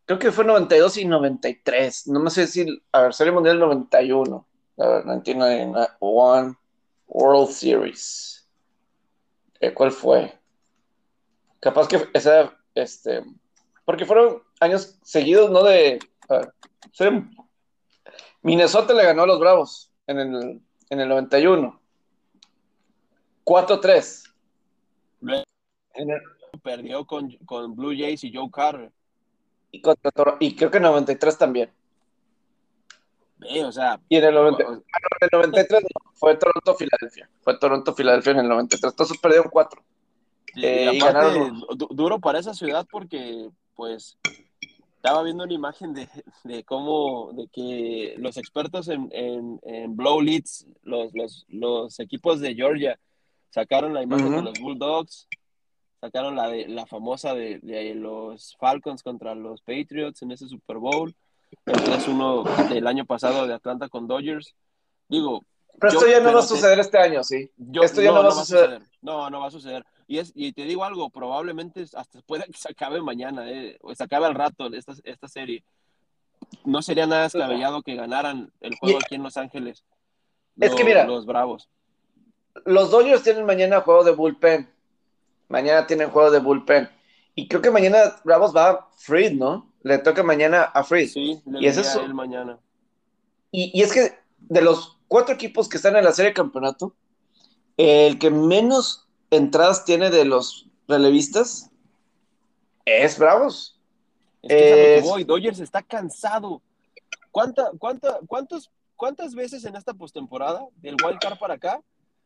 Creo 0.05 0.19
que 0.19 0.31
fue 0.31 0.45
92 0.45 0.97
y 0.97 1.05
93. 1.05 2.07
No 2.07 2.19
me 2.19 2.29
sé 2.29 2.47
si. 2.47 2.81
A 2.91 3.01
ver, 3.01 3.13
Serie 3.13 3.31
Mundial 3.31 3.59
91. 3.59 4.47
A 4.77 4.87
ver, 4.87 5.05
91. 5.05 5.87
World 7.07 7.49
Series. 7.51 8.47
Eh, 9.59 9.73
¿Cuál 9.73 9.91
fue? 9.91 10.37
Capaz 11.59 11.87
que 11.87 12.09
esa, 12.13 12.53
este, 12.75 13.23
porque 13.85 14.05
fueron 14.05 14.43
años 14.59 14.97
seguidos, 15.03 15.49
¿no? 15.49 15.63
De, 15.63 15.99
Minnesota 18.41 18.93
le 18.93 19.05
ganó 19.05 19.23
a 19.23 19.27
los 19.27 19.39
Bravos 19.39 19.89
en 20.07 20.19
el, 20.19 20.61
en 20.89 20.99
el 20.99 21.07
91. 21.07 21.79
4-3. 23.45 24.33
Perdió 26.61 27.05
con, 27.05 27.31
con, 27.45 27.75
Blue 27.75 27.93
Jays 27.97 28.23
y 28.23 28.33
Joe 28.33 28.49
Carter. 28.51 28.91
Y, 29.73 29.81
y 30.39 30.55
creo 30.55 30.69
que 30.69 30.77
en 30.77 30.85
el 30.85 30.91
93 30.91 31.37
también. 31.37 31.71
o 33.65 33.71
sea. 33.71 33.99
Y 34.07 34.17
en 34.17 34.23
el, 34.25 34.35
93 34.35 35.83
fue 36.13 36.37
Toronto-Filadelfia. 36.37 37.29
Fue 37.41 37.57
Toronto-Filadelfia 37.57 38.31
en 38.33 38.39
el 38.39 38.49
93. 38.49 38.93
Entonces 38.93 39.17
perdieron 39.17 39.49
4. 39.51 39.83
Eh, 40.57 40.91
y, 40.93 40.99
ganaron. 40.99 41.63
Duro 41.89 42.19
para 42.19 42.39
esa 42.39 42.53
ciudad 42.53 42.85
porque, 42.89 43.49
pues, 43.75 44.19
estaba 44.95 45.23
viendo 45.23 45.43
una 45.43 45.53
imagen 45.53 45.95
de, 45.95 46.07
de 46.43 46.63
cómo, 46.63 47.31
de 47.33 47.47
que 47.47 48.13
los 48.19 48.37
expertos 48.37 48.87
en, 48.89 49.09
en, 49.11 49.59
en 49.63 49.95
blow 49.97 50.21
leads, 50.21 50.67
los, 50.83 51.11
los, 51.15 51.45
los, 51.49 51.99
equipos 51.99 52.39
de 52.41 52.53
Georgia, 52.53 52.99
sacaron 53.49 53.95
la 53.95 54.03
imagen 54.03 54.35
de 54.35 54.41
los 54.43 54.59
Bulldogs, 54.59 55.27
sacaron 56.03 56.35
la, 56.35 56.49
de, 56.49 56.67
la 56.67 56.85
famosa 56.85 57.33
de, 57.33 57.59
de, 57.59 57.95
los 57.95 58.57
Falcons 58.59 59.03
contra 59.03 59.35
los 59.35 59.61
Patriots 59.61 60.21
en 60.21 60.33
ese 60.33 60.49
Super 60.49 60.75
Bowl, 60.75 61.15
el 61.65 61.75
3-1 61.75 62.67
del 62.73 62.87
año 62.87 63.05
pasado 63.05 63.47
de 63.47 63.53
Atlanta 63.53 63.87
con 63.87 64.05
Dodgers. 64.05 64.53
Digo, 65.07 65.45
pero 65.79 65.93
esto 65.93 66.05
ya 66.05 66.19
no 66.19 66.33
va 66.33 66.41
a 66.41 66.43
suceder 66.43 66.77
este 66.79 66.97
año, 66.97 67.23
sí. 67.23 67.49
esto 67.81 68.01
ya 68.01 68.11
no, 68.11 68.21
va, 68.21 68.27
a 68.27 68.31
suceder. 68.31 68.81
No, 69.01 69.29
no 69.29 69.39
va 69.39 69.47
a 69.47 69.51
suceder. 69.51 69.85
Y, 70.05 70.17
es, 70.17 70.33
y 70.35 70.51
te 70.51 70.63
digo 70.63 70.83
algo, 70.83 71.09
probablemente 71.09 71.85
hasta 71.95 72.21
pueda 72.23 72.43
que 72.43 72.57
se 72.57 72.69
acabe 72.69 73.01
mañana, 73.01 73.49
eh, 73.49 73.77
o 73.81 73.95
se 73.95 74.03
acabe 74.03 74.25
al 74.25 74.35
rato 74.35 74.67
esta, 74.73 74.95
esta 75.05 75.29
serie. 75.29 75.63
No 76.65 76.81
sería 76.81 77.07
nada 77.07 77.23
descabellado 77.23 77.81
que 77.81 77.95
ganaran 77.95 78.51
el 78.59 78.75
juego 78.75 78.99
aquí 79.01 79.15
en 79.15 79.23
Los 79.23 79.37
Ángeles. 79.37 79.85
es 80.59 80.75
que 80.75 80.83
mira, 80.83 81.05
los 81.05 81.25
Bravos. 81.25 81.69
Los 82.65 82.91
Dodgers 82.91 83.23
tienen 83.23 83.45
mañana 83.45 83.79
juego 83.79 84.03
de 84.03 84.11
bullpen. 84.11 84.72
Mañana 85.47 85.87
tienen 85.87 86.09
juego 86.09 86.31
de 86.31 86.39
bullpen. 86.39 86.89
Y 87.35 87.47
creo 87.47 87.61
que 87.61 87.71
mañana 87.71 88.15
Bravos 88.23 88.55
va 88.55 88.69
a 88.69 88.87
Freed, 88.97 89.33
¿no? 89.33 89.71
Le 89.83 89.97
toca 89.97 90.23
mañana 90.23 90.63
a 90.63 90.83
Freed. 90.83 91.09
Sí, 91.09 91.41
le 91.45 91.61
y 91.61 91.67
es 91.67 91.77
eso. 91.77 92.07
mañana. 92.09 92.59
Y, 93.51 93.71
y, 93.77 93.83
es 93.83 93.93
que 93.93 94.17
de 94.39 94.61
los 94.61 94.97
cuatro 95.07 95.33
equipos 95.35 95.69
que 95.69 95.77
están 95.77 95.95
en 95.95 96.03
la 96.03 96.11
serie 96.11 96.31
de 96.31 96.35
campeonato, 96.35 96.95
el 97.77 98.19
que 98.19 98.29
menos 98.29 99.07
entradas 99.29 99.85
tiene 99.85 100.09
de 100.09 100.25
los 100.25 100.67
relevistas 100.87 101.69
es 102.85 103.17
Bravos. 103.17 103.79
Es 104.41 104.49
que 104.49 104.97
es... 104.97 105.03
voy. 105.03 105.23
Dodgers 105.23 105.59
está 105.59 105.81
cansado. 105.81 106.61
¿Cuánta, 107.31 107.71
cuánta, 107.79 108.19
cuántos, 108.27 108.69
¿Cuántas 108.95 109.35
veces 109.35 109.65
en 109.65 109.75
esta 109.75 109.93
postemporada, 109.93 110.65
del 110.77 110.95
wild 111.03 111.19
card 111.19 111.37
para 111.37 111.55
acá, 111.55 111.81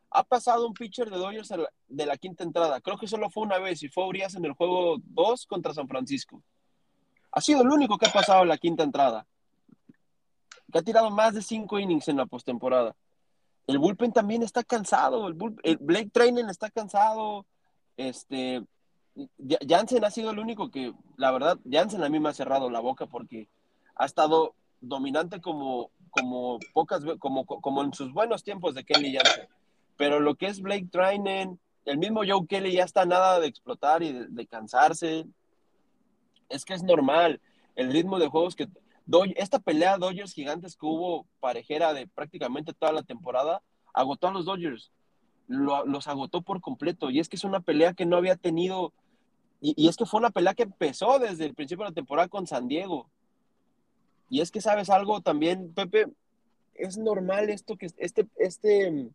ha 0.09 0.23
pasado 0.23 0.67
un 0.67 0.73
pitcher 0.73 1.09
de 1.09 1.17
Dodgers 1.17 1.53
de 1.87 2.05
la 2.05 2.17
quinta 2.17 2.43
entrada? 2.43 2.81
Creo 2.81 2.97
que 2.97 3.07
solo 3.07 3.29
fue 3.29 3.43
una 3.43 3.59
vez 3.59 3.83
y 3.83 3.89
fue 3.89 4.07
Urias 4.07 4.35
en 4.35 4.45
el 4.45 4.53
juego 4.53 4.97
2 5.03 5.45
contra 5.45 5.73
San 5.73 5.87
Francisco. 5.87 6.41
Ha 7.31 7.41
sido 7.41 7.61
el 7.61 7.69
único 7.69 7.97
que 7.97 8.07
ha 8.07 8.13
pasado 8.13 8.43
en 8.43 8.49
la 8.49 8.57
quinta 8.57 8.83
entrada. 8.83 9.27
Que 10.71 10.79
ha 10.79 10.81
tirado 10.81 11.09
más 11.09 11.33
de 11.33 11.41
cinco 11.41 11.79
innings 11.79 12.07
en 12.07 12.17
la 12.17 12.25
postemporada. 12.25 12.95
El 13.67 13.79
bullpen 13.79 14.13
también 14.13 14.43
está 14.43 14.63
cansado. 14.63 15.27
El, 15.27 15.77
Blake 15.77 16.09
Trainen 16.11 16.49
está 16.49 16.69
cansado. 16.69 17.45
Este, 17.97 18.63
Jansen 19.67 20.05
ha 20.05 20.11
sido 20.11 20.31
el 20.31 20.39
único 20.39 20.71
que, 20.71 20.93
la 21.17 21.31
verdad, 21.31 21.59
Jansen 21.69 22.03
a 22.03 22.09
mí 22.09 22.19
me 22.19 22.29
ha 22.29 22.33
cerrado 22.33 22.69
la 22.69 22.79
boca 22.79 23.07
porque 23.07 23.49
ha 23.95 24.05
estado 24.05 24.55
dominante 24.79 25.41
como, 25.41 25.91
como 26.11 26.59
pocas 26.73 27.03
como, 27.19 27.45
como 27.45 27.83
en 27.83 27.93
sus 27.93 28.13
buenos 28.13 28.43
tiempos 28.43 28.73
de 28.73 28.85
Kelly 28.85 29.15
Jansen. 29.15 29.47
Pero 29.97 30.19
lo 30.19 30.35
que 30.35 30.45
es 30.45 30.61
Blake 30.61 30.87
Trainen, 30.91 31.59
el 31.85 31.97
mismo 31.97 32.21
Joe 32.25 32.45
Kelly 32.47 32.73
ya 32.73 32.83
está 32.83 33.05
nada 33.05 33.39
de 33.39 33.47
explotar 33.47 34.03
y 34.03 34.13
de, 34.13 34.47
cansarse. 34.47 35.25
Es 36.49 36.63
que 36.63 36.73
es 36.73 36.83
normal. 36.83 37.41
El 37.75 37.91
ritmo 37.91 38.19
de 38.19 38.27
juegos 38.27 38.55
que 38.55 38.67
esta 39.35 39.59
pelea 39.59 39.97
Dodgers 39.97 40.33
gigantes 40.33 40.75
que 40.75 40.85
hubo 40.85 41.25
parejera 41.39 41.93
de 41.93 42.07
prácticamente 42.07 42.73
toda 42.73 42.91
la 42.91 43.03
temporada, 43.03 43.61
agotó 43.93 44.27
a 44.27 44.31
los 44.31 44.45
Dodgers. 44.45 44.91
los 45.47 46.07
agotó 46.07 46.41
por 46.41 46.61
completo. 46.61 47.09
Y 47.09 47.19
es 47.19 47.29
que 47.29 47.37
es 47.37 47.43
una 47.43 47.61
pelea 47.61 47.93
que 47.93 48.05
no 48.05 48.17
había 48.17 48.35
tenido. 48.35 48.93
Y, 49.59 49.87
es 49.87 49.95
que 49.97 50.05
fue 50.05 50.19
una 50.19 50.29
pelea 50.29 50.53
que 50.53 50.63
empezó 50.63 51.17
desde 51.17 51.45
el 51.45 51.55
principio 51.55 51.85
de 51.85 51.91
la 51.91 51.95
temporada 51.95 52.27
con 52.27 52.45
San 52.45 52.67
Diego. 52.67 53.09
Y 54.29 54.41
es 54.41 54.51
que 54.51 54.61
sabes 54.61 54.89
algo 54.89 55.21
también, 55.21 55.73
Pepe, 55.73 56.07
es 56.75 56.97
normal 56.97 57.49
esto 57.49 57.77
que 57.77 57.87
este, 57.97 58.27
este, 58.37 59.09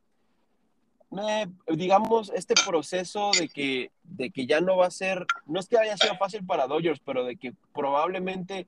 digamos, 1.69 2.33
este 2.35 2.55
proceso 2.67 3.31
de 3.39 3.49
que, 3.49 3.91
de 4.03 4.31
que 4.31 4.47
ya 4.47 4.61
no 4.61 4.77
va 4.77 4.87
a 4.87 4.91
ser, 4.91 5.27
no 5.47 5.61
es 5.61 5.69
que 5.69 5.79
haya 5.79 5.97
sido 5.97 6.17
fácil 6.17 6.45
para 6.45 6.67
Dodgers, 6.67 7.01
pero 7.05 7.25
de 7.25 7.37
que 7.37 7.55
probablemente 7.75 8.67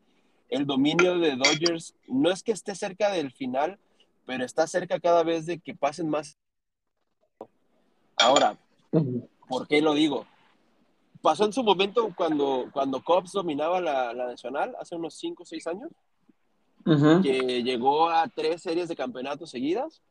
el 0.51 0.67
dominio 0.67 1.19
de 1.19 1.37
Dodgers 1.37 1.95
no 2.07 2.31
es 2.31 2.43
que 2.43 2.53
esté 2.53 2.75
cerca 2.75 3.11
del 3.11 3.33
final, 3.33 3.79
pero 4.27 4.45
está 4.45 4.67
cerca 4.67 5.01
cada 5.01 5.23
vez 5.23 5.47
de 5.47 5.59
que 5.59 5.75
pasen 5.75 6.09
más. 6.09 6.39
Ahora, 8.17 8.57
¿por 9.49 9.67
qué 9.67 9.81
lo 9.81 9.95
digo? 9.95 10.27
Pasó 11.23 11.47
en 11.47 11.53
su 11.53 11.65
momento 11.65 12.13
cuando, 12.15 12.69
cuando 12.73 13.03
Cubs 13.03 13.33
dominaba 13.33 13.81
la, 13.81 14.13
nacional, 14.13 14.77
hace 14.79 14.95
unos 14.95 15.15
5 15.15 15.43
o 15.43 15.47
6 15.47 15.67
años, 15.67 15.91
que 17.23 17.63
llegó 17.63 18.11
a 18.11 18.29
tres 18.29 18.61
series 18.61 18.89
de 18.89 18.97
campeonatos 18.97 19.51
seguidas, 19.51 20.03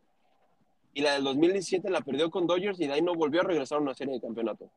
y 0.94 1.02
la 1.02 1.14
del 1.14 1.24
2017 1.24 1.90
la 1.90 2.02
perdió 2.02 2.30
con 2.30 2.48
Dodgers 2.48 2.80
y 2.80 2.88
de 2.88 2.94
ahí 2.94 3.02
no 3.02 3.16
volvió 3.16 3.42
a 3.42 3.46
regresar 3.46 3.80
a 3.80 3.82
una 3.82 3.94
serie 3.94 4.16
de 4.16 4.22
campeonato. 4.22 4.70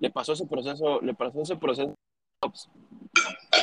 Le 0.00 0.10
pasó 0.10 0.32
ese 0.32 0.46
proceso, 0.46 1.00
le 1.00 1.14
pasó 1.14 1.42
ese 1.42 1.56
proceso 1.56 1.94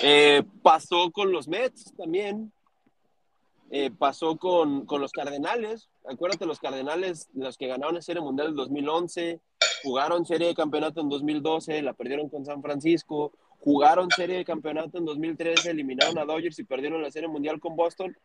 eh, 0.03 0.43
pasó 0.61 1.11
con 1.11 1.31
los 1.31 1.47
Mets 1.47 1.93
también. 1.97 2.51
Eh, 3.69 3.91
pasó 3.91 4.37
con, 4.37 4.85
con, 4.85 5.01
los 5.01 5.11
Cardenales. 5.11 5.89
Acuérdate, 6.07 6.45
los 6.45 6.59
Cardenales, 6.59 7.27
los 7.33 7.57
que 7.57 7.67
ganaron 7.67 7.95
la 7.95 8.01
Serie 8.01 8.21
Mundial 8.21 8.49
en 8.49 8.55
2011, 8.55 9.41
jugaron 9.83 10.25
Serie 10.25 10.47
de 10.47 10.55
Campeonato 10.55 11.01
en 11.01 11.09
2012, 11.09 11.81
la 11.81 11.93
perdieron 11.93 12.29
con 12.29 12.45
San 12.45 12.61
Francisco, 12.61 13.33
jugaron 13.59 14.09
Serie 14.09 14.37
de 14.37 14.45
Campeonato 14.45 14.97
en 14.97 15.05
2013, 15.05 15.71
eliminaron 15.71 16.17
a 16.17 16.23
Dodgers 16.23 16.59
y 16.59 16.63
perdieron 16.63 17.01
la 17.01 17.11
Serie 17.11 17.27
Mundial 17.27 17.59
con 17.59 17.75
Boston. 17.75 18.15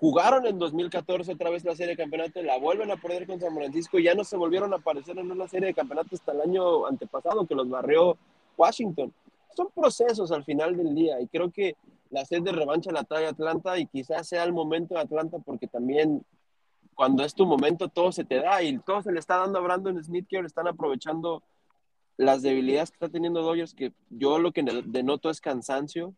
Jugaron 0.00 0.46
en 0.46 0.58
2014 0.58 1.32
otra 1.32 1.50
vez 1.50 1.62
la 1.62 1.76
Serie 1.76 1.94
de 1.94 2.02
Campeonato, 2.02 2.42
la 2.42 2.58
vuelven 2.58 2.90
a 2.90 2.96
perder 2.96 3.26
con 3.26 3.38
San 3.38 3.54
Francisco 3.54 3.98
y 3.98 4.04
ya 4.04 4.14
no 4.14 4.24
se 4.24 4.38
volvieron 4.38 4.72
a 4.72 4.76
aparecer 4.76 5.18
en 5.18 5.30
una 5.30 5.46
Serie 5.46 5.68
de 5.68 5.74
Campeonato 5.74 6.14
hasta 6.14 6.32
el 6.32 6.40
año 6.40 6.86
antepasado 6.86 7.46
que 7.46 7.54
los 7.54 7.68
barrió 7.68 8.16
Washington. 8.56 9.12
Son 9.54 9.68
procesos 9.74 10.32
al 10.32 10.42
final 10.42 10.74
del 10.74 10.94
día 10.94 11.20
y 11.20 11.26
creo 11.26 11.50
que 11.50 11.76
la 12.08 12.24
sed 12.24 12.40
de 12.40 12.52
revancha 12.52 12.90
la 12.90 13.04
trae 13.04 13.26
Atlanta 13.26 13.78
y 13.78 13.86
quizás 13.86 14.26
sea 14.26 14.44
el 14.44 14.54
momento 14.54 14.94
de 14.94 15.00
Atlanta 15.00 15.38
porque 15.38 15.66
también 15.66 16.24
cuando 16.94 17.22
es 17.22 17.34
tu 17.34 17.44
momento 17.44 17.88
todo 17.88 18.10
se 18.10 18.24
te 18.24 18.36
da 18.36 18.62
y 18.62 18.78
todo 18.78 19.02
se 19.02 19.12
le 19.12 19.18
está 19.18 19.36
dando 19.36 19.58
a 19.58 19.62
Brandon 19.62 20.02
Smith 20.02 20.26
que 20.26 20.38
están 20.38 20.66
aprovechando 20.66 21.42
las 22.16 22.40
debilidades 22.40 22.90
que 22.90 22.96
está 22.96 23.10
teniendo 23.10 23.42
Dodgers 23.42 23.74
que 23.74 23.92
yo 24.08 24.38
lo 24.38 24.52
que 24.52 24.62
denoto 24.62 25.28
es 25.28 25.42
cansancio. 25.42 26.14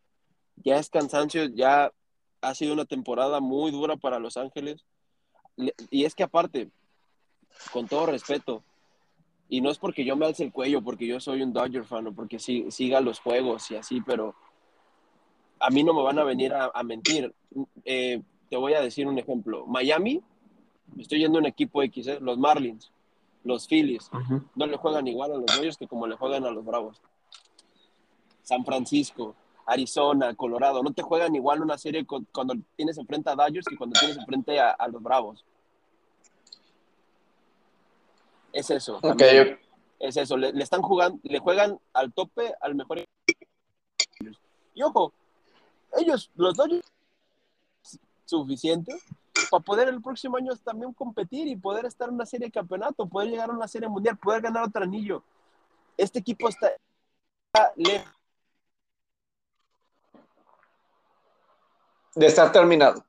Ya 0.56 0.76
es 0.78 0.88
cansancio 0.88 1.46
ya 1.46 1.92
ha 2.42 2.54
sido 2.54 2.74
una 2.74 2.84
temporada 2.84 3.40
muy 3.40 3.70
dura 3.70 3.96
para 3.96 4.18
Los 4.18 4.36
Ángeles 4.36 4.84
y 5.90 6.04
es 6.04 6.14
que 6.14 6.24
aparte 6.24 6.70
con 7.72 7.86
todo 7.86 8.06
respeto 8.06 8.62
y 9.48 9.60
no 9.60 9.70
es 9.70 9.78
porque 9.78 10.04
yo 10.04 10.16
me 10.16 10.26
alce 10.26 10.44
el 10.44 10.52
cuello, 10.52 10.82
porque 10.82 11.06
yo 11.06 11.20
soy 11.20 11.42
un 11.42 11.52
Dodger 11.52 11.84
fan 11.84 12.06
o 12.06 12.12
porque 12.14 12.38
siga 12.38 13.00
los 13.00 13.20
juegos 13.20 13.70
y 13.70 13.76
así, 13.76 14.00
pero 14.00 14.34
a 15.60 15.70
mí 15.70 15.84
no 15.84 15.92
me 15.92 16.02
van 16.02 16.18
a 16.18 16.24
venir 16.24 16.54
a, 16.54 16.82
mentir. 16.82 17.34
Eh, 17.84 18.22
te 18.48 18.56
voy 18.56 18.72
a 18.72 18.80
decir 18.80 19.06
un 19.06 19.18
ejemplo. 19.18 19.66
Miami, 19.66 20.22
estoy 20.98 21.18
yendo 21.18 21.38
a 21.38 21.42
un 21.42 21.46
equipo 21.46 21.82
X, 21.82 22.06
¿eh? 22.06 22.18
los 22.20 22.38
Marlins, 22.38 22.90
los 23.44 23.68
Phillies, 23.68 24.10
no 24.54 24.66
le 24.66 24.76
juegan 24.78 25.06
igual 25.06 25.32
a 25.32 25.36
los 25.36 25.46
Dodgers 25.46 25.76
que 25.76 25.86
como 25.86 26.06
le 26.06 26.16
juegan 26.16 26.46
a 26.46 26.50
los 26.50 26.64
Bravos. 26.64 27.02
San 28.42 28.64
Francisco, 28.64 29.36
Arizona, 29.66 30.34
Colorado, 30.34 30.82
no 30.82 30.92
te 30.92 31.02
juegan 31.02 31.34
igual 31.34 31.62
una 31.62 31.78
serie 31.78 32.06
cuando 32.06 32.54
tienes 32.76 32.98
enfrente 32.98 33.30
a 33.30 33.34
Dodgers 33.34 33.66
que 33.66 33.76
cuando 33.76 33.98
tienes 33.98 34.16
enfrente 34.16 34.58
a 34.60 34.88
los 34.88 35.02
Bravos. 35.02 35.44
Es 38.52 38.70
eso. 38.70 39.00
Es 39.98 40.16
eso. 40.16 40.36
Le, 40.36 40.62
están 40.62 40.82
jugando, 40.82 41.18
le 41.22 41.38
juegan 41.38 41.78
al 41.92 42.12
tope 42.12 42.54
al 42.60 42.74
mejor. 42.74 43.04
Y 44.74 44.82
ojo, 44.82 45.12
ellos, 45.96 46.30
los 46.36 46.54
dos 46.54 46.68
suficiente 48.24 48.94
para 49.50 49.62
poder 49.62 49.88
el 49.88 50.00
próximo 50.00 50.36
año 50.36 50.54
también 50.56 50.92
competir 50.92 51.46
y 51.46 51.56
poder 51.56 51.84
estar 51.84 52.08
en 52.08 52.14
una 52.14 52.26
serie 52.26 52.46
de 52.46 52.52
campeonato, 52.52 53.06
poder 53.06 53.30
llegar 53.30 53.50
a 53.50 53.52
una 53.52 53.68
serie 53.68 53.88
mundial, 53.88 54.16
poder 54.16 54.40
ganar 54.40 54.64
otro 54.64 54.82
anillo. 54.82 55.22
Este 55.96 56.18
equipo 56.20 56.48
está 56.48 56.70
lejos. 57.76 58.10
De 62.14 62.26
estar 62.26 62.52
terminado. 62.52 63.04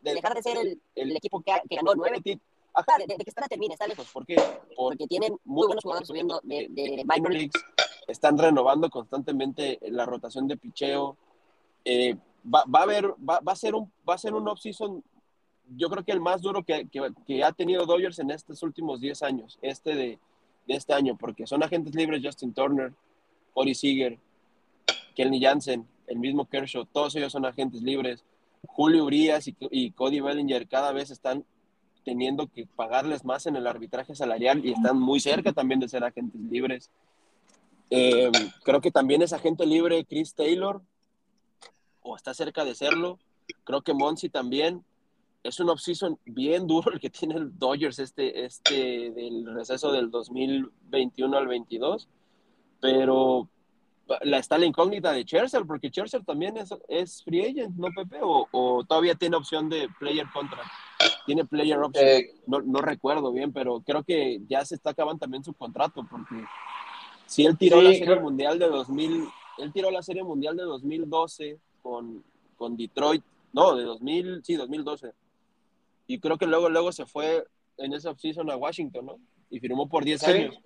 De 0.00 0.14
dejar 0.14 0.34
de 0.34 0.42
ser 0.42 0.56
el, 0.58 0.80
el 0.94 1.16
equipo 1.16 1.40
que, 1.40 1.52
que 1.68 1.76
ganó 1.76 1.94
nueve. 1.94 2.20
Ajá, 2.74 2.98
de, 2.98 3.06
de, 3.06 3.24
que 3.24 3.30
está 3.30 3.46
termina, 3.48 3.72
está 3.72 3.86
lejos. 3.86 4.06
¿Por 4.12 4.26
qué? 4.26 4.36
Porque 4.76 5.06
tienen 5.06 5.36
muy 5.44 5.66
buenos 5.66 5.82
jugadores 5.82 6.06
subiendo 6.06 6.40
de, 6.44 6.68
de 6.70 7.04
minor 7.06 7.32
leagues. 7.32 7.62
Están 8.06 8.36
renovando 8.36 8.90
constantemente 8.90 9.78
la 9.82 10.04
rotación 10.04 10.46
de 10.46 10.58
picheo. 10.58 11.16
Eh, 11.84 12.16
va, 12.52 12.64
va, 12.72 12.80
a 12.80 12.82
haber, 12.82 13.06
va, 13.12 13.40
va, 13.40 13.52
a 13.52 13.56
ser 13.56 13.74
un, 13.74 13.90
va 14.08 14.14
a 14.14 14.18
ser 14.18 14.34
un 14.34 14.46
off-season, 14.48 15.02
yo 15.76 15.88
creo 15.88 16.04
que 16.04 16.12
el 16.12 16.20
más 16.20 16.42
duro 16.42 16.64
que, 16.64 16.88
que, 16.88 17.12
que, 17.26 17.44
ha 17.44 17.52
tenido 17.52 17.86
Dodgers 17.86 18.18
en 18.18 18.30
estos 18.30 18.62
últimos 18.62 19.00
10 19.00 19.22
años, 19.22 19.58
este 19.62 19.94
de, 19.94 20.18
de, 20.66 20.74
este 20.74 20.92
año, 20.92 21.16
porque 21.16 21.46
son 21.46 21.62
agentes 21.62 21.94
libres 21.94 22.22
Justin 22.22 22.52
Turner, 22.52 22.92
Corey 23.54 23.74
Seager, 23.74 24.18
Kelly 25.14 25.40
Jansen, 25.40 25.86
el 26.06 26.18
mismo 26.18 26.46
Kershaw, 26.46 26.84
todos 26.86 27.16
ellos 27.16 27.32
son 27.32 27.44
agentes 27.46 27.82
libres. 27.82 28.24
Julio 28.66 29.04
Urias 29.04 29.48
y, 29.48 29.56
y 29.70 29.90
Cody 29.92 30.20
Bellinger 30.20 30.68
cada 30.68 30.92
vez 30.92 31.10
están 31.10 31.44
teniendo 32.04 32.46
que 32.46 32.66
pagarles 32.66 33.24
más 33.24 33.46
en 33.46 33.56
el 33.56 33.66
arbitraje 33.66 34.14
salarial 34.14 34.64
y 34.64 34.72
están 34.72 34.98
muy 34.98 35.18
cerca 35.18 35.52
también 35.52 35.80
de 35.80 35.88
ser 35.88 36.04
agentes 36.04 36.40
libres. 36.40 36.90
Eh, 37.90 38.30
creo 38.64 38.80
que 38.80 38.90
también 38.90 39.22
es 39.22 39.32
agente 39.32 39.66
libre 39.66 40.04
Chris 40.04 40.34
Taylor, 40.34 40.82
o 42.02 42.16
está 42.16 42.32
cerca 42.32 42.64
de 42.64 42.74
serlo. 42.74 43.18
Creo 43.64 43.82
que 43.82 43.94
Monsi 43.94 44.28
también. 44.28 44.84
Es 45.42 45.60
un 45.60 45.68
off-season 45.70 46.18
bien 46.24 46.66
duro 46.66 46.92
el 46.92 46.98
que 46.98 47.10
tiene 47.10 47.36
el 47.36 47.56
Dodgers 47.56 48.00
este, 48.00 48.44
este 48.44 49.12
del 49.12 49.46
receso 49.54 49.92
del 49.92 50.10
2021 50.10 51.36
al 51.36 51.46
22, 51.46 52.08
pero 52.80 53.48
la, 54.22 54.38
está 54.38 54.58
la 54.58 54.66
incógnita 54.66 55.12
de 55.12 55.22
Scherzer, 55.22 55.64
porque 55.66 55.88
Scherzer 55.88 56.24
también 56.24 56.56
es, 56.56 56.72
es 56.88 57.22
free 57.22 57.42
agent, 57.42 57.76
¿no, 57.76 57.88
Pepe? 57.94 58.18
O, 58.22 58.46
o, 58.50 58.84
todavía 58.84 59.14
tiene 59.14 59.36
opción 59.36 59.68
de 59.68 59.88
player 59.98 60.26
contract. 60.32 60.70
Tiene 61.26 61.44
player 61.44 61.78
option. 61.78 62.06
Eh, 62.06 62.34
no, 62.46 62.60
no, 62.60 62.80
recuerdo 62.80 63.32
bien, 63.32 63.52
pero 63.52 63.80
creo 63.80 64.04
que 64.04 64.40
ya 64.48 64.64
se 64.64 64.76
está 64.76 64.90
acabando 64.90 65.20
también 65.20 65.42
su 65.42 65.52
contrato, 65.54 66.06
porque 66.08 66.44
si 67.26 67.44
él 67.44 67.58
tiró 67.58 67.78
sí, 67.78 67.84
la 67.84 67.90
Serie 67.90 68.06
creo... 68.06 68.20
Mundial 68.20 68.58
de 68.58 68.68
2000, 68.68 69.28
él 69.58 69.72
tiró 69.72 69.90
la 69.90 70.02
Serie 70.02 70.22
Mundial 70.22 70.56
de 70.56 70.62
2012 70.62 71.58
con, 71.82 72.22
con 72.56 72.76
Detroit, 72.76 73.24
no, 73.52 73.74
de 73.74 73.84
2000, 73.84 74.44
sí, 74.44 74.54
2012. 74.54 75.12
Y 76.06 76.20
creo 76.20 76.38
que 76.38 76.46
luego, 76.46 76.68
luego 76.68 76.92
se 76.92 77.06
fue 77.06 77.44
en 77.78 77.92
esa 77.92 78.10
offseason 78.10 78.50
a 78.50 78.56
Washington, 78.56 79.06
¿no? 79.06 79.18
Y 79.50 79.58
firmó 79.58 79.88
por 79.88 80.04
10 80.04 80.20
sí. 80.20 80.30
años. 80.30 80.58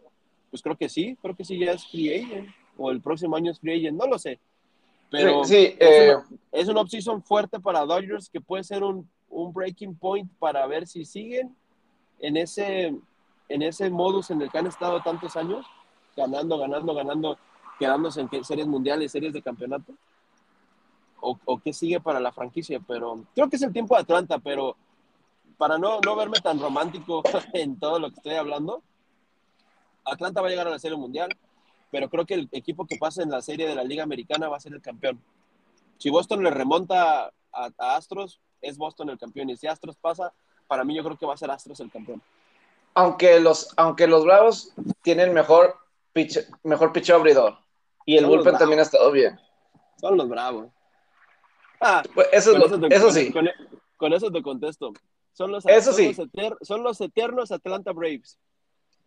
Pues 0.51 0.63
creo 0.63 0.77
que 0.77 0.89
sí, 0.89 1.17
creo 1.23 1.35
que 1.35 1.45
sí 1.45 1.59
ya 1.59 1.73
es 1.73 1.87
free 1.87 2.13
agent 2.13 2.51
o 2.77 2.91
el 2.91 3.01
próximo 3.01 3.37
año 3.37 3.53
es 3.53 3.61
free 3.61 3.79
agent, 3.79 3.99
no 3.99 4.07
lo 4.07 4.19
sé. 4.19 4.39
Pero 5.11 5.45
sí, 5.45 5.55
sí, 5.55 5.77
es, 5.79 5.91
eh, 5.91 6.15
una, 6.15 6.27
es 6.53 6.69
una 6.69 6.81
off-season 6.83 7.23
fuerte 7.23 7.59
para 7.59 7.85
Dodgers 7.85 8.29
que 8.31 8.41
puede 8.41 8.63
ser 8.63 8.85
un, 8.85 9.11
un, 9.29 9.53
breaking 9.53 9.97
point 9.97 10.31
para 10.39 10.67
ver 10.67 10.87
si 10.87 11.05
siguen 11.05 11.55
en 12.21 12.37
ese, 12.37 12.95
en 13.49 13.63
ese 13.63 13.91
modus 13.91 14.31
en 14.31 14.41
el 14.41 14.51
que 14.51 14.59
han 14.59 14.69
estado 14.69 15.03
tantos 15.03 15.37
años, 15.37 15.67
ganando, 16.17 16.59
ganando, 16.59 16.95
ganando, 16.95 17.39
quedándose 17.79 18.21
en 18.21 18.45
series 18.45 18.69
mundiales, 18.69 19.11
series 19.11 19.33
de 19.33 19.43
campeonato. 19.43 19.93
O, 21.23 21.39
o 21.45 21.59
qué 21.59 21.73
sigue 21.73 22.01
para 22.01 22.19
la 22.19 22.33
franquicia, 22.33 22.81
pero 22.81 23.25
creo 23.35 23.51
que 23.51 23.57
es 23.57 23.63
el 23.63 23.73
tiempo 23.73 23.95
de 23.95 24.03
Atlanta, 24.03 24.39
pero 24.39 24.77
para 25.59 25.77
no, 25.77 26.01
no 26.01 26.17
verme 26.17 26.39
tan 26.41 26.59
romántico 26.59 27.23
en 27.53 27.79
todo 27.79 27.99
lo 27.99 28.09
que 28.09 28.17
estoy 28.17 28.35
hablando, 28.35 28.83
Atlanta 30.07 30.41
va 30.41 30.47
a 30.47 30.51
llegar 30.51 30.67
a 30.67 30.71
la 30.71 30.79
serie 30.79 30.97
mundial, 30.97 31.29
pero 31.91 32.09
creo 32.09 32.27
que 32.27 32.35
el 32.35 32.49
equipo 32.53 32.87
que 32.87 32.97
pase 32.97 33.23
en 33.23 33.31
la 33.31 33.43
serie 33.43 33.67
de 33.67 33.75
la 33.75 33.85
Liga 33.85 34.03
Americana 34.03 34.49
va 34.49 34.57
a 34.57 34.61
ser 34.61 34.73
el 34.73 34.83
campeón. 34.83 35.21
Si 35.99 36.11
Boston 36.11 36.43
le 36.43 36.51
remonta 36.51 37.27
a, 37.27 37.71
a, 37.79 37.97
Astros, 37.97 38.41
es 38.61 38.79
Boston 38.79 39.11
el 39.11 39.19
campeón. 39.19 39.51
Y 39.51 39.57
si 39.57 39.67
Astros 39.67 39.97
pasa, 39.97 40.33
para 40.67 40.85
mí 40.85 40.95
yo 40.95 41.03
creo 41.03 41.19
que 41.19 41.27
va 41.27 41.35
a 41.35 41.39
ser 41.39 41.51
Astros 41.51 41.81
el 41.81 41.91
campeón. 41.91 42.23
Aunque 42.95 43.41
los, 43.41 43.73
aunque 43.77 44.07
los 44.07 44.25
Bravos 44.25 44.73
tienen 45.03 45.33
mejor 45.33 45.77
pitch, 46.13 46.39
mejor 46.63 46.93
pitch 46.93 47.11
abridor. 47.11 47.59
Y 48.07 48.17
el 48.17 48.27
bullpen 48.27 48.57
también 48.57 48.81
ha 48.81 48.83
estado 48.83 49.11
bien. 49.13 49.39
Son 50.01 50.17
los 50.17 50.29
Bravos. 50.29 50.69
Ah, 51.81 52.03
pues 52.15 52.29
eso, 52.33 52.53
con 52.53 52.63
eso, 52.63 52.81
te, 52.81 52.95
eso 52.95 53.05
con, 53.07 53.15
sí. 53.15 53.33
Con, 53.33 53.49
con, 53.97 54.13
eso 54.13 54.31
te 54.31 54.43
contesto. 54.43 54.93
Son 55.33 55.51
los, 55.51 55.65
eso 55.67 55.93
son 55.93 55.95
sí. 55.95 56.09
Los 56.09 56.19
eter, 56.19 56.57
son 56.63 56.83
los 56.83 57.01
eternos 57.01 57.53
Atlanta 57.53 57.93
Braves. 57.93 58.39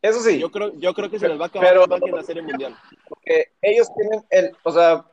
Eso 0.04 0.20
sí. 0.20 0.38
Yo 0.38 0.52
creo, 0.52 0.74
yo 0.74 0.94
creo 0.94 1.10
que 1.10 1.18
se 1.18 1.30
les 1.30 1.40
va 1.40 1.46
a 1.46 1.48
acabar 1.48 1.70
pero, 1.70 2.06
en 2.06 2.16
la 2.16 2.24
serie 2.24 2.42
mundial. 2.42 2.78
Porque 3.08 3.54
ellos 3.62 3.88
tienen 3.96 4.26
el, 4.30 4.56
o 4.62 4.72
sea, 4.74 5.06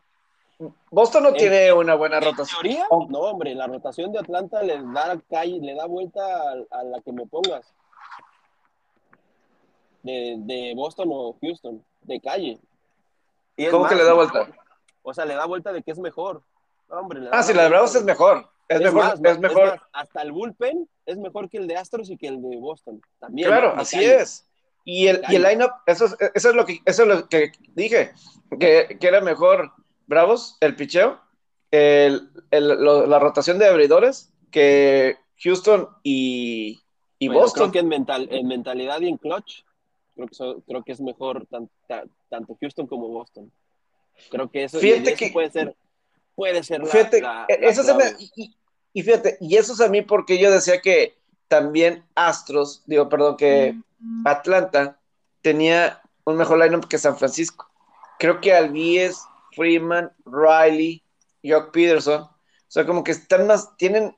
Boston 0.91 1.23
no 1.23 1.29
en, 1.29 1.37
tiene 1.37 1.73
una 1.73 1.95
buena 1.95 2.19
rotación. 2.19 2.67
¿En 2.67 2.73
teoría? 2.73 2.87
No, 2.91 3.21
hombre, 3.21 3.55
la 3.55 3.69
rotación 3.69 4.11
de 4.11 4.19
Atlanta 4.19 4.65
le 4.65 4.83
da 4.83 5.17
calle, 5.31 5.61
le 5.61 5.77
da 5.77 5.87
vuelta 5.87 6.21
a, 6.21 6.81
a 6.81 6.83
la 6.83 7.01
que 7.03 7.13
me 7.13 7.25
pongas. 7.25 7.73
De, 10.03 10.35
de, 10.39 10.73
Boston 10.75 11.09
o 11.13 11.37
Houston, 11.41 11.85
de 12.03 12.21
calle. 12.21 12.59
Y 13.57 13.69
¿Cómo 13.69 13.85
más, 13.85 13.93
que 13.93 13.97
le 13.97 14.05
da 14.05 14.15
vuelta? 14.15 14.49
O 15.03 15.15
sea, 15.15 15.25
le 15.25 15.35
da 15.35 15.47
vuelta 15.47 15.73
de 15.73 15.85
que 15.85 15.93
es 15.93 15.99
mejor. 16.01 16.43
No, 16.89 16.97
hombre, 16.97 17.29
ah, 17.31 17.45
sí, 17.45 17.55
la 17.55 17.63
de 17.63 17.69
Bravos 17.69 17.95
es 17.95 18.03
mejor. 18.03 18.51
Es, 18.67 18.81
es 18.81 18.93
mejor, 18.93 19.05
más, 19.05 19.21
es 19.23 19.39
mejor. 19.39 19.67
Es 19.67 19.71
más, 19.73 19.81
hasta 19.93 20.23
el 20.23 20.33
bullpen 20.33 20.89
es 21.07 21.17
mejor 21.17 21.49
que 21.49 21.59
el 21.59 21.69
de 21.69 21.77
Astros 21.77 22.11
y 22.11 22.17
que 22.17 22.27
el 22.27 22.43
de 22.43 22.57
Boston. 22.57 23.01
También. 23.21 23.47
Claro, 23.47 23.75
así 23.77 23.97
calle. 23.97 24.23
es. 24.23 24.50
Y 24.93 25.07
el, 25.07 25.23
y 25.29 25.37
el 25.37 25.43
line-up, 25.43 25.71
eso, 25.87 26.07
es, 26.07 26.17
eso, 26.35 26.51
es 26.51 26.57
lo 26.57 26.67
que, 26.67 26.81
eso 26.85 27.03
es 27.03 27.09
lo 27.09 27.29
que 27.29 27.53
dije, 27.77 28.11
que, 28.59 28.99
que 28.99 29.07
era 29.07 29.21
mejor 29.21 29.71
Bravos, 30.09 30.57
el 30.61 30.75
picheo, 30.75 31.21
el, 31.71 32.29
el, 32.51 32.67
lo, 32.67 33.07
la 33.07 33.21
rotación 33.21 33.61
de 33.61 33.69
abridores, 33.69 34.33
que 34.51 35.17
Houston 35.45 35.89
y, 36.03 36.81
y 37.21 37.29
bueno, 37.29 37.43
Boston. 37.43 37.71
Creo 37.71 37.73
que 37.73 37.79
en, 37.79 37.89
mental, 37.89 38.29
en 38.33 38.49
mentalidad 38.49 39.01
y 39.01 39.11
en 39.11 39.17
clutch, 39.17 39.63
creo 40.17 40.27
que, 40.27 40.35
so, 40.35 40.61
creo 40.67 40.83
que 40.83 40.91
es 40.91 41.01
mejor 41.01 41.47
tan, 41.47 41.71
tan, 41.87 42.11
tanto 42.29 42.59
Houston 42.61 42.89
como 42.89 43.07
Boston. 43.11 43.49
Creo 44.29 44.51
que 44.51 44.65
eso, 44.65 44.81
fíjate 44.81 45.11
eso 45.11 45.19
que, 45.19 45.31
puede 45.31 45.53
ser, 45.53 45.77
puede 46.35 46.65
ser 46.65 46.81
la, 46.81 46.87
fíjate, 46.87 47.21
la, 47.21 47.47
eso 47.49 47.85
se 47.85 47.95
me, 47.95 48.05
y, 48.19 48.57
y, 48.93 49.03
fíjate, 49.05 49.39
y 49.41 49.57
eso 49.57 49.73
es 49.73 49.81
a 49.81 49.89
mí 49.89 50.03
porque 50.03 50.37
yo 50.37 50.51
decía 50.51 50.81
que 50.81 51.15
también 51.47 52.05
Astros, 52.17 52.83
digo, 52.87 53.09
perdón, 53.09 53.37
que 53.37 53.77
Atlanta 54.25 54.99
tenía 55.43 56.01
un 56.25 56.37
mejor 56.37 56.59
lineup 56.59 56.87
que 56.87 56.99
San 56.99 57.17
Francisco. 57.17 57.71
Creo 58.19 58.41
que 58.41 58.53
Albies, 58.53 59.23
Freeman, 59.53 60.13
Riley, 60.25 61.03
Jock 61.43 61.71
Peterson, 61.73 62.23
o 62.23 62.73
sea, 62.73 62.87
como 62.87 63.03
que 63.03 63.13
están 63.13 63.47
más, 63.47 63.77
tienen, 63.77 64.17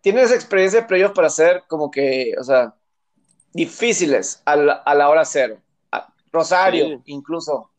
tienen 0.00 0.24
esa 0.24 0.34
experiencia 0.34 0.80
de 0.80 0.86
playoff 0.86 1.12
para 1.12 1.28
ser 1.28 1.64
como 1.68 1.90
que, 1.90 2.32
o 2.40 2.44
sea, 2.44 2.74
difíciles 3.52 4.42
a 4.44 4.56
la, 4.56 4.72
a 4.74 4.94
la 4.94 5.08
hora 5.08 5.24
cero. 5.24 5.60
Rosario, 6.32 6.88
sí. 6.88 7.02
incluso. 7.06 7.70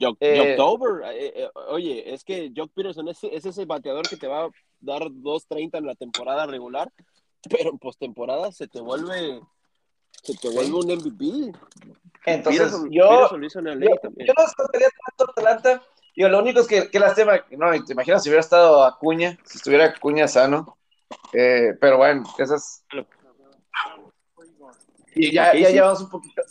Jock, 0.00 0.16
eh, 0.20 0.52
October, 0.52 1.02
eh, 1.12 1.32
eh, 1.36 1.50
oye, 1.68 2.12
es 2.12 2.24
que 2.24 2.52
Jock 2.54 2.70
Peterson 2.72 3.08
es, 3.08 3.22
es, 3.24 3.44
ese 3.44 3.64
bateador 3.64 4.08
que 4.08 4.16
te 4.16 4.26
va 4.26 4.44
a 4.44 4.50
dar 4.80 5.02
2.30 5.02 5.78
en 5.78 5.86
la 5.86 5.94
temporada 5.94 6.46
regular, 6.46 6.92
pero 7.50 7.70
en 7.70 7.78
postemporada 7.78 8.52
se 8.52 8.68
te 8.68 8.80
vuelve 8.80 9.40
se 10.24 10.34
te 10.36 10.48
vuelve 10.48 10.72
un 10.72 10.86
MVP. 10.86 11.52
Entonces, 12.26 12.62
Peterson, 12.62 12.90
yo, 12.90 13.28
Peterson 13.30 13.64
yo, 13.66 13.88
yo, 14.16 14.32
no 14.36 14.44
escogería 14.44 14.88
tanto 15.06 15.32
Atlanta. 15.36 15.82
Yo, 16.16 16.28
lo 16.28 16.38
único 16.38 16.60
es 16.60 16.66
que, 16.66 16.90
que 16.90 16.98
lástima, 16.98 17.44
no, 17.50 17.84
te 17.84 17.92
imaginas 17.92 18.22
si 18.22 18.30
hubiera 18.30 18.40
estado 18.40 18.84
Acuña, 18.84 19.38
si 19.44 19.58
estuviera 19.58 19.86
Acuña 19.86 20.26
sano. 20.26 20.78
Eh, 21.32 21.74
pero 21.80 21.98
bueno, 21.98 22.24
esas. 22.38 22.84
Y 25.14 25.32
ya, 25.32 25.54
ya 25.54 25.70
llevamos 25.70 26.00
un 26.00 26.08
poquito, 26.08 26.42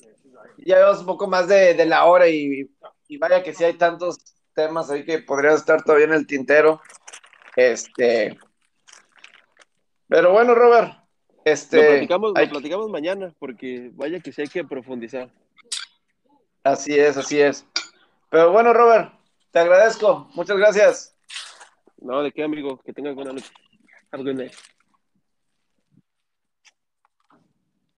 ya 0.58 0.78
llevamos 0.78 1.00
un 1.00 1.06
poco 1.06 1.28
más 1.28 1.48
de, 1.48 1.74
de 1.74 1.86
la 1.86 2.06
hora 2.06 2.28
y, 2.28 2.70
y, 3.08 3.18
vaya 3.18 3.44
que 3.44 3.54
sí 3.54 3.64
hay 3.64 3.74
tantos 3.74 4.20
temas 4.54 4.90
ahí 4.90 5.04
que 5.04 5.20
podrían 5.20 5.56
estar 5.56 5.84
todavía 5.84 6.06
en 6.06 6.14
el 6.14 6.28
tintero. 6.28 6.82
Este. 7.56 8.38
Pero 10.08 10.32
bueno, 10.32 10.54
Robert, 10.54 11.03
este, 11.46 11.78
lo, 11.78 11.90
platicamos, 11.90 12.34
lo 12.36 12.50
platicamos 12.50 12.90
mañana, 12.90 13.34
porque 13.40 13.92
vaya 13.94 14.20
que 14.20 14.32
sí 14.32 14.42
hay 14.42 14.48
que 14.48 14.64
profundizar. 14.64 15.30
Así 16.64 16.98
es, 16.98 17.18
así 17.18 17.40
es. 17.40 17.66
Pero 18.30 18.52
bueno, 18.52 18.74
Robert, 18.74 19.14
te 19.52 19.60
agradezco. 19.60 20.30
Muchas 20.34 20.58
gracias. 20.58 21.16
No, 21.98 22.24
de 22.24 22.32
qué, 22.32 22.44
amigo. 22.44 22.80
Que 22.84 22.94
tengas 22.94 23.16
buena 23.16 23.34
noche. 23.34 23.52
Have 24.12 24.22
a 24.22 24.24
good 24.24 24.36
night. 24.36 24.54